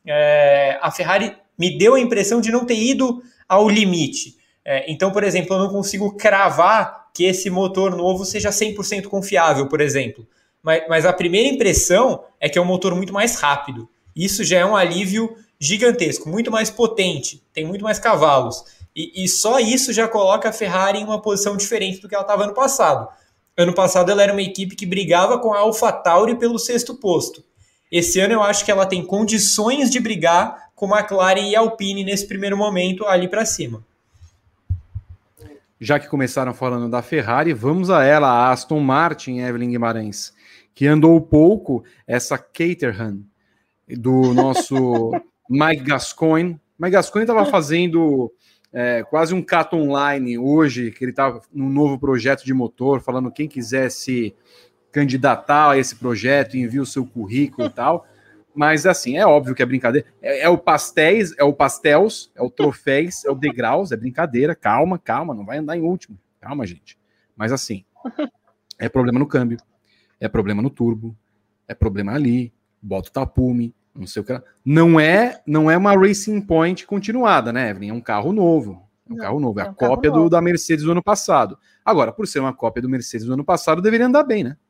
[0.05, 4.35] É, a Ferrari me deu a impressão de não ter ido ao limite.
[4.65, 9.67] É, então, por exemplo, eu não consigo cravar que esse motor novo seja 100% confiável,
[9.67, 10.27] por exemplo.
[10.61, 13.87] Mas, mas a primeira impressão é que é um motor muito mais rápido.
[14.15, 18.63] Isso já é um alívio gigantesco, muito mais potente, tem muito mais cavalos.
[18.95, 22.23] E, e, só isso já coloca a Ferrari em uma posição diferente do que ela
[22.23, 23.07] estava ano passado.
[23.57, 27.43] Ano passado ela era uma equipe que brigava com a AlphaTauri pelo sexto posto.
[27.91, 32.27] Esse ano eu acho que ela tem condições de brigar com McLaren e Alpine nesse
[32.27, 33.83] primeiro momento ali para cima.
[35.79, 40.33] Já que começaram falando da Ferrari, vamos a ela, a Aston Martin, Evelyn Guimarães,
[40.73, 43.19] que andou pouco essa Caterham
[43.87, 45.11] do nosso
[45.49, 46.59] Mike Gascoigne.
[46.79, 48.31] Mike Gascoigne estava fazendo
[48.73, 53.31] é, quase um cat online hoje, que ele está num novo projeto de motor, falando
[53.31, 54.35] quem quiser se
[54.91, 58.07] candidatar a esse projeto, envia o seu currículo e tal.
[58.55, 60.07] Mas assim, é óbvio que é brincadeira.
[60.21, 64.55] É, é, o pastéis, é o pastéis, é o troféis, é o degraus, é brincadeira.
[64.55, 66.17] Calma, calma, não vai andar em último.
[66.41, 66.97] Calma, gente.
[67.35, 67.85] Mas assim,
[68.79, 69.57] é problema no câmbio,
[70.19, 71.15] é problema no turbo,
[71.67, 74.41] é problema ali, bota o tapume, não sei o que.
[74.65, 77.89] Não é, não é uma Racing Point continuada, né, Evelyn?
[77.89, 78.89] É um carro novo.
[79.07, 79.59] É um não, carro novo.
[79.59, 81.57] É, é a cópia do, da Mercedes do ano passado.
[81.85, 84.57] Agora, por ser uma cópia do Mercedes do ano passado, deveria andar bem, né?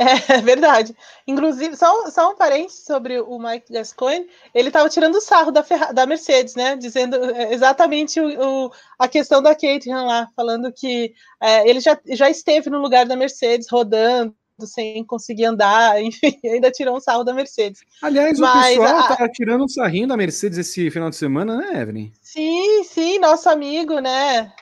[0.00, 0.94] É, é verdade.
[1.26, 6.06] Inclusive, só, só um parênteses sobre o Mike Gascoigne, ele estava tirando sarro da, da
[6.06, 6.76] Mercedes, né?
[6.76, 11.98] Dizendo é, exatamente o, o a questão da Caterham lá, falando que é, ele já,
[12.10, 14.32] já esteve no lugar da Mercedes, rodando,
[14.66, 17.80] sem conseguir andar, enfim, ainda tirou um sarro da Mercedes.
[18.02, 19.16] Aliás, Mas, o pessoal a...
[19.16, 22.12] tá tirando um sarrinho da Mercedes esse final de semana, né, Evelyn?
[22.22, 24.52] Sim, sim, nosso amigo, né?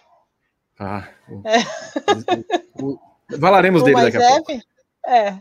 [0.78, 1.42] Ah, o...
[1.48, 1.58] É.
[2.82, 2.98] O...
[3.40, 4.52] falaremos dele daqui a pouco.
[5.06, 5.38] É,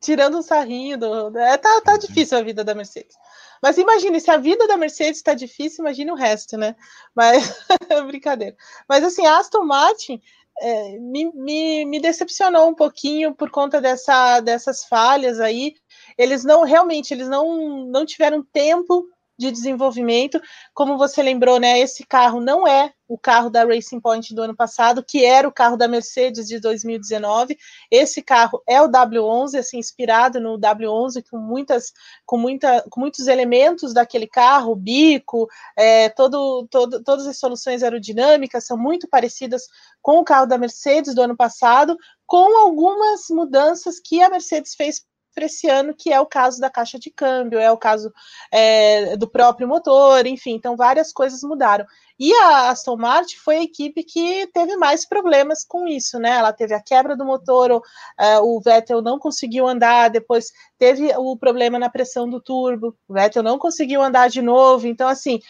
[0.00, 1.36] tirando um sarrinho do.
[1.38, 1.98] É, tá, tá uhum.
[1.98, 3.16] difícil a vida da Mercedes.
[3.62, 6.76] Mas imagine, se a vida da Mercedes está difícil, imagine o resto, né?
[7.14, 7.66] Mas
[8.06, 8.56] brincadeira.
[8.88, 10.22] Mas assim, a Aston Martin
[10.60, 15.74] é, me, me, me, decepcionou um pouquinho por conta dessa, dessas falhas aí.
[16.16, 19.06] Eles não realmente eles não, não tiveram tempo
[19.38, 20.40] de desenvolvimento.
[20.74, 21.78] Como você lembrou, né?
[21.78, 25.52] Esse carro não é o carro da Racing Point do ano passado, que era o
[25.52, 27.56] carro da Mercedes de 2019.
[27.90, 31.92] Esse carro é o W11, assim, inspirado no W11, com muitas,
[32.26, 38.66] com muita, com muitos elementos daquele carro, bico, é, todo, todo, todas as soluções aerodinâmicas
[38.66, 39.62] são muito parecidas
[40.02, 45.02] com o carro da Mercedes do ano passado, com algumas mudanças que a Mercedes fez
[45.34, 48.12] para esse ano, que é o caso da caixa de câmbio, é o caso
[48.50, 51.86] é, do próprio motor, enfim, então várias coisas mudaram.
[52.18, 56.30] E a Aston Martin foi a equipe que teve mais problemas com isso, né?
[56.30, 61.12] Ela teve a quebra do motor, o, uh, o Vettel não conseguiu andar, depois teve
[61.16, 65.40] o problema na pressão do turbo, o Vettel não conseguiu andar de novo, então, assim,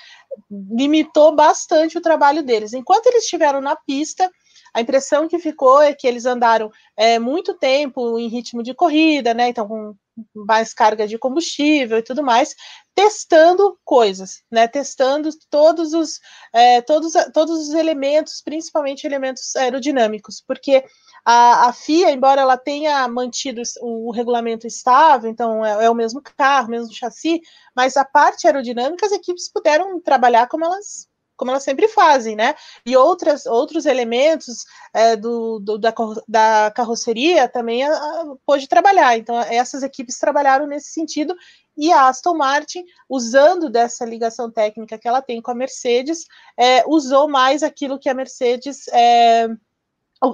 [0.51, 2.75] limitou bastante o trabalho deles.
[2.75, 4.31] Enquanto eles estiveram na pista,
[4.75, 9.35] a impressão que ficou é que eles andaram é, muito tempo em ritmo de corrida,
[9.35, 9.49] né?
[9.49, 9.95] Então, com
[10.35, 12.55] mais carga de combustível e tudo mais,
[12.95, 14.67] testando coisas, né?
[14.67, 16.21] Testando todos os,
[16.53, 20.85] é, todos, todos os elementos, principalmente elementos aerodinâmicos, porque
[21.25, 25.95] a, a, FIA, embora ela tenha mantido o, o regulamento estável, então é, é, o
[25.95, 27.41] mesmo carro, mesmo chassi,
[27.75, 31.08] mas a parte aerodinâmica as equipes puderam trabalhar como elas
[31.39, 32.55] como elas sempre fazem, né?
[32.85, 35.95] E outras, outros elementos é, do, do da,
[36.27, 39.17] da, carroceria também a, a, pôde trabalhar.
[39.17, 41.35] Então, essas equipes trabalharam nesse sentido,
[41.77, 46.27] e a Aston Martin, usando dessa ligação técnica que ela tem com a Mercedes,
[46.59, 48.89] é, usou mais aquilo que a Mercedes.
[48.89, 49.49] É,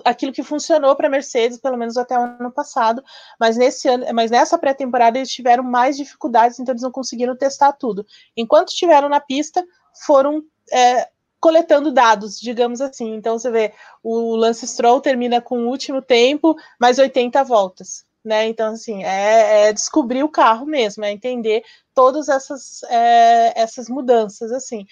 [0.05, 3.05] aquilo que funcionou para a Mercedes, pelo menos até o ano passado,
[3.39, 7.73] mas nesse ano, mas nessa pré-temporada eles tiveram mais dificuldades, então eles não conseguiram testar
[7.73, 8.07] tudo.
[8.35, 9.63] Enquanto estiveram na pista,
[9.95, 10.42] foram
[10.72, 11.09] é,
[11.40, 13.14] coletando dados, digamos assim.
[13.14, 18.05] Então você vê, o Lance Stroll termina com o último tempo, mais 80 voltas.
[18.24, 18.49] Né?
[18.49, 21.62] Então, assim, é, é descobrir o carro mesmo, é entender
[21.95, 24.86] todas essas, é, essas mudanças, assim.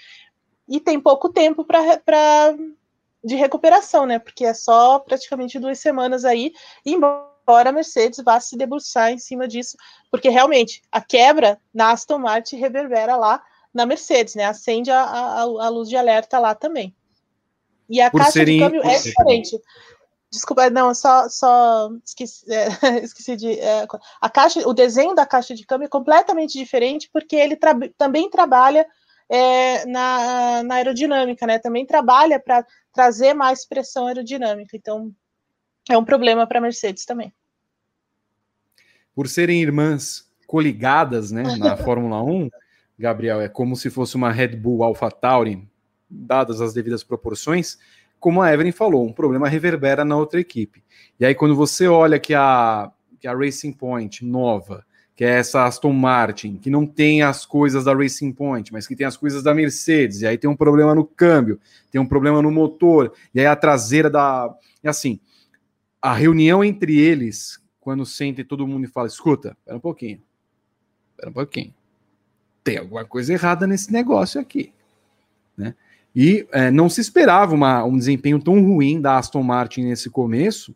[0.68, 2.54] E tem pouco tempo para
[3.24, 4.18] de recuperação, né?
[4.18, 6.52] Porque é só praticamente duas semanas aí,
[6.84, 9.76] embora a Mercedes vá se debruçar em cima disso,
[10.10, 13.42] porque realmente a quebra na Aston Martin reverbera lá
[13.72, 14.44] na Mercedes, né?
[14.44, 16.94] Acende a, a, a luz de alerta lá também.
[17.88, 18.58] E a Por caixa serem...
[18.58, 19.60] de câmbio é diferente.
[20.30, 22.68] Desculpa, não, só, só esqueci, é,
[23.04, 23.58] esqueci de.
[23.58, 23.86] É,
[24.20, 28.30] a caixa, o desenho da caixa de câmbio é completamente diferente, porque ele tra também
[28.30, 28.86] trabalha
[29.28, 31.58] é, na, na, aerodinâmica, né?
[31.58, 34.74] Também trabalha para trazer mais pressão aerodinâmica.
[34.74, 35.12] Então,
[35.90, 37.32] é um problema para a Mercedes também.
[39.14, 42.48] Por serem irmãs coligadas né, na Fórmula 1,
[43.02, 45.68] Gabriel, é como se fosse uma Red Bull AlphaTauri,
[46.08, 47.76] dadas as devidas proporções,
[48.20, 50.84] como a Evelyn falou, um problema reverbera na outra equipe.
[51.18, 54.86] E aí, quando você olha que a, que a Racing Point nova,
[55.16, 58.94] que é essa Aston Martin, que não tem as coisas da Racing Point, mas que
[58.94, 61.58] tem as coisas da Mercedes, e aí tem um problema no câmbio,
[61.90, 64.54] tem um problema no motor, e aí a traseira da.
[64.84, 65.18] E assim,
[66.00, 70.22] a reunião entre eles, quando sente todo mundo fala: escuta, espera um pouquinho,
[71.10, 71.74] espera um pouquinho
[72.62, 74.72] tem alguma coisa errada nesse negócio aqui.
[75.56, 75.74] Né?
[76.14, 80.74] E é, não se esperava uma, um desempenho tão ruim da Aston Martin nesse começo.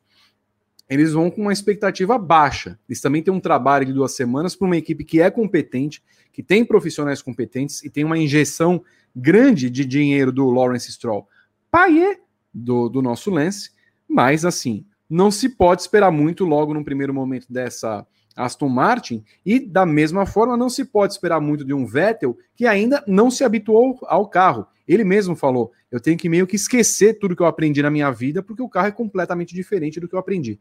[0.88, 2.78] Eles vão com uma expectativa baixa.
[2.88, 6.42] Eles também têm um trabalho de duas semanas para uma equipe que é competente, que
[6.42, 8.82] tem profissionais competentes e tem uma injeção
[9.14, 11.26] grande de dinheiro do Lawrence Stroll.
[11.70, 12.18] Pai
[12.52, 13.70] do, do nosso Lance,
[14.08, 18.06] mas assim, não se pode esperar muito logo no primeiro momento dessa
[18.36, 22.66] Aston Martin, e da mesma forma não se pode esperar muito de um Vettel que
[22.66, 24.66] ainda não se habituou ao carro.
[24.86, 28.10] Ele mesmo falou: eu tenho que meio que esquecer tudo que eu aprendi na minha
[28.10, 30.60] vida, porque o carro é completamente diferente do que eu aprendi.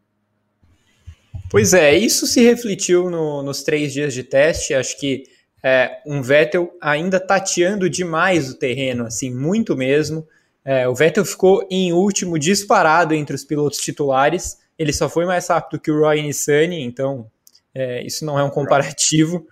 [1.49, 4.73] Pois é, isso se refletiu no, nos três dias de teste.
[4.73, 5.23] Acho que
[5.61, 10.27] é, um Vettel ainda tateando demais o terreno, assim, muito mesmo.
[10.63, 14.57] É, o Vettel ficou em último, disparado entre os pilotos titulares.
[14.77, 17.29] Ele só foi mais rápido que o Roy Nissany, então
[17.75, 19.45] é, isso não é um comparativo.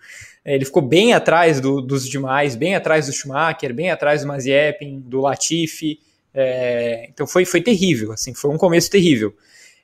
[0.46, 4.28] É, ele ficou bem atrás do, dos demais, bem atrás do Schumacher, bem atrás do
[4.28, 6.00] Mazepin, do Latifi.
[6.34, 9.36] É, então foi, foi terrível, assim, foi um começo terrível.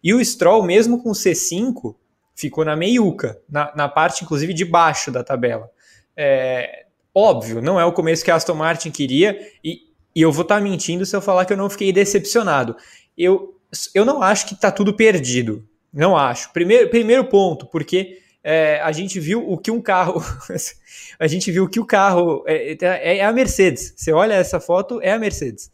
[0.02, 1.94] E o Stroll, mesmo com C5,
[2.34, 5.70] ficou na meiuca, na, na parte inclusive de baixo da tabela.
[6.16, 9.82] É, óbvio, não é o começo que a Aston Martin queria, e,
[10.16, 12.76] e eu vou estar tá mentindo se eu falar que eu não fiquei decepcionado.
[13.18, 13.58] Eu,
[13.94, 15.68] eu não acho que está tudo perdido.
[15.94, 16.52] Não acho.
[16.54, 20.24] Primeiro, primeiro ponto, porque é, a gente viu o que um carro.
[21.20, 23.94] a gente viu que o carro é, é, é, a Mercedes.
[23.96, 25.72] Você olha essa foto, é a Mercedes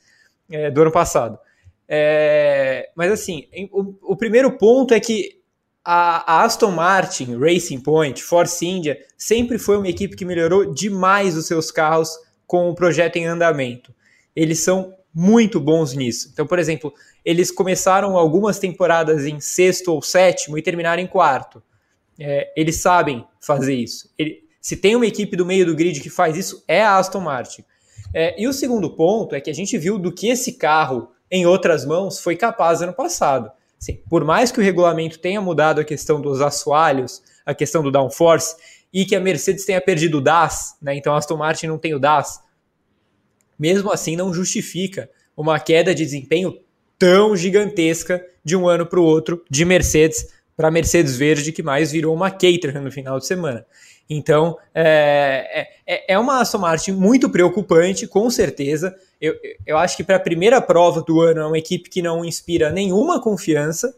[0.49, 1.37] é, do ano passado.
[1.87, 5.39] É, mas assim, o, o, primeiro ponto é que
[5.83, 11.37] a, a, Aston Martin, Racing Point, Force India sempre foi uma equipe que melhorou demais
[11.37, 12.09] os seus carros
[12.47, 13.93] com o projeto em andamento.
[14.35, 16.29] Eles são muito bons nisso.
[16.33, 16.91] Então, por exemplo,
[17.23, 21.61] eles começaram algumas temporadas em sexto ou sétimo e terminaram em quarto.
[22.19, 24.09] É, eles sabem fazer isso.
[24.17, 27.19] Ele, se tem uma equipe do meio do grid que faz isso, é a Aston
[27.19, 27.63] Martin.
[28.13, 31.45] É, e o segundo ponto é que a gente viu do que esse carro, em
[31.45, 33.51] outras mãos, foi capaz ano passado.
[33.79, 37.91] Assim, por mais que o regulamento tenha mudado a questão dos assoalhos, a questão do
[37.91, 38.55] downforce,
[38.91, 40.95] e que a Mercedes tenha perdido o DAS, né?
[40.95, 42.41] Então a Aston Martin não tem o DAS.
[43.59, 46.57] Mesmo assim, não justifica uma queda de desempenho
[46.97, 51.91] tão gigantesca de um ano para o outro de Mercedes para Mercedes Verde, que mais
[51.91, 53.65] virou uma Caterham no final de semana.
[54.09, 58.95] Então, é, é, é uma Aston Martin muito preocupante, com certeza.
[59.19, 59.35] Eu,
[59.65, 62.71] eu acho que para a primeira prova do ano é uma equipe que não inspira
[62.71, 63.93] nenhuma confiança,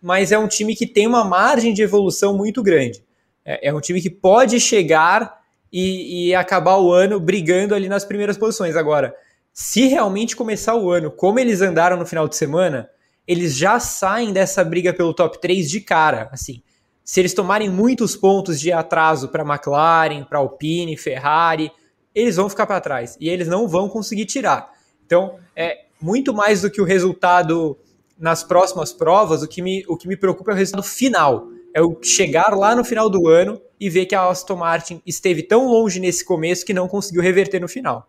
[0.00, 3.02] mas é um time que tem uma margem de evolução muito grande.
[3.44, 5.40] É, é um time que pode chegar
[5.72, 8.76] e, e acabar o ano brigando ali nas primeiras posições.
[8.76, 9.14] Agora,
[9.52, 12.88] se realmente começar o ano como eles andaram no final de semana,
[13.28, 16.30] eles já saem dessa briga pelo top 3 de cara.
[16.32, 16.62] Assim,
[17.04, 21.70] se eles tomarem muitos pontos de atraso para McLaren, para Alpine, Ferrari,
[22.14, 24.72] eles vão ficar para trás e eles não vão conseguir tirar.
[25.04, 27.76] Então, é muito mais do que o resultado
[28.18, 31.48] nas próximas provas, o que me, o que me preocupa é o resultado final.
[31.74, 35.42] É o chegar lá no final do ano e ver que a Aston Martin esteve
[35.42, 38.08] tão longe nesse começo que não conseguiu reverter no final.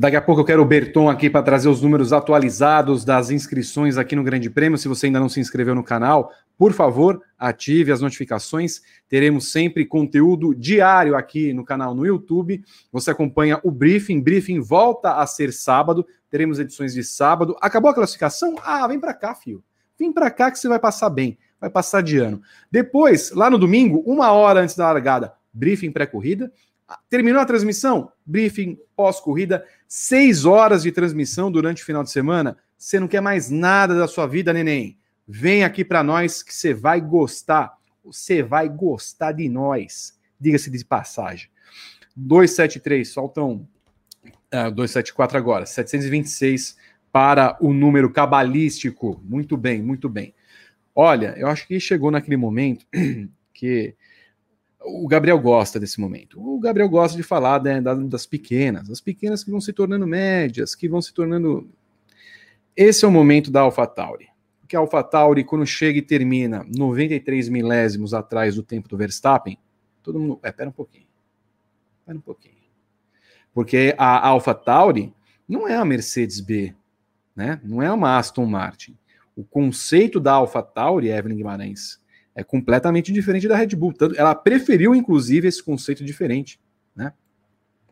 [0.00, 3.98] Daqui a pouco eu quero o Berton aqui para trazer os números atualizados das inscrições
[3.98, 4.78] aqui no Grande Prêmio.
[4.78, 8.80] Se você ainda não se inscreveu no canal, por favor, ative as notificações.
[9.10, 12.64] Teremos sempre conteúdo diário aqui no canal no YouTube.
[12.90, 14.22] Você acompanha o briefing.
[14.22, 16.06] Briefing volta a ser sábado.
[16.30, 17.54] Teremos edições de sábado.
[17.60, 18.56] Acabou a classificação?
[18.64, 19.62] Ah, vem para cá, fio.
[19.98, 21.36] Vem para cá que você vai passar bem.
[21.60, 22.40] Vai passar de ano.
[22.72, 26.50] Depois, lá no domingo, uma hora antes da largada, briefing pré-corrida.
[27.08, 28.12] Terminou a transmissão?
[28.24, 29.64] Briefing pós-corrida.
[29.86, 32.56] Seis horas de transmissão durante o final de semana.
[32.76, 34.98] Você não quer mais nada da sua vida, neném?
[35.26, 37.76] Vem aqui para nós que você vai gostar.
[38.04, 40.18] Você vai gostar de nós.
[40.40, 41.48] Diga-se de passagem.
[42.16, 43.68] 273, faltam.
[44.52, 45.66] Uh, 274 agora.
[45.66, 46.76] 726
[47.12, 49.20] para o número cabalístico.
[49.24, 50.34] Muito bem, muito bem.
[50.94, 52.84] Olha, eu acho que chegou naquele momento
[53.54, 53.94] que
[54.82, 56.40] o Gabriel gosta desse momento.
[56.40, 60.74] O Gabriel gosta de falar né, das pequenas, as pequenas que vão se tornando médias,
[60.74, 61.68] que vão se tornando.
[62.74, 64.28] Esse é o momento da AlphaTauri.
[64.60, 69.58] Porque a AlphaTauri, quando chega e termina 93 milésimos atrás do tempo do Verstappen,
[70.02, 70.40] todo mundo.
[70.42, 71.06] É, pera um pouquinho.
[72.06, 72.54] Pera um pouquinho.
[73.52, 75.12] Porque a AlphaTauri
[75.46, 76.74] não é a Mercedes B,
[77.34, 77.60] né?
[77.64, 78.96] não é uma Aston Martin.
[79.36, 81.99] O conceito da AlphaTauri, Evelyn Guimarães,
[82.40, 83.92] é completamente diferente da Red Bull.
[83.92, 86.58] Tanto, ela preferiu, inclusive, esse conceito diferente.
[86.96, 87.12] Né?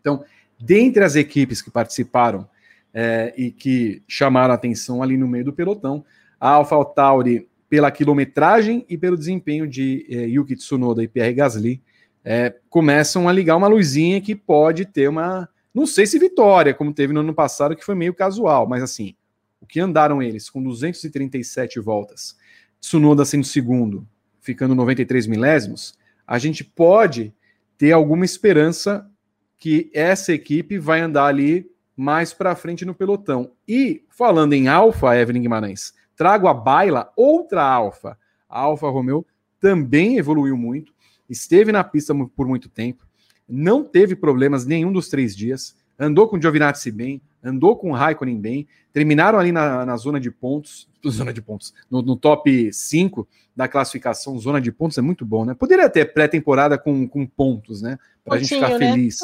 [0.01, 0.25] Então,
[0.59, 2.49] dentre as equipes que participaram
[2.93, 6.05] é, e que chamaram atenção ali no meio do pelotão,
[6.41, 11.83] a AlphaTauri, pela quilometragem e pelo desempenho de é, Yuki Tsunoda e Pierre Gasly,
[12.25, 15.47] é, começam a ligar uma luzinha que pode ter uma.
[15.75, 19.15] Não sei se vitória, como teve no ano passado, que foi meio casual, mas assim,
[19.61, 22.37] o que andaram eles com 237 voltas,
[22.81, 24.07] Tsunoda sendo segundo,
[24.49, 25.93] ficando 93 milésimos,
[26.27, 27.35] a gente pode
[27.77, 29.07] ter alguma esperança
[29.59, 33.53] que essa equipe vai andar ali mais para frente no pelotão.
[33.69, 38.17] E falando em Alfa, Evelyn Guimarães, trago a baila outra Alfa.
[38.49, 39.27] A Alfa Romeo
[39.61, 40.95] também evoluiu muito,
[41.29, 43.07] esteve na pista por muito tempo,
[43.47, 48.39] não teve problemas nenhum dos três dias, andou com Giovinazzi bem, andou com o Raikkonen
[48.39, 53.29] bem, terminaram ali na, na zona de pontos, zona de pontos, no, no top 5
[53.55, 55.55] da classificação, zona de pontos é muito bom, né?
[55.55, 57.99] Poderia ter pré-temporada com, com pontos, né?
[58.25, 58.79] Para a gente ficar né?
[58.79, 59.19] feliz.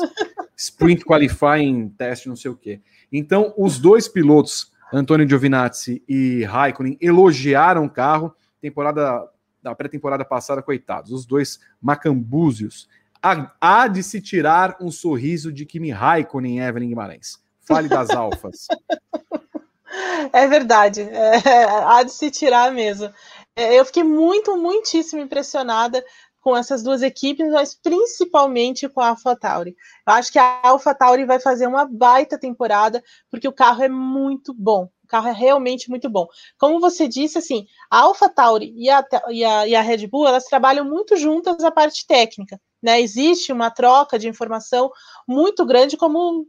[0.56, 2.80] Sprint qualifying, teste, não sei o quê.
[3.12, 8.34] Então, os dois pilotos, Antônio Giovinazzi e Raikkonen, elogiaram o carro.
[8.60, 9.28] Temporada
[9.62, 12.88] da pré-temporada passada, coitados, os dois macambúzios.
[13.22, 17.38] Há, há de se tirar um sorriso de Kimi Raikkonen e Evelyn Guimarães.
[17.66, 18.66] Fale das alfas.
[20.32, 23.12] É verdade, é, há de se tirar mesmo.
[23.54, 26.04] É, eu fiquei muito, muitíssimo impressionada
[26.40, 29.74] com essas duas equipes, mas principalmente com a AlphaTauri.
[30.06, 34.52] Eu acho que a AlphaTauri vai fazer uma baita temporada, porque o carro é muito
[34.52, 34.90] bom.
[35.02, 36.26] O carro é realmente muito bom.
[36.58, 40.44] Como você disse, assim, a AlphaTauri e a, e, a, e a Red Bull, elas
[40.44, 42.60] trabalham muito juntas na parte técnica.
[42.82, 43.00] Né?
[43.00, 44.90] Existe uma troca de informação
[45.26, 46.46] muito grande, como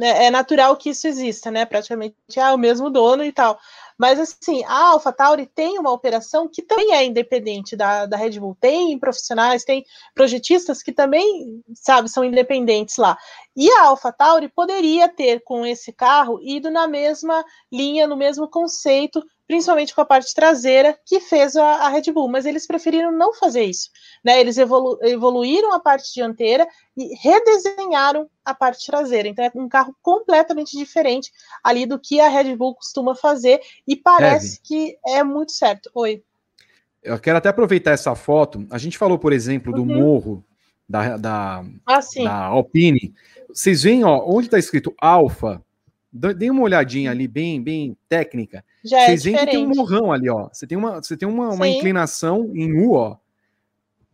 [0.00, 1.64] é natural que isso exista, né?
[1.64, 3.58] Praticamente é o mesmo dono e tal.
[3.96, 8.56] Mas assim, a AlphaTauri tem uma operação que também é independente da, da Red Bull.
[8.60, 9.84] Tem profissionais, tem
[10.14, 13.18] projetistas que também, sabe, são independentes lá.
[13.56, 19.20] E a AlphaTauri poderia ter com esse carro ido na mesma linha, no mesmo conceito
[19.48, 23.32] principalmente com a parte traseira, que fez a, a Red Bull, mas eles preferiram não
[23.32, 23.88] fazer isso.
[24.22, 24.38] Né?
[24.38, 29.26] Eles evolu evoluíram a parte dianteira e redesenharam a parte traseira.
[29.26, 31.32] Então é um carro completamente diferente
[31.64, 35.90] ali do que a Red Bull costuma fazer e parece que é muito certo.
[35.94, 36.22] Oi.
[37.02, 38.66] Eu quero até aproveitar essa foto.
[38.70, 40.02] A gente falou, por exemplo, do uhum.
[40.02, 40.44] morro
[40.86, 43.14] da, da, ah, da Alpine.
[43.48, 45.62] Vocês veem, ó, onde está escrito Alfa?
[46.10, 48.64] Dê uma olhadinha ali, bem, bem técnica.
[48.82, 50.48] Já é Vocês é veem que tem um morrão ali, ó.
[50.50, 53.18] Você tem uma, você tem uma, uma inclinação em U, ó.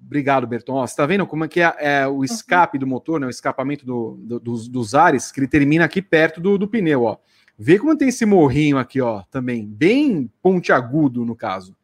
[0.05, 0.74] Obrigado, Berton.
[0.74, 2.24] Ó, você tá vendo como é que é, é o uhum.
[2.24, 2.80] escape uhum.
[2.80, 3.26] do motor, né?
[3.26, 7.05] O escapamento do, do, dos, dos, ares, que ele termina aqui perto do, do pneu,
[7.05, 7.16] ó.
[7.57, 11.76] Vê como tem esse morrinho aqui, ó, também, bem pontiagudo no caso.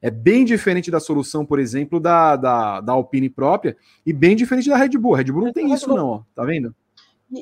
[0.00, 4.68] É bem diferente da solução, por exemplo, da, da, da Alpine própria e bem diferente
[4.68, 5.14] da Red Bull.
[5.14, 6.22] A Red Bull não tem isso, não, ó.
[6.34, 6.74] Tá vendo?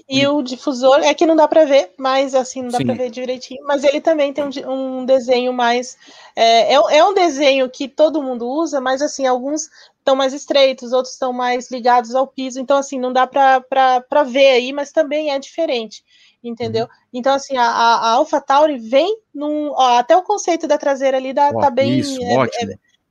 [0.08, 3.10] E, o difusor é que não dá para ver, mas assim, não dá para ver
[3.10, 3.64] direitinho.
[3.64, 5.98] Mas ele também tem um, um desenho mais.
[6.36, 9.68] É, é, é, um desenho que todo mundo usa, mas assim, alguns
[9.98, 12.60] estão mais estreitos, outros estão mais ligados ao piso.
[12.60, 16.04] Então, assim, não dá para ver aí, mas também é diferente.
[16.42, 16.84] Entendeu?
[16.84, 16.90] Uhum.
[17.12, 19.72] Então, assim, a, a AlphaTauri vem num.
[19.72, 21.98] Ó, até o conceito da traseira ali dá, tá bem.
[21.98, 22.34] Isso, é.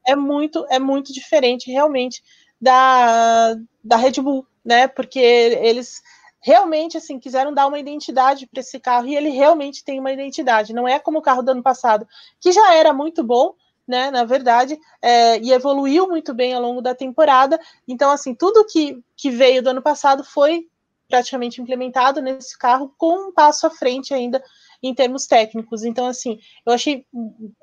[0.08, 2.24] É, é, muito, é muito diferente, realmente,
[2.60, 4.88] da, da Red Bull, né?
[4.88, 6.02] Porque eles
[6.42, 10.74] realmente assim quiseram dar uma identidade para esse carro e ele realmente tem uma identidade.
[10.74, 12.08] Não é como o carro do ano passado,
[12.40, 13.54] que já era muito bom,
[13.88, 14.12] né?
[14.12, 17.60] Na verdade, é, e evoluiu muito bem ao longo da temporada.
[17.88, 20.68] Então, assim, tudo que, que veio do ano passado foi
[21.08, 24.44] praticamente implementado nesse carro com um passo à frente ainda
[24.82, 25.84] em termos técnicos.
[25.84, 27.06] Então, assim, eu achei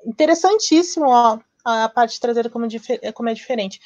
[0.05, 2.67] interessantíssimo ó, a parte traseira como,
[3.13, 3.79] como é diferente.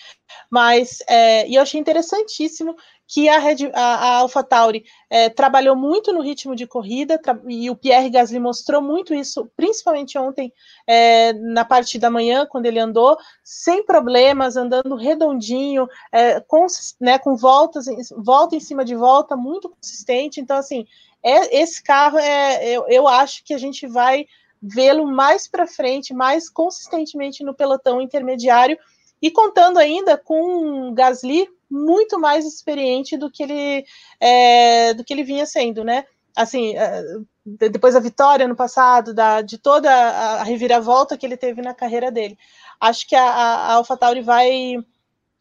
[0.49, 2.75] Mas, é, e eu achei interessantíssimo
[3.13, 7.75] que a, Red, a, a AlphaTauri é, trabalhou muito no ritmo de corrida, e o
[7.75, 10.53] Pierre Gasly mostrou muito isso, principalmente ontem,
[10.87, 16.65] é, na parte da manhã, quando ele andou, sem problemas, andando redondinho, é, com,
[17.01, 17.85] né, com voltas,
[18.15, 20.39] volta em cima de volta, muito consistente.
[20.39, 20.87] Então, assim,
[21.21, 24.25] é, esse carro, é, eu, eu acho que a gente vai
[24.61, 28.77] vê-lo mais para frente, mais consistentemente no pelotão intermediário,
[29.21, 33.85] e contando ainda com Gasly muito mais experiente do que ele
[34.19, 36.05] é, do que ele vinha sendo, né?
[36.35, 37.03] Assim, é,
[37.45, 42.11] depois da vitória no passado, da, de toda a reviravolta que ele teve na carreira
[42.11, 42.37] dele.
[42.79, 44.75] Acho que a, a AlphaTauri vai,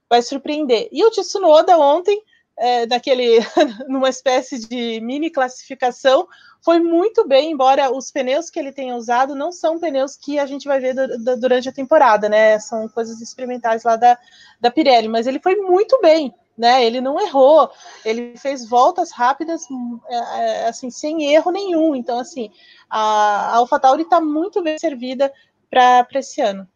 [0.08, 0.88] vai surpreender.
[0.92, 2.20] E o Tsunoda ontem,
[2.60, 3.38] é, naquele,
[3.88, 6.28] numa espécie de mini classificação,
[6.62, 10.44] foi muito bem, embora os pneus que ele tenha usado não são pneus que a
[10.44, 10.94] gente vai ver
[11.38, 12.58] durante a temporada, né?
[12.58, 14.18] São coisas experimentais lá da,
[14.60, 16.84] da Pirelli, mas ele foi muito bem, né?
[16.84, 17.70] Ele não errou,
[18.04, 19.62] ele fez voltas rápidas,
[20.06, 21.96] é, é, assim, sem erro nenhum.
[21.96, 22.50] Então, assim,
[22.90, 25.32] a, a AlphaTauri está muito bem servida
[25.70, 26.68] para esse ano.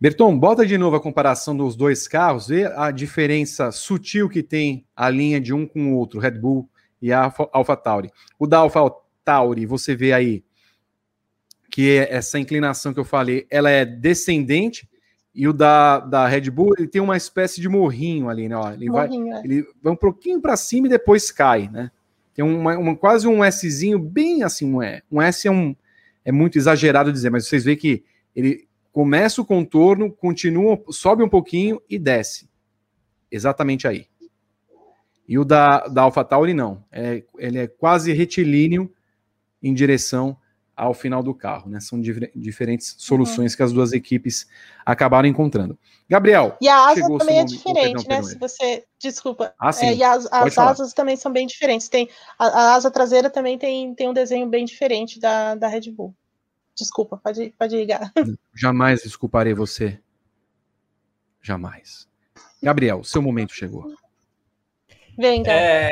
[0.00, 4.86] Berton, bota de novo a comparação dos dois carros, vê a diferença sutil que tem
[4.94, 6.68] a linha de um com o outro, Red Bull
[7.00, 8.10] e a Alpha Tauri.
[8.38, 8.80] O da Alpha
[9.24, 10.44] Tauri, você vê aí
[11.70, 14.88] que é essa inclinação que eu falei, ela é descendente,
[15.34, 18.56] e o da, da Red Bull, ele tem uma espécie de morrinho ali, né?
[18.56, 19.44] Ó, ele, morrinho, vai, é.
[19.44, 21.90] ele vai um pouquinho para cima e depois cai, né?
[22.34, 24.78] Tem uma, uma, quase um Szinho bem assim, um,
[25.12, 25.76] um S é, um,
[26.24, 28.02] é muito exagerado dizer, mas vocês veem que
[28.34, 28.65] ele
[28.96, 32.48] começa o contorno, continua, sobe um pouquinho e desce.
[33.30, 34.06] Exatamente aí.
[35.28, 36.82] E o da, da AlphaTauri não.
[36.90, 38.90] É, ele é quase retilíneo
[39.62, 40.34] em direção
[40.74, 41.78] ao final do carro, né?
[41.78, 42.00] São
[42.34, 43.56] diferentes soluções uhum.
[43.58, 44.46] que as duas equipes
[44.82, 45.78] acabaram encontrando.
[46.08, 46.56] Gabriel.
[46.58, 48.22] E a asa também é diferente, né?
[48.22, 48.82] Se você.
[48.98, 49.52] Desculpa.
[49.60, 49.88] Ah, sim.
[49.88, 51.90] É, e as, as asas também são bem diferentes.
[51.90, 55.90] Tem, a, a, asa traseira também tem, tem um desenho bem diferente da, da Red
[55.90, 56.14] Bull.
[56.76, 58.12] Desculpa, pode, pode ligar.
[58.54, 59.98] Jamais desculparei você.
[61.40, 62.06] Jamais.
[62.62, 63.94] Gabriel, seu momento chegou.
[65.16, 65.50] Venga.
[65.50, 65.90] É,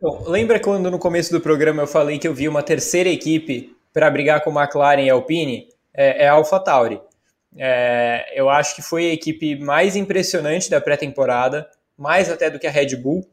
[0.00, 3.76] bom, lembra quando no começo do programa eu falei que eu vi uma terceira equipe
[3.92, 5.68] para brigar com McLaren e Alpine?
[5.92, 7.00] É, é a AlphaTauri.
[7.56, 12.66] É, eu acho que foi a equipe mais impressionante da pré-temporada, mais até do que
[12.66, 13.26] a Red Bull,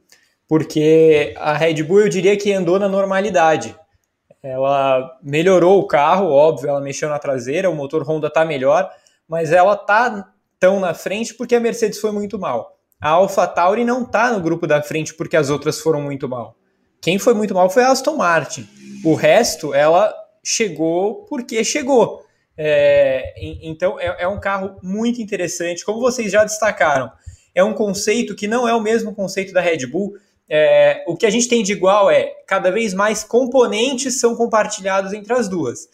[0.47, 3.75] porque a Red Bull eu diria que andou na normalidade.
[4.43, 8.91] Ela melhorou o carro, óbvio, ela mexeu na traseira, o motor Honda está melhor,
[9.27, 12.73] mas ela tá tão na frente porque a Mercedes foi muito mal
[13.03, 16.55] a AlphaTauri não está no grupo da frente porque as outras foram muito mal.
[17.01, 18.65] Quem foi muito mal foi a Aston Martin.
[19.03, 22.23] O resto, ela chegou porque chegou.
[22.57, 25.83] É, então, é, é um carro muito interessante.
[25.83, 27.11] Como vocês já destacaram,
[27.53, 30.13] é um conceito que não é o mesmo conceito da Red Bull.
[30.49, 35.13] É, o que a gente tem de igual é cada vez mais componentes são compartilhados
[35.13, 35.87] entre as duas.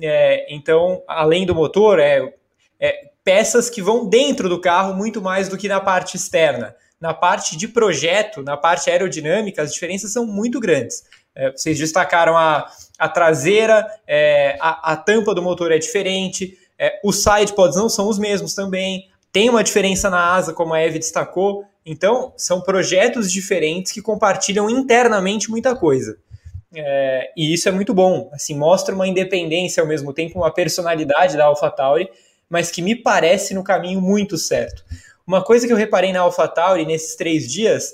[0.00, 2.32] É, então, além do motor, é,
[2.78, 6.74] é, peças que vão dentro do carro muito mais do que na parte externa.
[7.00, 11.04] Na parte de projeto, na parte aerodinâmica, as diferenças são muito grandes.
[11.34, 12.66] É, vocês destacaram a,
[12.98, 18.08] a traseira, é, a, a, tampa do motor é diferente, É, os sidepods não são
[18.08, 19.08] os mesmos também.
[19.34, 21.64] Tem uma diferença na asa, como a Eve destacou.
[21.84, 26.16] Então, são projetos diferentes que compartilham internamente muita coisa.
[26.72, 28.30] É, e isso é muito bom.
[28.32, 32.08] Assim, mostra uma independência ao mesmo tempo, uma personalidade da AlphaTauri,
[32.48, 34.84] mas que me parece no caminho muito certo.
[35.26, 37.92] Uma coisa que eu reparei na AlphaTauri nesses três dias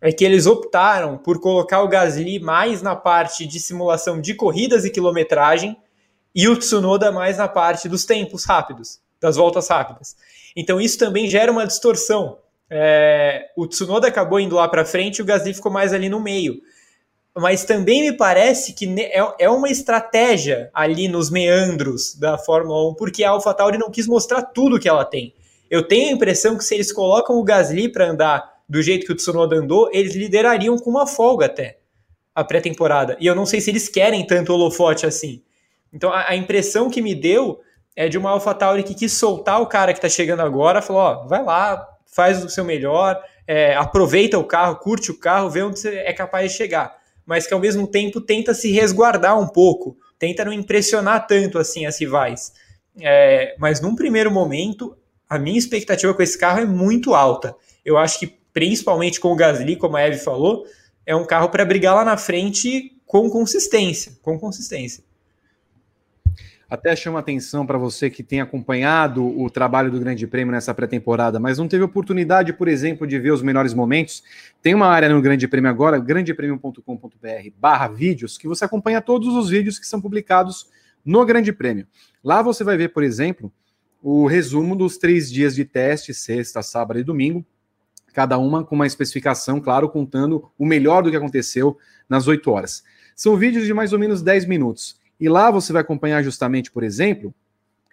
[0.00, 4.86] é que eles optaram por colocar o Gasly mais na parte de simulação de corridas
[4.86, 5.76] e quilometragem
[6.34, 10.16] e o Tsunoda mais na parte dos tempos rápidos, das voltas rápidas.
[10.56, 12.38] Então isso também gera uma distorção.
[12.70, 16.20] É, o Tsunoda acabou indo lá para frente e o Gasly ficou mais ali no
[16.20, 16.60] meio.
[17.36, 22.94] Mas também me parece que é, é uma estratégia ali nos meandros da Fórmula 1,
[22.94, 25.34] porque a AlphaTauri não quis mostrar tudo que ela tem.
[25.70, 29.12] Eu tenho a impressão que se eles colocam o Gasly para andar do jeito que
[29.12, 31.78] o Tsunoda andou, eles liderariam com uma folga até
[32.34, 33.16] a pré-temporada.
[33.20, 35.42] E eu não sei se eles querem tanto holofote assim.
[35.92, 37.60] Então a, a, impressão que me deu
[37.98, 41.26] é de uma AlphaTauri que quis soltar o cara que está chegando agora, falou, ó,
[41.26, 45.80] vai lá, faz o seu melhor, é, aproveita o carro, curte o carro, vê onde
[45.80, 46.96] você é capaz de chegar.
[47.26, 51.86] Mas que ao mesmo tempo tenta se resguardar um pouco, tenta não impressionar tanto assim
[51.86, 52.52] as rivais.
[53.00, 54.96] É, mas num primeiro momento,
[55.28, 57.56] a minha expectativa com esse carro é muito alta.
[57.84, 60.64] Eu acho que principalmente com o Gasly, como a Eve falou,
[61.04, 65.02] é um carro para brigar lá na frente com consistência, com consistência.
[66.70, 71.40] Até chama atenção para você que tem acompanhado o trabalho do Grande Prêmio nessa pré-temporada,
[71.40, 74.22] mas não teve oportunidade, por exemplo, de ver os melhores momentos.
[74.60, 79.48] Tem uma área no Grande Prêmio agora, grandepremio.com.br barra vídeos, que você acompanha todos os
[79.48, 80.68] vídeos que são publicados
[81.02, 81.86] no Grande Prêmio.
[82.22, 83.50] Lá você vai ver, por exemplo,
[84.02, 87.46] o resumo dos três dias de teste, sexta, sábado e domingo,
[88.12, 92.84] cada uma com uma especificação, claro, contando o melhor do que aconteceu nas 8 horas.
[93.16, 94.98] São vídeos de mais ou menos 10 minutos.
[95.20, 97.34] E lá você vai acompanhar justamente, por exemplo,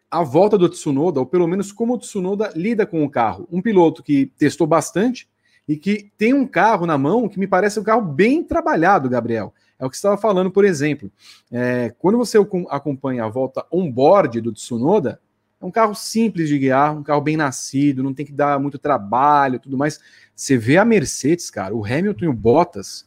[0.09, 3.47] a volta do Tsunoda, ou pelo menos como o Tsunoda lida com o carro.
[3.51, 5.28] Um piloto que testou bastante
[5.67, 9.53] e que tem um carro na mão que me parece um carro bem trabalhado, Gabriel.
[9.78, 11.11] É o que estava falando, por exemplo.
[11.51, 12.38] É, quando você
[12.69, 15.19] acompanha a volta on-board do Tsunoda,
[15.59, 18.78] é um carro simples de guiar, um carro bem nascido, não tem que dar muito
[18.78, 19.99] trabalho tudo mais.
[20.36, 23.05] Você vê a Mercedes, cara, o Hamilton e o Bottas,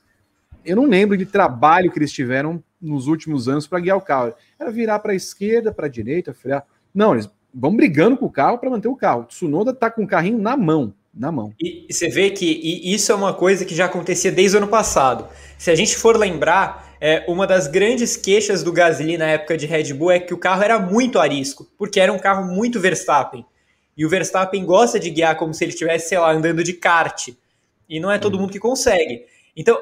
[0.64, 4.34] eu não lembro de trabalho que eles tiveram nos últimos anos para guiar o carro.
[4.58, 6.64] Era virar para a esquerda, para a direita, frear.
[6.94, 9.22] Não, eles vão brigando com o carro para manter o carro.
[9.22, 11.52] O Tsunoda tá com o carrinho na mão, na mão.
[11.60, 12.46] E, e você vê que
[12.84, 15.26] isso é uma coisa que já acontecia desde o ano passado.
[15.56, 19.66] Se a gente for lembrar, é, uma das grandes queixas do Gasly na época de
[19.66, 23.44] Red Bull é que o carro era muito arisco, porque era um carro muito Verstappen.
[23.96, 27.30] E o Verstappen gosta de guiar como se ele estivesse, sei lá, andando de kart.
[27.88, 28.42] E não é todo uhum.
[28.42, 29.24] mundo que consegue.
[29.56, 29.78] Então,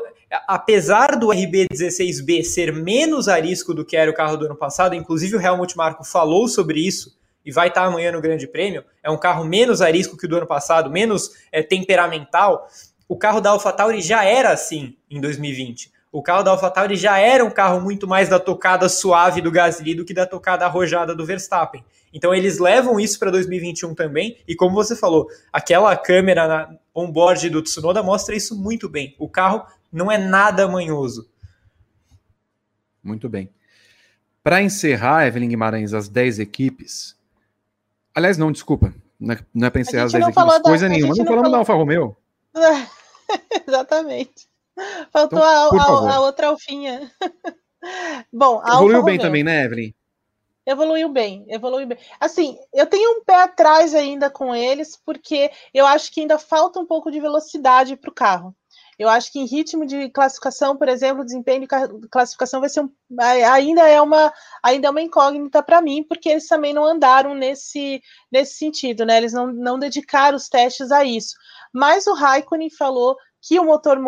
[0.46, 5.36] apesar do RB16B ser menos arisco do que era o carro do ano passado, inclusive
[5.36, 9.16] o Helmut Marko falou sobre isso e vai estar amanhã no Grande Prêmio, é um
[9.16, 12.66] carro menos arisco que o do ano passado, menos é, temperamental.
[13.08, 15.92] O carro da AlphaTauri já era assim em 2020.
[16.16, 19.94] O carro da AlphaTauri já era um carro muito mais da tocada suave do Gasly
[19.94, 21.84] do que da tocada arrojada do Verstappen.
[22.10, 27.50] Então eles levam isso para 2021 também, e como você falou, aquela câmera na onboard
[27.50, 29.14] do Tsunoda mostra isso muito bem.
[29.18, 31.28] O carro não é nada manhoso.
[33.04, 33.50] Muito bem.
[34.42, 37.14] Para encerrar, Evelyn Guimarães, as 10 equipes.
[38.14, 38.90] Aliás, não, desculpa.
[39.20, 41.14] Não é, é para encerrar as 10 equipes, da, coisa nenhuma.
[41.14, 41.52] Não, não falamos falou...
[41.52, 42.16] da Alfa Romeo.
[43.68, 44.45] Exatamente.
[45.10, 47.10] Faltou então, a, a, a, outra alfinha.
[48.32, 49.94] Bom, a Evoluiu bem também, né, Evelyn?
[50.66, 51.98] Evoluiu bem, evoluiu bem.
[52.18, 56.80] Assim, eu tenho um pé atrás ainda com eles, porque eu acho que ainda falta
[56.80, 58.54] um pouco de velocidade para o carro.
[58.98, 61.68] Eu acho que em ritmo de classificação, por exemplo, desempenho de
[62.10, 66.48] classificação vai ser um, ainda é uma ainda é uma incógnita para mim, porque eles
[66.48, 69.18] também não andaram nesse nesse sentido, né?
[69.18, 71.36] Eles não, não dedicaram os testes a isso.
[71.72, 73.98] Mas o Raikkonen falou que o motor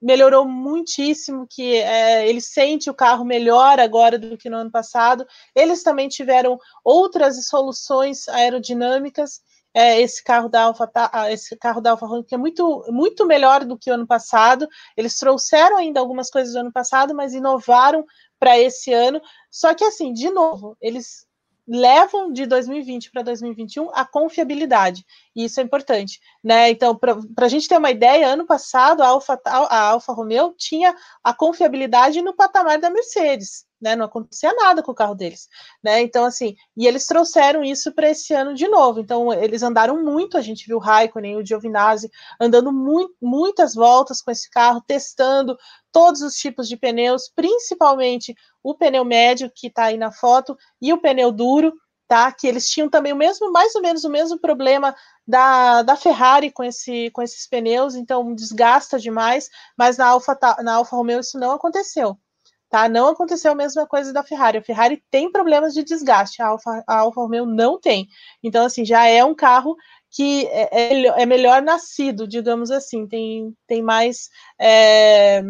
[0.00, 5.26] melhorou muitíssimo, que é, ele sente o carro melhor agora do que no ano passado.
[5.54, 9.40] Eles também tiveram outras soluções aerodinâmicas.
[9.74, 10.90] É, esse carro da Alfa,
[11.30, 14.66] esse carro da Alfa Romeo que é muito muito melhor do que o ano passado.
[14.96, 18.04] Eles trouxeram ainda algumas coisas do ano passado, mas inovaram
[18.40, 19.20] para esse ano.
[19.50, 21.27] Só que assim, de novo, eles
[21.68, 25.04] levam de 2020 para 2021 a confiabilidade,
[25.36, 26.70] e isso é importante, né?
[26.70, 30.96] Então, para a gente ter uma ideia, ano passado a Alfa, a Alfa Romeo tinha
[31.22, 33.96] a confiabilidade no patamar da Mercedes, né?
[33.96, 35.48] Não acontecia nada com o carro deles,
[35.82, 36.00] né?
[36.00, 39.00] Então, assim, e eles trouxeram isso para esse ano de novo.
[39.00, 42.10] Então, eles andaram muito, a gente viu o Raikkonen, o Giovinazzi
[42.40, 45.56] andando muito, muitas voltas com esse carro, testando
[45.92, 50.92] todos os tipos de pneus, principalmente o pneu médio que está aí na foto e
[50.92, 51.72] o pneu duro,
[52.08, 52.32] tá?
[52.32, 54.94] Que eles tinham também o mesmo, mais ou menos o mesmo problema
[55.26, 60.74] da, da Ferrari com, esse, com esses pneus, então desgasta demais, mas na Alfa, na
[60.76, 62.18] Alfa Romeo isso não aconteceu.
[62.68, 62.88] Tá?
[62.88, 64.58] Não aconteceu a mesma coisa da Ferrari.
[64.58, 68.08] A Ferrari tem problemas de desgaste, a Alfa, a Alfa Romeo não tem.
[68.42, 69.74] Então, assim, já é um carro
[70.10, 74.28] que é, é, é melhor nascido, digamos assim, tem, tem mais.
[74.60, 75.42] É,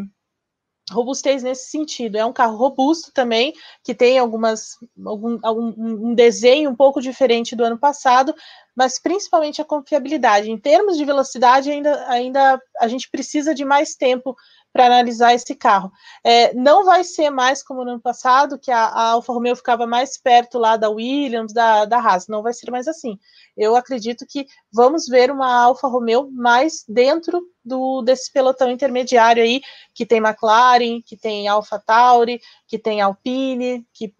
[0.90, 2.16] robustez nesse sentido.
[2.16, 3.52] É um carro robusto também,
[3.84, 4.70] que tem algumas
[5.04, 8.34] algum, algum, um desenho um pouco diferente do ano passado,
[8.76, 10.50] mas principalmente a confiabilidade.
[10.50, 14.36] Em termos de velocidade, ainda, ainda a gente precisa de mais tempo
[14.72, 15.90] para analisar esse carro.
[16.24, 19.86] É, não vai ser mais como no ano passado, que a, a, Alfa Romeo ficava
[19.86, 22.28] mais perto lá da Williams, da, da Haas.
[22.28, 23.18] Não vai ser mais assim.
[23.56, 29.60] Eu acredito que vamos ver uma Alfa Romeo mais dentro do, desse pelotão intermediário aí,
[29.94, 34.14] que tem McLaren, que tem Alfa Tauri, que tem Alpine, que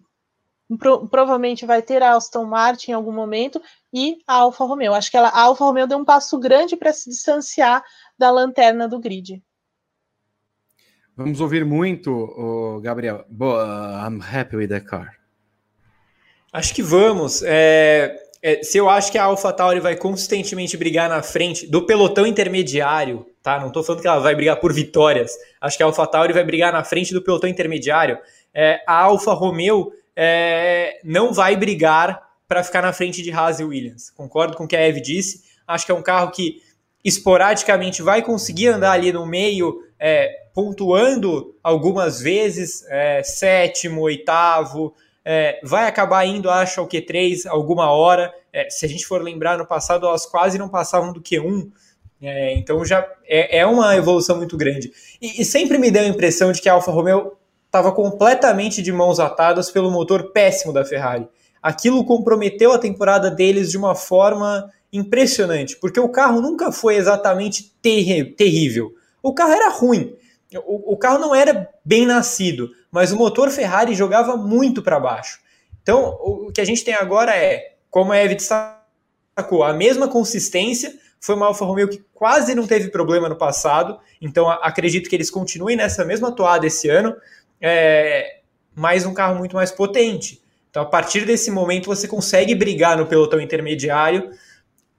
[0.78, 3.58] Pro, provavelmente vai ter a Aston Martin em algum momento
[3.90, 4.92] e a Alfa Romeo.
[4.92, 7.82] Acho que ela, a Alfa Romeo deu um passo grande para se distanciar
[8.18, 9.42] da lanterna do grid.
[11.18, 13.24] Vamos ouvir muito, o Gabriel.
[13.28, 15.14] I'm happy with the car.
[16.52, 17.42] Acho que vamos.
[17.44, 22.24] É, é, se eu acho que a AlphaTauri vai consistentemente brigar na frente do pelotão
[22.24, 23.58] intermediário, tá?
[23.58, 25.32] Não estou falando que ela vai brigar por vitórias.
[25.60, 28.16] Acho que a AlphaTauri vai brigar na frente do pelotão intermediário.
[28.54, 33.64] É, a Alfa Romeo é, não vai brigar para ficar na frente de Haas e
[33.64, 34.08] Williams.
[34.10, 35.42] Concordo com o que a Eve disse.
[35.66, 36.62] Acho que é um carro que
[37.08, 44.94] esporadicamente vai conseguir andar ali no meio é, pontuando algumas vezes, é, sétimo, oitavo,
[45.24, 48.32] é, vai acabar indo, acho, ao Q3 alguma hora.
[48.52, 51.70] É, se a gente for lembrar, no passado elas quase não passavam do Q1,
[52.20, 54.90] é, então já é, é, uma evolução muito grande.
[55.20, 57.32] E, e, sempre me deu a impressão de que a Alfa Romeo
[57.66, 61.28] estava completamente de mãos atadas pelo motor péssimo da Ferrari.
[61.62, 67.74] Aquilo comprometeu a temporada deles de uma forma impressionante, porque o carro nunca foi exatamente
[67.82, 68.94] ter terrível.
[69.22, 70.14] O carro era ruim,
[70.54, 75.40] o, o carro não era bem nascido, mas o motor Ferrari jogava muito para baixo.
[75.82, 80.92] Então, o que a gente tem agora é, como a Eve destacou, a mesma consistência.
[81.20, 85.30] Foi uma Alfa Romeo que quase não teve problema no passado, então acredito que eles
[85.30, 87.16] continuem nessa mesma toada esse ano,
[87.60, 88.38] é,
[88.74, 90.40] mas um carro muito mais potente.
[90.70, 94.30] Então, a partir desse momento, você consegue brigar no pelotão intermediário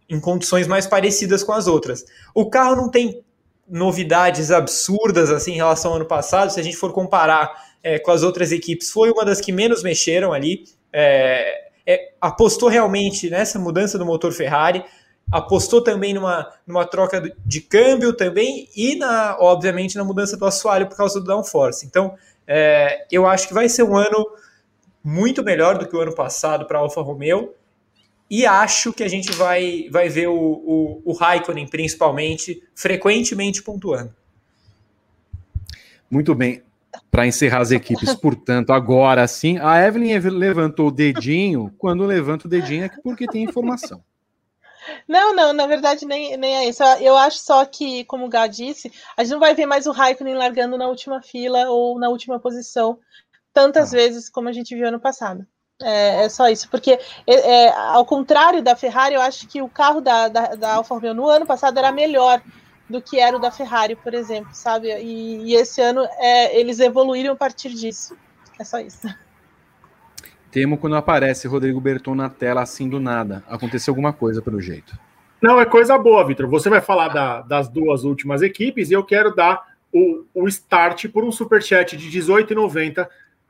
[0.10, 2.04] em condições mais parecidas com as outras.
[2.34, 3.24] O carro não tem
[3.70, 6.52] novidades absurdas assim em relação ao ano passado.
[6.52, 7.52] Se a gente for comparar
[7.84, 10.64] é, com as outras equipes, foi uma das que menos mexeram ali.
[10.92, 14.84] É, é, apostou realmente nessa mudança do motor Ferrari,
[15.32, 20.88] apostou também numa, numa troca de câmbio também e, na, obviamente, na mudança do assoalho
[20.88, 21.86] por causa do downforce.
[21.86, 22.16] Então,
[22.48, 24.26] é, eu acho que vai ser um ano
[25.04, 27.54] muito melhor do que o ano passado para a Alfa Romeo.
[28.30, 34.14] E acho que a gente vai, vai ver o, o, o Raikkonen, principalmente, frequentemente pontuando.
[36.10, 36.62] Muito bem.
[37.10, 41.74] Para encerrar as equipes, portanto, agora sim, a Evelyn levantou o dedinho.
[41.78, 44.04] Quando levanta o dedinho é porque tem informação.
[45.08, 46.84] Não, não, na verdade nem, nem é isso.
[47.00, 49.92] Eu acho só que, como o Gá disse, a gente não vai ver mais o
[49.92, 53.00] Raikkonen largando na última fila ou na última posição
[53.54, 53.98] tantas ah.
[53.98, 55.46] vezes como a gente viu ano passado.
[55.82, 57.34] É, é, só isso, porque é,
[57.66, 61.14] é, ao contrário da Ferrari, eu acho que o carro da, da, da Alfa Romeo
[61.14, 62.42] no ano passado era melhor
[62.90, 64.90] do que era o da Ferrari, por exemplo, sabe?
[64.90, 68.18] E, e esse ano é, eles evoluíram a partir disso.
[68.60, 69.08] É só isso.
[70.52, 73.44] Temo quando aparece Rodrigo Berton na tela assim do nada.
[73.48, 74.98] Aconteceu alguma coisa pelo jeito.
[75.42, 76.48] Não, é coisa boa, Vitor.
[76.50, 81.08] Você vai falar da, das duas últimas equipes e eu quero dar o, o start
[81.08, 83.08] por um superchat de 18,90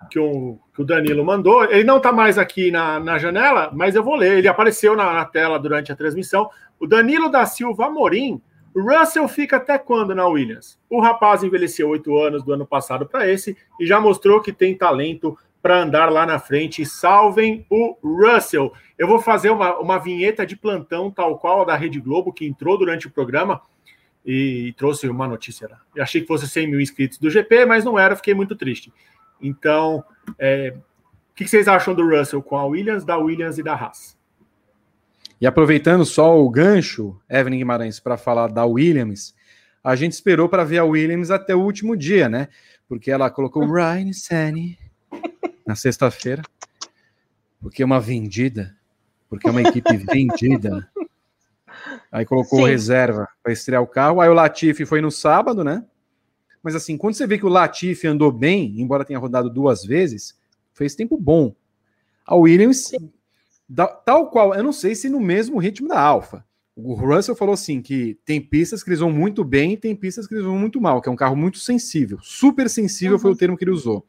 [0.09, 1.63] que o, que o Danilo mandou.
[1.63, 4.37] Ele não está mais aqui na, na janela, mas eu vou ler.
[4.37, 6.49] Ele apareceu na, na tela durante a transmissão.
[6.79, 8.41] O Danilo da Silva Amorim.
[8.75, 10.79] Russell fica até quando na Williams?
[10.87, 14.77] O rapaz envelheceu oito anos do ano passado para esse e já mostrou que tem
[14.77, 16.85] talento para andar lá na frente.
[16.85, 18.71] Salvem o Russell.
[18.97, 22.45] Eu vou fazer uma, uma vinheta de plantão, tal qual a da Rede Globo, que
[22.45, 23.61] entrou durante o programa
[24.25, 25.69] e trouxe uma notícia.
[25.95, 28.93] Eu achei que fosse 100 mil inscritos do GP, mas não era, fiquei muito triste.
[29.41, 30.03] Então,
[30.37, 30.73] é,
[31.31, 34.17] o que vocês acham do Russell com a Williams, da Williams e da Haas?
[35.39, 39.33] E aproveitando só o gancho, Evelyn Guimarães, para falar da Williams,
[39.81, 42.49] a gente esperou para ver a Williams até o último dia, né?
[42.87, 44.77] Porque ela colocou Ryan Sunny
[45.65, 46.41] na sexta-feira,
[47.61, 48.75] porque é uma vendida,
[49.29, 50.89] porque é uma equipe vendida.
[52.11, 52.71] Aí colocou Sim.
[52.71, 54.19] reserva para estrear o carro.
[54.19, 55.85] Aí o Latifi foi no sábado, né?
[56.61, 60.37] Mas assim, quando você vê que o Latifi andou bem, embora tenha rodado duas vezes,
[60.73, 61.55] fez tempo bom.
[62.25, 62.91] A Williams
[63.69, 66.43] da, tal qual, eu não sei se no mesmo ritmo da Alfa.
[66.75, 70.25] O Russell falou assim que tem pistas que eles vão muito bem e tem pistas
[70.25, 73.19] que eles vão muito mal, que é um carro muito sensível, super sensível uhum.
[73.19, 74.05] foi o termo que ele usou.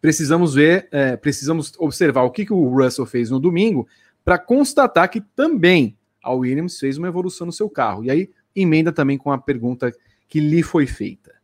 [0.00, 3.88] Precisamos ver, é, precisamos observar o que, que o Russell fez no domingo
[4.24, 8.04] para constatar que também a Williams fez uma evolução no seu carro.
[8.04, 9.92] E aí emenda também com a pergunta
[10.28, 11.34] que lhe foi feita.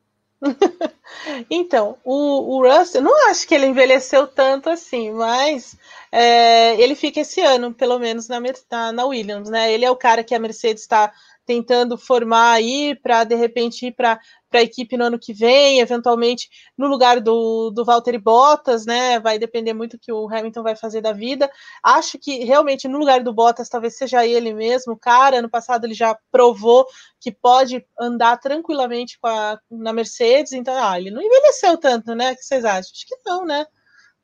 [1.50, 5.76] então, o, o Russell, não acho que ele envelheceu tanto assim, mas
[6.12, 9.72] é, ele fica esse ano, pelo menos, na, na, na, Williams, né?
[9.72, 11.12] Ele é o cara que a Mercedes está
[11.46, 14.18] tentando formar aí para de repente ir para
[14.58, 19.18] a equipe no ano que vem, eventualmente no lugar do, do Valtteri Bottas, né?
[19.20, 21.50] Vai depender muito do que o Hamilton vai fazer da vida.
[21.82, 25.38] Acho que realmente no lugar do Bottas talvez seja ele mesmo, cara.
[25.38, 26.86] Ano passado ele já provou
[27.20, 32.32] que pode andar tranquilamente com a, na Mercedes, então ah, ele não envelheceu tanto, né?
[32.32, 32.90] O que vocês acham?
[32.92, 33.66] Acho que não, né?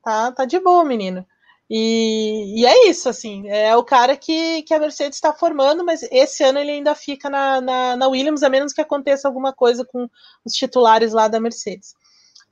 [0.03, 1.27] Tá, tá de boa, menino.
[1.73, 6.03] E, e, é isso, assim, é o cara que, que a Mercedes está formando, mas
[6.11, 9.85] esse ano ele ainda fica na, na, na, Williams, a menos que aconteça alguma coisa
[9.85, 10.09] com
[10.45, 11.95] os titulares lá da Mercedes.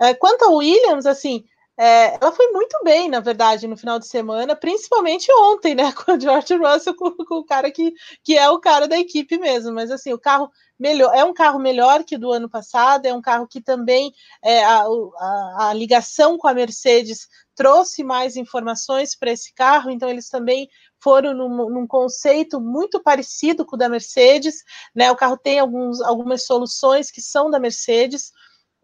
[0.01, 1.45] É, quanto a Williams, assim,
[1.79, 6.13] é, ela foi muito bem, na verdade, no final de semana, principalmente ontem, né, com
[6.13, 7.95] o George Russell, com, com, o cara que,
[8.25, 9.73] que é o cara da equipe mesmo.
[9.73, 13.23] Mas assim, o carro melhor, é um carro melhor que do ano passado, é um
[13.23, 19.31] carro que também é, a, a, a ligação com a Mercedes trouxe mais informações para
[19.31, 20.69] esse carro, então eles também
[21.01, 24.65] foram num, num, conceito muito parecido com o da Mercedes,
[24.95, 25.11] né?
[25.13, 28.33] O carro tem alguns, algumas soluções que são da Mercedes,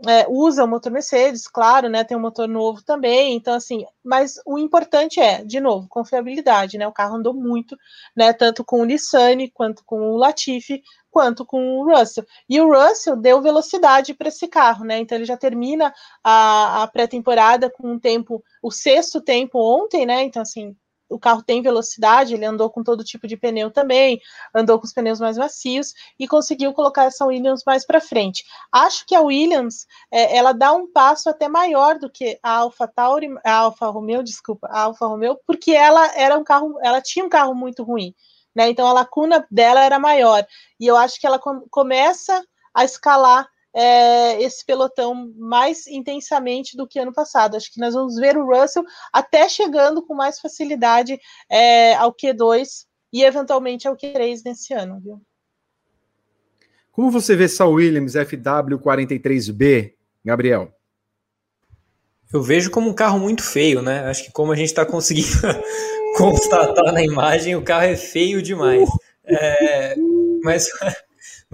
[0.06, 2.04] é, usa o motor Mercedes, claro, né?
[2.04, 6.86] Tem um motor novo também, então assim, mas o importante é, de novo, confiabilidade, né?
[6.86, 7.76] O carro andou muito,
[8.16, 8.32] né?
[8.32, 12.24] Tanto com o Nissan quanto com o Latifi, quanto com o Russell.
[12.48, 14.98] E o Russell deu velocidade para esse carro, né?
[14.98, 20.24] Então ele já termina a, a pré-temporada com um tempo, o sexto tempo ontem, né?
[20.24, 20.76] Então, assim,
[21.14, 24.20] o carro tem velocidade, ele andou com todo tipo de pneu também,
[24.54, 28.44] andou com os pneus mais macios e conseguiu colocar essa Williams mais para frente.
[28.72, 32.88] Acho que a Williams é, ela dá um passo até maior do que a Alfa
[32.88, 37.24] Tauri, a Alfa Romeo, desculpa, a Alfa Romeo, porque ela era um carro, ela tinha
[37.24, 38.14] um carro muito ruim
[38.54, 38.68] né?
[38.68, 40.46] Então a lacuna dela era maior.
[40.78, 42.42] E eu acho que ela com, começa
[42.72, 47.56] a escalar é, esse pelotão mais intensamente do que ano passado.
[47.56, 51.18] Acho que nós vamos ver o Russell até chegando com mais facilidade
[51.50, 55.20] é, ao Q2 e eventualmente ao Q3 nesse ano, viu?
[56.92, 59.94] Como você vê essa Williams FW43B,
[60.24, 60.72] Gabriel?
[62.32, 64.04] Eu vejo como um carro muito feio, né?
[64.06, 65.28] Acho que como a gente está conseguindo
[66.16, 68.88] constatar na imagem, o carro é feio demais.
[69.24, 69.94] É,
[70.42, 70.68] mas,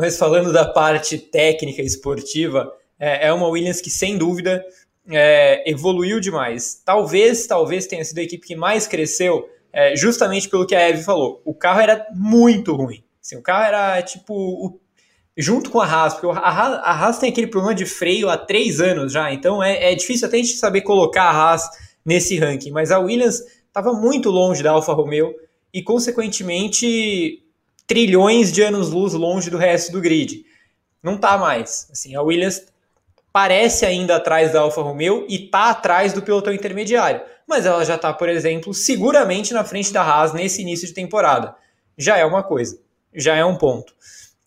[0.01, 4.64] mas falando da parte técnica esportiva, é, é uma Williams que, sem dúvida,
[5.09, 6.81] é, evoluiu demais.
[6.85, 11.02] Talvez, talvez tenha sido a equipe que mais cresceu, é, justamente pelo que a Eve
[11.02, 11.43] falou.
[11.44, 13.05] O carro era muito ruim.
[13.22, 14.81] Assim, o carro era tipo o,
[15.36, 19.12] junto com a Haas, porque a Haas, tem aquele problema de freio há três anos
[19.12, 21.68] já, então é, é difícil até a gente saber colocar a Haas
[22.05, 22.70] nesse ranking.
[22.70, 25.35] Mas a Williams estava muito longe da Alfa Romeo
[25.72, 27.43] e, consequentemente,
[27.90, 30.46] trilhões de anos-luz longe do resto do grid.
[31.02, 31.88] Não está mais.
[31.90, 32.64] Assim, a Williams
[33.32, 37.96] parece ainda atrás da Alfa Romeo e está atrás do pelotão intermediário, mas ela já
[37.96, 41.56] está, por exemplo, seguramente na frente da Haas nesse início de temporada.
[41.98, 42.78] Já é uma coisa,
[43.12, 43.92] já é um ponto.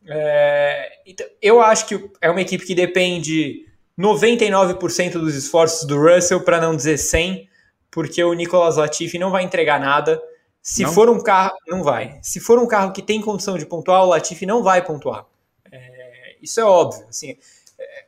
[0.07, 3.65] É, então, eu acho que é uma equipe que depende
[3.99, 7.45] 99% dos esforços do Russell, para não dizer 100%,
[7.91, 10.21] porque o Nicolas Latifi não vai entregar nada.
[10.63, 10.93] Se não?
[10.93, 12.17] for um carro, não vai.
[12.21, 15.25] Se for um carro que tem condição de pontuar, o Latifi não vai pontuar.
[15.69, 17.05] É, isso é óbvio.
[17.09, 17.35] Assim,
[17.77, 18.05] é,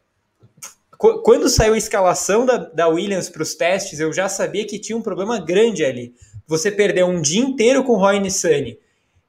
[0.97, 4.97] quando saiu a escalação da, da Williams para os testes, eu já sabia que tinha
[4.97, 6.15] um problema grande ali.
[6.47, 8.79] Você perder um dia inteiro com o Roy Nissani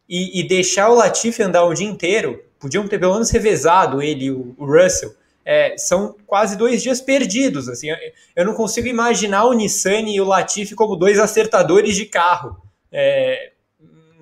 [0.09, 4.31] e, e deixar o Latifi andar o dia inteiro, podiam ter pelo menos revezado ele,
[4.31, 5.13] o, o Russell
[5.45, 7.69] é, são quase dois dias perdidos.
[7.69, 7.89] Assim,
[8.37, 12.65] eu não consigo imaginar o Nissan e o Latifi como dois acertadores de carro.
[12.99, 13.53] É,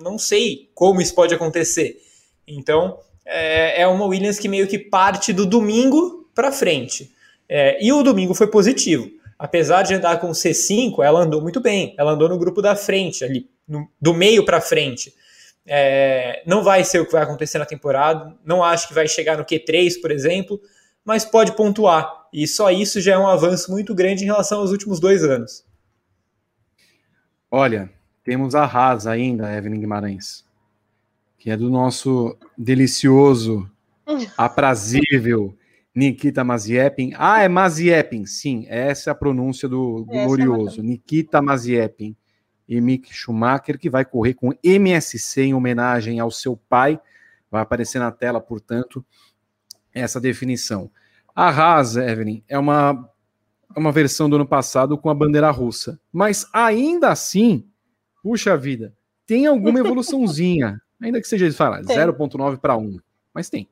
[0.01, 1.97] não sei como isso pode acontecer.
[2.45, 7.15] Então, é, é uma Williams que meio que parte do domingo para frente.
[7.47, 9.09] É, e o domingo foi positivo.
[9.39, 11.95] Apesar de andar com C5, ela andou muito bem.
[11.97, 15.13] Ela andou no grupo da frente, ali, no, do meio para frente.
[15.65, 18.35] É, não vai ser o que vai acontecer na temporada.
[18.43, 20.59] Não acho que vai chegar no Q3, por exemplo
[21.05, 22.25] mas pode pontuar.
[22.33, 25.63] E só isso já é um avanço muito grande em relação aos últimos dois anos.
[27.51, 27.89] Olha,
[28.25, 30.43] temos a Haas ainda, Evelyn Guimarães,
[31.37, 33.69] que é do nosso delicioso,
[34.35, 35.55] aprazível
[35.93, 37.13] Nikita Maziepin.
[37.15, 42.17] Ah, é Maziepin, sim, essa é a pronúncia do, do glorioso, é Nikita Maziepin.
[42.67, 46.99] e Mick Schumacher, que vai correr com MSC em homenagem ao seu pai.
[47.51, 49.05] Vai aparecer na tela, portanto,
[49.93, 50.89] essa definição.
[51.35, 53.07] A Haas, Evelyn, é uma,
[53.75, 55.99] é uma versão do ano passado com a bandeira russa.
[56.11, 57.69] Mas ainda assim,
[58.25, 58.91] puxa vida,
[59.27, 60.81] tem alguma evoluçãozinha.
[60.99, 62.97] ainda que seja, falar, 0.9 para 1.
[63.31, 63.69] Mas tem.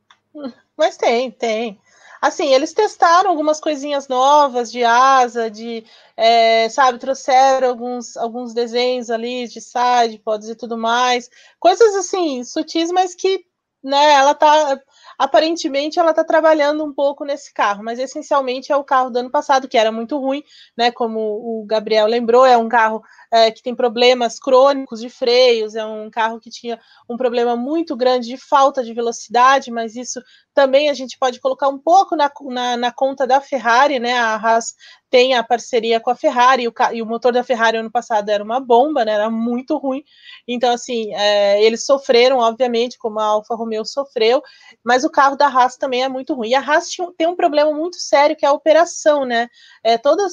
[0.78, 1.80] Mas tem, tem.
[2.22, 5.84] Assim, eles testaram algumas coisinhas novas de asa, de,
[6.16, 11.32] é, sabe, trouxeram alguns, alguns desenhos ali de side, pods e tudo mais.
[11.60, 13.44] Coisas assim, sutis, mas que,
[13.84, 14.80] né, ela tá
[15.18, 19.30] aparentemente ela está trabalhando um pouco nesse carro, mas essencialmente é o carro do ano
[19.30, 20.44] passado, que era muito ruim,
[20.78, 20.92] né?
[20.92, 23.02] Como o Gabriel lembrou, é um carro
[23.34, 26.80] é, que tem problemas crônicos de freios, é um carro que tinha
[27.10, 30.22] um problema muito grande de falta de velocidade, mas isso
[30.54, 34.14] também a gente pode colocar um pouco na, na, na conta da Ferrari, né?
[34.20, 34.76] A Haas
[35.10, 38.30] tem a parceria com a Ferrari, e o, e o motor da Ferrari ano passado
[38.30, 39.14] era uma bomba, né?
[39.14, 40.04] Era muito ruim.
[40.48, 44.44] Então, assim, é, eles sofreram, obviamente, como a Alfa Romeo sofreu,
[44.84, 46.50] mas o carro da Haas também é muito ruim.
[46.50, 46.88] E a Haas
[47.18, 49.50] tem um problema muito sério que é a operação, né?
[49.84, 50.28] É, toda,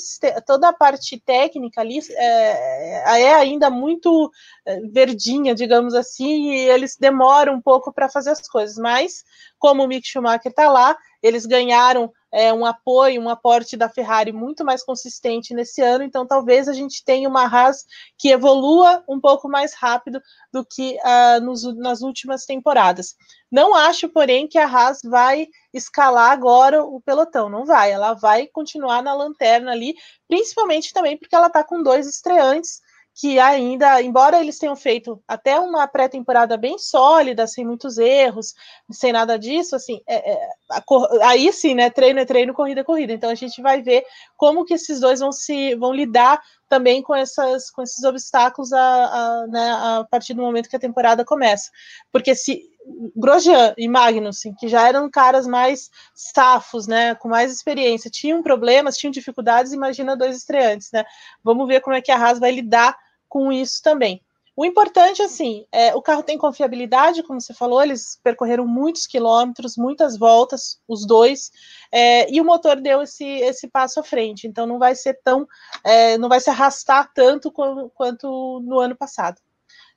[0.47, 4.31] toda a parte técnica ali é, é ainda muito
[4.67, 9.25] é, verdinha, digamos assim, e eles demoram um pouco para fazer as coisas, mas
[9.61, 14.33] como o Mick Schumacher está lá, eles ganharam é, um apoio, um aporte da Ferrari
[14.33, 17.85] muito mais consistente nesse ano, então talvez a gente tenha uma Haas
[18.17, 20.21] que evolua um pouco mais rápido
[20.53, 23.15] do que uh, nos, nas últimas temporadas.
[23.53, 28.47] Não acho, porém, que a Haas vai escalar agora o pelotão, não vai, ela vai
[28.47, 29.95] continuar na lanterna ali,
[30.27, 32.81] principalmente também porque ela está com dois estreantes
[33.21, 38.55] que ainda, embora eles tenham feito até uma pré-temporada bem sólida, sem muitos erros,
[38.91, 40.83] sem nada disso, assim, é, é, a,
[41.29, 43.13] aí sim, né, treino é treino, corrida é corrida.
[43.13, 44.05] Então a gente vai ver
[44.39, 48.81] como que esses dois vão se vão lidar também com, essas, com esses obstáculos a,
[48.81, 51.71] a, né, a partir do momento que a temporada começa.
[52.11, 52.71] Porque se
[53.15, 58.97] Grosjean e Magnussen, que já eram caras mais safos, né, com mais experiência, tinham problemas,
[58.97, 61.05] tinham dificuldades, imagina dois estreantes, né?
[61.45, 62.97] Vamos ver como é que a Haas vai lidar
[63.31, 64.21] com isso também.
[64.55, 69.75] O importante, assim, é, o carro tem confiabilidade, como você falou, eles percorreram muitos quilômetros,
[69.75, 71.51] muitas voltas, os dois,
[71.91, 75.47] é, e o motor deu esse, esse passo à frente, então não vai ser tão,
[75.83, 79.41] é, não vai se arrastar tanto quanto, quanto no ano passado.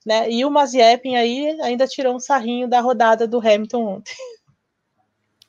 [0.06, 0.30] Né?
[0.30, 4.14] E o Mazepin aí ainda tirou um sarrinho da rodada do Hamilton ontem.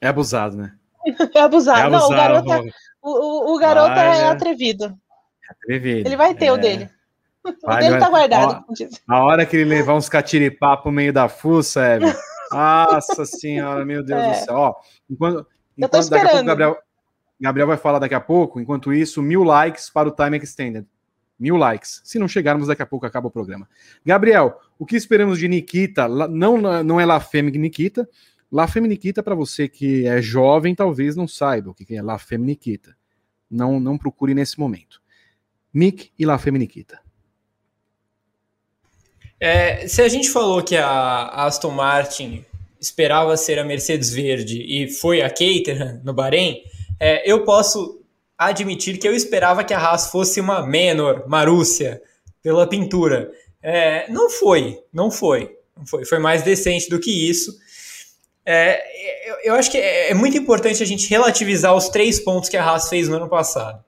[0.02, 0.76] É abusado, né?
[1.34, 1.80] é abusado.
[1.80, 1.90] É abusado.
[1.90, 2.62] Não, o garoto, é,
[3.02, 4.86] o, o, garoto é atrevido.
[4.86, 6.08] É atrevido.
[6.08, 6.58] Ele vai ter o é.
[6.58, 6.90] dele.
[7.64, 8.66] Vai, o dele tá guardado.
[9.08, 12.00] A, a hora que ele levar uns catiripá pro meio da fuça, é.
[12.52, 14.32] Nossa senhora, meu Deus é.
[14.32, 14.56] do céu.
[14.56, 14.76] Ó,
[15.10, 15.48] enquanto,
[15.78, 16.78] enquanto daqui a pouco Gabriel,
[17.40, 20.86] Gabriel vai falar daqui a pouco, enquanto isso, mil likes para o Time Extended.
[21.38, 22.02] Mil likes.
[22.06, 23.68] Se não chegarmos, daqui a pouco acaba o programa.
[24.06, 26.08] Gabriel, o que esperamos de Nikita?
[26.08, 28.08] Não, não é La Femme Nikita.
[28.50, 32.18] La Femme Nikita, para você que é jovem, talvez não saiba o que é La
[32.18, 32.96] Femme Nikita.
[33.52, 35.02] Não, não procure nesse momento.
[35.74, 37.02] Mick e La Femme Nikita.
[39.40, 42.46] É, se a gente falou que a Aston Martin
[42.80, 46.64] esperava ser a Mercedes Verde e foi a Caterham no Bahrein,
[47.00, 48.02] é, eu posso
[48.38, 52.02] admitir que eu esperava que a Haas fosse uma menor, Marúcia,
[52.42, 53.32] pela pintura.
[53.62, 56.06] É, não foi, não foi, foi.
[56.06, 57.58] Foi mais decente do que isso.
[58.46, 62.50] É, eu, eu, acho que é, é, muito importante a gente relativizar os três pontos
[62.50, 63.84] que a Haas fez no ano passado.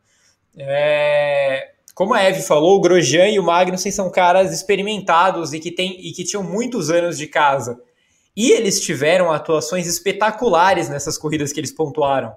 [0.57, 5.71] É, como a Eve falou, o Grosjean e o Magnussen são caras experimentados e que,
[5.71, 7.81] tem, e que tinham muitos anos de casa.
[8.35, 12.35] E eles tiveram atuações espetaculares nessas corridas que eles pontuaram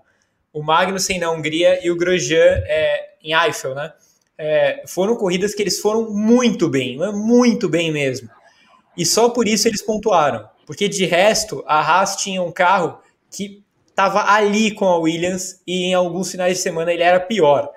[0.51, 3.93] o Magnussen na Hungria e o Grosjean é, em Eiffel, né?
[4.39, 8.31] É, foram corridas que eles foram muito bem, muito bem mesmo.
[8.97, 10.49] E só por isso eles pontuaram.
[10.65, 12.99] Porque de resto, a Haas tinha um carro
[13.31, 17.71] que estava ali com a Williams e em alguns finais de semana ele era pior.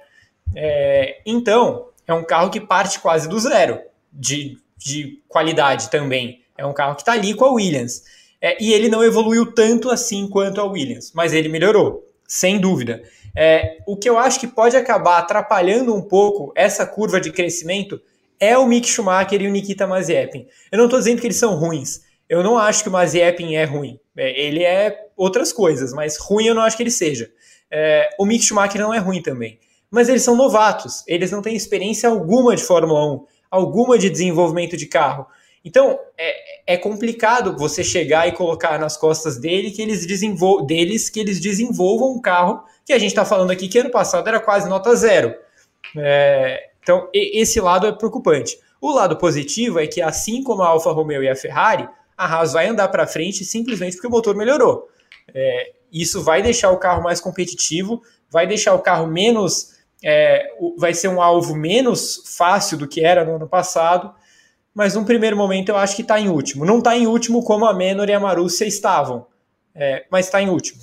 [0.55, 3.79] É, então, é um carro que parte quase do zero
[4.11, 6.41] de, de qualidade também.
[6.57, 8.03] É um carro que está ali com a Williams.
[8.41, 13.01] É, e ele não evoluiu tanto assim quanto a Williams, mas ele melhorou sem dúvida.
[13.35, 18.01] É, o que eu acho que pode acabar atrapalhando um pouco essa curva de crescimento
[18.39, 20.47] é o Mick Schumacher e o Nikita Mazepin.
[20.71, 22.01] Eu não estou dizendo que eles são ruins.
[22.27, 23.99] Eu não acho que o Mazepin é ruim.
[24.17, 27.31] É, ele é outras coisas, mas ruim eu não acho que ele seja.
[27.71, 29.59] É, o Mick Schumacher não é ruim também.
[29.93, 31.03] Mas eles são novatos.
[31.07, 35.27] Eles não têm experiência alguma de Fórmula 1, alguma de desenvolvimento de carro.
[35.63, 41.11] Então, é, é, complicado você chegar e colocar nas costas dele que eles desenvol deles
[41.11, 44.39] que eles desenvolvam um carro que a gente está falando aqui que ano passado era
[44.39, 45.35] quase nota zero.
[45.95, 48.57] É, então, esse lado é preocupante.
[48.81, 51.87] O lado positivo é que, assim como a Alfa Romeo e a Ferrari,
[52.17, 54.89] a Haas vai andar para frente simplesmente porque o motor melhorou.
[55.33, 59.72] É, isso vai deixar o carro mais competitivo, vai deixar o carro menos.
[60.03, 64.13] É, vai ser um alvo menos fácil do que era no ano passado,
[64.73, 66.65] mas num primeiro momento eu acho que está em último.
[66.65, 69.25] Não está em último como a Menor e a Marussia estavam,
[69.73, 70.81] é, mas está em último.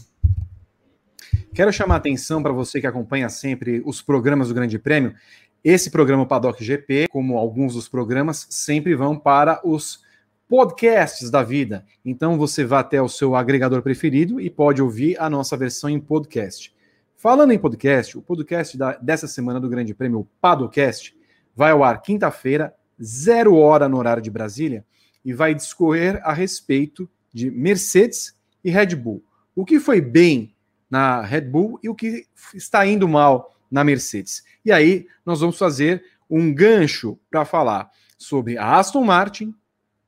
[1.52, 5.14] Quero chamar a atenção para você que acompanha sempre os programas do Grande Prêmio.
[5.62, 10.00] Esse programa Paddock GP, como alguns dos programas, sempre vão para os
[10.48, 11.84] podcasts da vida.
[12.04, 16.00] Então você vai até o seu agregador preferido e pode ouvir a nossa versão em
[16.00, 16.74] podcast.
[17.20, 21.14] Falando em podcast, o podcast da, dessa semana do Grande Prêmio, o Padocast,
[21.54, 24.86] vai ao ar quinta-feira, zero hora no horário de Brasília,
[25.22, 28.34] e vai discorrer a respeito de Mercedes
[28.64, 29.22] e Red Bull.
[29.54, 30.56] O que foi bem
[30.88, 32.24] na Red Bull e o que
[32.54, 34.42] está indo mal na Mercedes.
[34.64, 39.54] E aí nós vamos fazer um gancho para falar sobre a Aston Martin,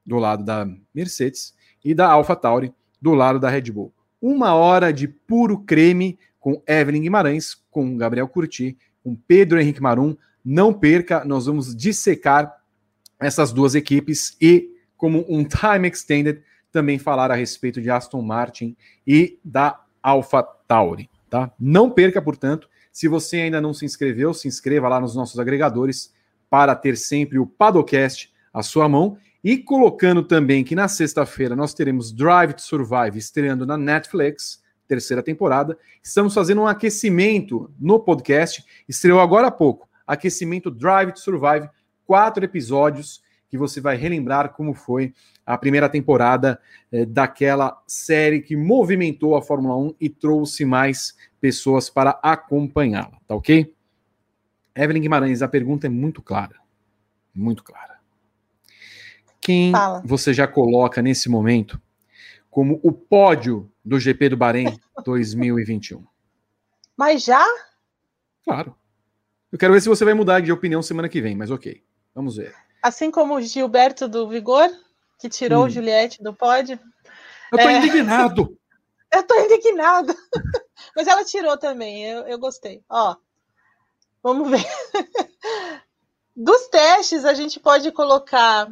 [0.07, 3.93] do lado da Mercedes, e da AlphaTauri, do lado da Red Bull.
[4.19, 10.17] Uma hora de puro creme com Evelyn Guimarães, com Gabriel Curti, com Pedro Henrique Marum.
[10.45, 12.53] Não perca, nós vamos dissecar
[13.21, 16.43] essas duas equipes e, como um time extended,
[16.73, 21.09] também falar a respeito de Aston Martin e da AlphaTauri.
[21.31, 21.53] Tá?
[21.61, 26.13] Não perca, portanto, se você ainda não se inscreveu, se inscreva lá nos nossos agregadores
[26.51, 29.17] para ter sempre o Padocast à sua mão.
[29.45, 34.62] E colocando também que na sexta-feira nós teremos Drive to Survive estreando na Netflix,
[34.93, 35.79] terceira temporada.
[36.03, 38.63] Estamos fazendo um aquecimento no podcast.
[38.87, 39.89] Estreou agora há pouco.
[40.07, 41.71] Aquecimento Drive to Survive,
[42.05, 45.15] quatro episódios que você vai relembrar como foi
[45.47, 46.61] a primeira temporada
[46.91, 53.35] eh, daquela série que movimentou a Fórmula 1 e trouxe mais pessoas para acompanhá-la, tá
[53.35, 53.75] ok?
[54.75, 56.57] Evelyn Guimarães, a pergunta é muito clara.
[57.35, 57.99] Muito clara.
[59.41, 60.03] Quem Fala.
[60.05, 61.81] você já coloca nesse momento
[62.51, 66.05] como o pódio do GP do Bahrein 2021?
[66.97, 67.45] Mas já?
[68.45, 68.77] Claro.
[69.51, 71.83] Eu quero ver se você vai mudar de opinião semana que vem, mas ok.
[72.15, 72.55] Vamos ver.
[72.83, 74.69] Assim como o Gilberto do Vigor,
[75.19, 75.71] que tirou hum.
[75.71, 76.79] Juliette do pódio.
[77.53, 77.79] Eu tô é...
[77.79, 78.59] indignado.
[79.13, 80.17] eu tô indignado.
[80.97, 82.83] Mas ela tirou também, eu, eu gostei.
[82.89, 83.17] Ó,
[84.23, 84.67] vamos ver.
[86.35, 88.71] Dos testes, a gente pode colocar.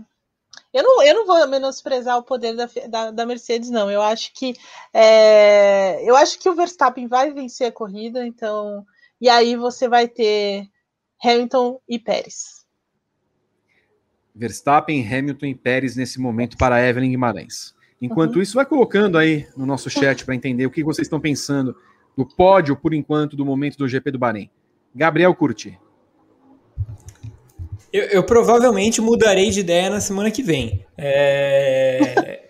[0.73, 3.91] Eu não, eu não vou menosprezar o poder da, da, da Mercedes, não.
[3.91, 4.55] Eu acho que
[4.95, 8.87] é, eu acho que o Verstappen vai vencer a corrida, então.
[9.21, 10.69] E aí você vai ter
[11.23, 12.65] Hamilton e Pérez.
[14.35, 17.75] Verstappen, Hamilton e Pérez nesse momento para Evelyn Guimarães.
[18.01, 18.43] Enquanto uhum.
[18.43, 21.77] isso, vai colocando aí no nosso chat para entender o que vocês estão pensando
[22.17, 24.51] no pódio, por enquanto, do momento do GP do Bahrein.
[24.95, 25.79] Gabriel Curti.
[27.93, 30.87] Eu, eu, provavelmente mudarei de ideia na semana que vem.
[30.97, 32.49] É...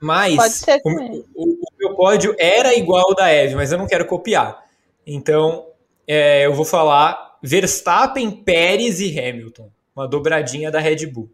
[0.00, 4.06] Mas o, o, o, meu pódio era igual ao da Eve, mas eu não quero
[4.06, 4.64] copiar.
[5.06, 5.66] Então
[6.06, 9.70] é, eu vou falar Verstappen, Pérez e Hamilton.
[9.94, 11.30] Uma dobradinha da Red Bull.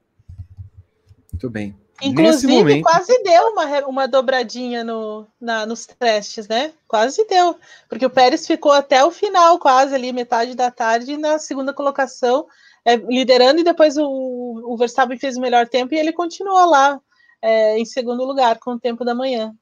[1.32, 1.76] Muito bem.
[2.00, 2.82] Inclusive, momento...
[2.82, 6.72] quase deu uma, uma dobradinha no, na, nos testes, né?
[6.88, 7.56] Quase deu.
[7.88, 12.46] Porque o Pérez ficou até o final, quase ali, metade da tarde, na segunda colocação,
[12.84, 17.00] é, liderando, e depois o, o Verstappen fez o melhor tempo e ele continuou lá
[17.40, 19.54] é, em segundo lugar com o tempo da manhã.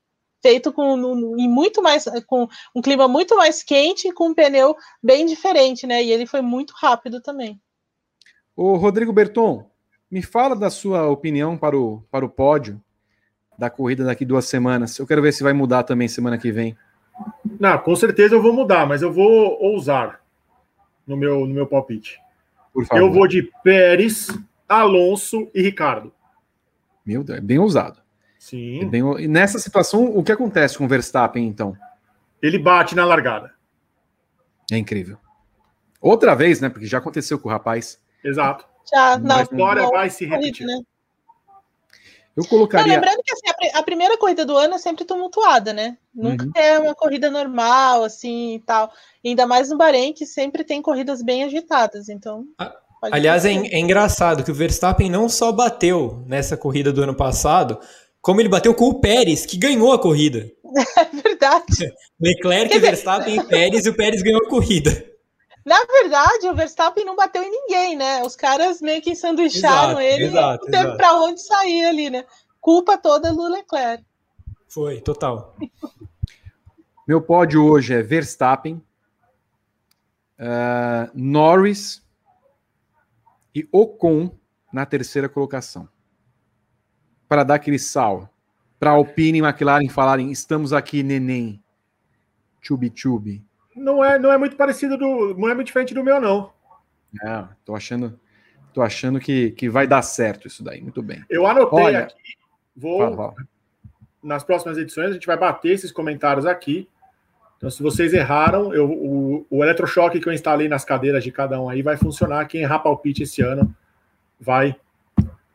[0.43, 4.75] Feito com um, muito mais com um clima muito mais quente e com um pneu
[5.03, 6.03] bem diferente, né?
[6.03, 7.61] E ele foi muito rápido também.
[8.57, 9.71] O Rodrigo Berton,
[10.11, 12.83] me fala da sua opinião para o, para o pódio
[13.57, 14.99] da corrida daqui duas semanas.
[14.99, 16.77] Eu quero ver se vai mudar também semana que vem.
[17.59, 20.21] Não, com certeza eu vou mudar, mas eu vou ousar
[21.07, 22.19] no meu, no meu palpite.
[22.93, 24.29] Eu vou de Pérez,
[24.69, 26.13] Alonso e Ricardo.
[27.05, 28.01] Meu Deus, é bem ousado.
[28.39, 28.83] Sim.
[28.83, 29.03] É bem...
[29.19, 31.77] E nessa situação, o que acontece com o Verstappen, então?
[32.41, 33.53] Ele bate na largada.
[34.71, 35.19] É incrível.
[36.01, 36.69] Outra vez, né?
[36.69, 38.01] Porque já aconteceu com o rapaz.
[38.25, 38.65] Exato.
[38.91, 40.67] Já, não, a história não, vai se repetir.
[40.67, 40.81] Né?
[42.37, 42.87] Eu colocaria.
[42.87, 45.97] Não, lembrando que assim, a, primeira corrida do ano é sempre tumultuada, né?
[46.15, 46.53] Nunca uhum.
[46.55, 48.91] é uma corrida normal, assim e tal.
[49.23, 52.09] E ainda mais no Bahrein, que sempre tem corridas bem agitadas.
[52.09, 52.45] Então.
[53.03, 57.79] Aliás, é, é, engraçado que o Verstappen não só bateu nessa corrida do ano passado,
[58.21, 60.51] como ele bateu com o Pérez, que ganhou a corrida.
[60.97, 61.93] É verdade.
[62.21, 65.05] Leclerc, Verstappen e Pérez, e o Pérez ganhou a corrida.
[65.65, 68.23] Na verdade, o Verstappen não bateu em ninguém, né?
[68.23, 72.11] Os caras meio que sanduicharam exato, ele exato, e não teve para onde sair ali,
[72.11, 72.25] né?
[72.61, 74.05] Culpa toda do Leclerc.
[74.69, 75.57] Foi, total.
[77.09, 78.81] Meu pódio hoje é Verstappen,
[80.39, 82.07] uh, Norris
[83.55, 84.31] e Ocon
[84.73, 85.89] na terceira colocação.
[87.29, 88.29] Para dar aquele sal.
[88.79, 91.63] Para Alpine e McLaren falarem: estamos aqui, neném.
[92.61, 93.45] Chubi-chubi.
[93.75, 95.35] Não é, não é muito parecido do.
[95.35, 96.53] Não é muito diferente do meu, não.
[97.25, 98.19] É, tô achando.
[98.73, 100.81] Tô achando que, que vai dar certo isso daí.
[100.81, 101.25] Muito bem.
[101.29, 102.15] Eu anotei Olha, aqui.
[102.77, 102.99] Vou.
[102.99, 103.35] Fala.
[104.23, 106.89] Nas próximas edições, a gente vai bater esses comentários aqui.
[107.57, 111.61] Então, se vocês erraram, eu, o, o eletrochoque que eu instalei nas cadeiras de cada
[111.61, 112.47] um aí vai funcionar.
[112.47, 113.75] Quem errar palpite esse ano
[114.41, 114.77] vai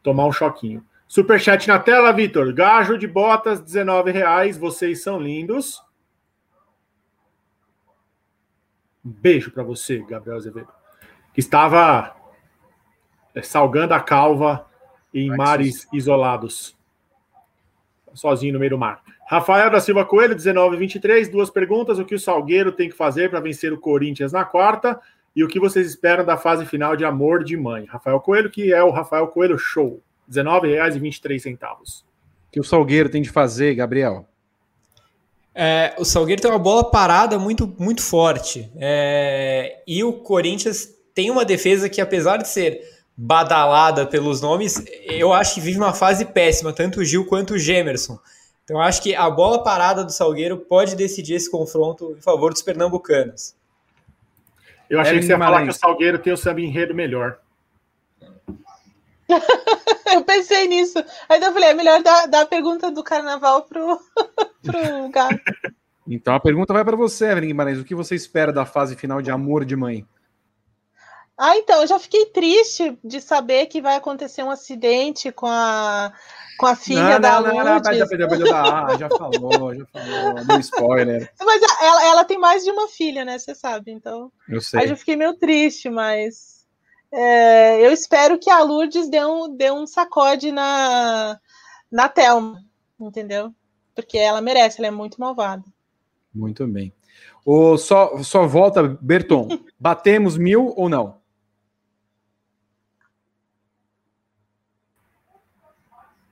[0.03, 0.85] tomar um choquinho.
[1.07, 2.53] Superchat na tela, Vitor.
[2.53, 4.57] Gajo de botas, 19 reais.
[4.57, 5.81] Vocês são lindos.
[9.03, 10.69] Um beijo para você, Gabriel Azevedo.
[11.33, 12.15] Que estava
[13.33, 14.67] é, salgando a calva
[15.13, 16.75] em mares isolados.
[18.15, 19.01] Sozinho no meio do mar.
[19.27, 21.29] Rafael da Silva Coelho, 1923.
[21.29, 21.99] Duas perguntas.
[21.99, 24.99] O que o Salgueiro tem que fazer para vencer o Corinthians na quarta?
[25.35, 27.85] E o que vocês esperam da fase final de Amor de Mãe?
[27.85, 30.01] Rafael Coelho, que é o Rafael Coelho Show.
[30.27, 32.01] R$19,23.
[32.01, 34.27] O que o Salgueiro tem de fazer, Gabriel?
[35.53, 38.69] É, o Salgueiro tem uma bola parada muito, muito forte.
[38.77, 42.81] É, e o Corinthians tem uma defesa que, apesar de ser
[43.17, 47.59] badalada pelos nomes, eu acho que vive uma fase péssima, tanto o Gil quanto o
[47.59, 48.19] Gemerson.
[48.63, 52.51] Então, eu acho que a bola parada do Salgueiro pode decidir esse confronto em favor
[52.51, 53.55] dos pernambucanos.
[54.89, 57.37] Eu achei é que você ia falar que o Salgueiro tem o samba enredo melhor.
[60.13, 61.03] eu pensei nisso.
[61.29, 63.99] Aí eu falei, é melhor dar, dar a pergunta do carnaval pro,
[64.63, 65.41] pro gato.
[66.07, 67.79] Então a pergunta vai para você, Evelyn Guimarães.
[67.79, 70.05] O que você espera da fase final de Amor de Mãe?
[71.37, 76.13] Ah, então, eu já fiquei triste de saber que vai acontecer um acidente com a,
[76.57, 77.99] com a filha não, da não, Lourdes.
[77.99, 81.33] Não, não, ah, já falou, já falou, deu spoiler.
[81.41, 83.37] Mas ela, ela tem mais de uma filha, né?
[83.37, 84.31] Você sabe, então.
[84.47, 84.79] Eu sei.
[84.79, 86.65] Aí eu fiquei meio triste, mas
[87.11, 91.37] é, eu espero que a Lourdes dê um, dê um sacode na,
[91.91, 92.63] na Thelma,
[92.97, 93.53] entendeu?
[93.93, 95.63] Porque ela merece, ela é muito malvada.
[96.33, 96.93] Muito bem.
[97.45, 99.47] O, só, só volta, Berton.
[99.77, 101.24] Batemos mil ou não?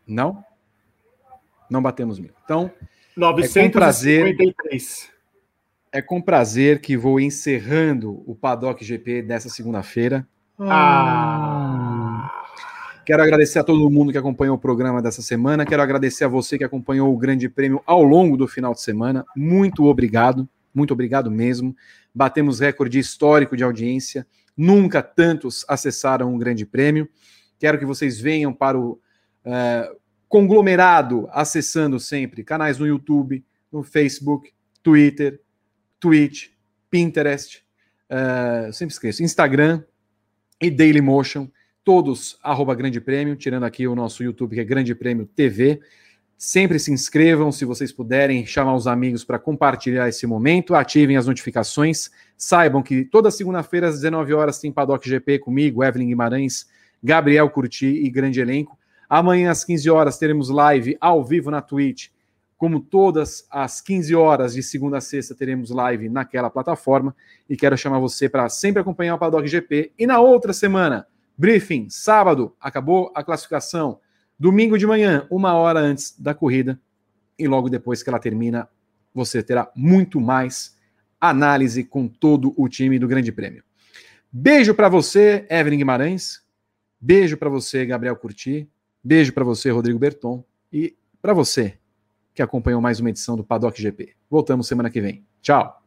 [0.07, 0.43] Não?
[1.69, 2.31] Não batemos mil.
[2.43, 2.71] Então,
[3.15, 3.53] 953.
[3.55, 5.13] É com prazer,
[5.91, 10.27] é com prazer que vou encerrando o Paddock GP dessa segunda-feira.
[10.59, 12.31] Ah.
[13.05, 15.65] Quero agradecer a todo mundo que acompanhou o programa dessa semana.
[15.65, 19.25] Quero agradecer a você que acompanhou o Grande Prêmio ao longo do final de semana.
[19.35, 21.75] Muito obrigado, muito obrigado mesmo.
[22.15, 24.25] Batemos recorde histórico de audiência.
[24.55, 27.09] Nunca tantos acessaram o Grande Prêmio.
[27.59, 28.99] Quero que vocês venham para o
[29.45, 29.95] uh,
[30.27, 34.51] conglomerado, acessando sempre canais no YouTube, no Facebook,
[34.81, 35.41] Twitter,
[35.99, 36.49] Twitch,
[36.89, 37.63] Pinterest,
[38.09, 39.83] uh, sempre esqueço, Instagram,
[40.63, 41.49] e Dailymotion,
[41.83, 45.81] todos arroba Grande Prêmio, tirando aqui o nosso YouTube, que é Grande Prêmio TV.
[46.37, 51.27] Sempre se inscrevam, se vocês puderem, chamar os amigos para compartilhar esse momento, ativem as
[51.27, 56.67] notificações, saibam que toda segunda-feira às 19 horas tem Paddock GP comigo, Evelyn Guimarães,
[57.03, 58.77] Gabriel Curti e grande elenco.
[59.09, 62.09] Amanhã às 15 horas teremos live ao vivo na Twitch.
[62.57, 67.15] Como todas as 15 horas de segunda a sexta teremos live naquela plataforma
[67.49, 69.91] e quero chamar você para sempre acompanhar o Paddock GP.
[69.99, 71.05] E na outra semana,
[71.37, 73.99] briefing, sábado, acabou a classificação.
[74.39, 76.79] Domingo de manhã, uma hora antes da corrida,
[77.37, 78.69] e logo depois que ela termina,
[79.13, 80.77] você terá muito mais
[81.19, 83.63] análise com todo o time do Grande Prêmio.
[84.31, 86.41] Beijo para você, Evelyn Guimarães.
[86.99, 88.69] Beijo para você, Gabriel Curti.
[89.03, 90.43] Beijo para você, Rodrigo Berton.
[90.71, 91.77] E para você
[92.33, 94.15] que acompanhou mais uma edição do Paddock GP.
[94.29, 95.23] Voltamos semana que vem.
[95.41, 95.81] Tchau.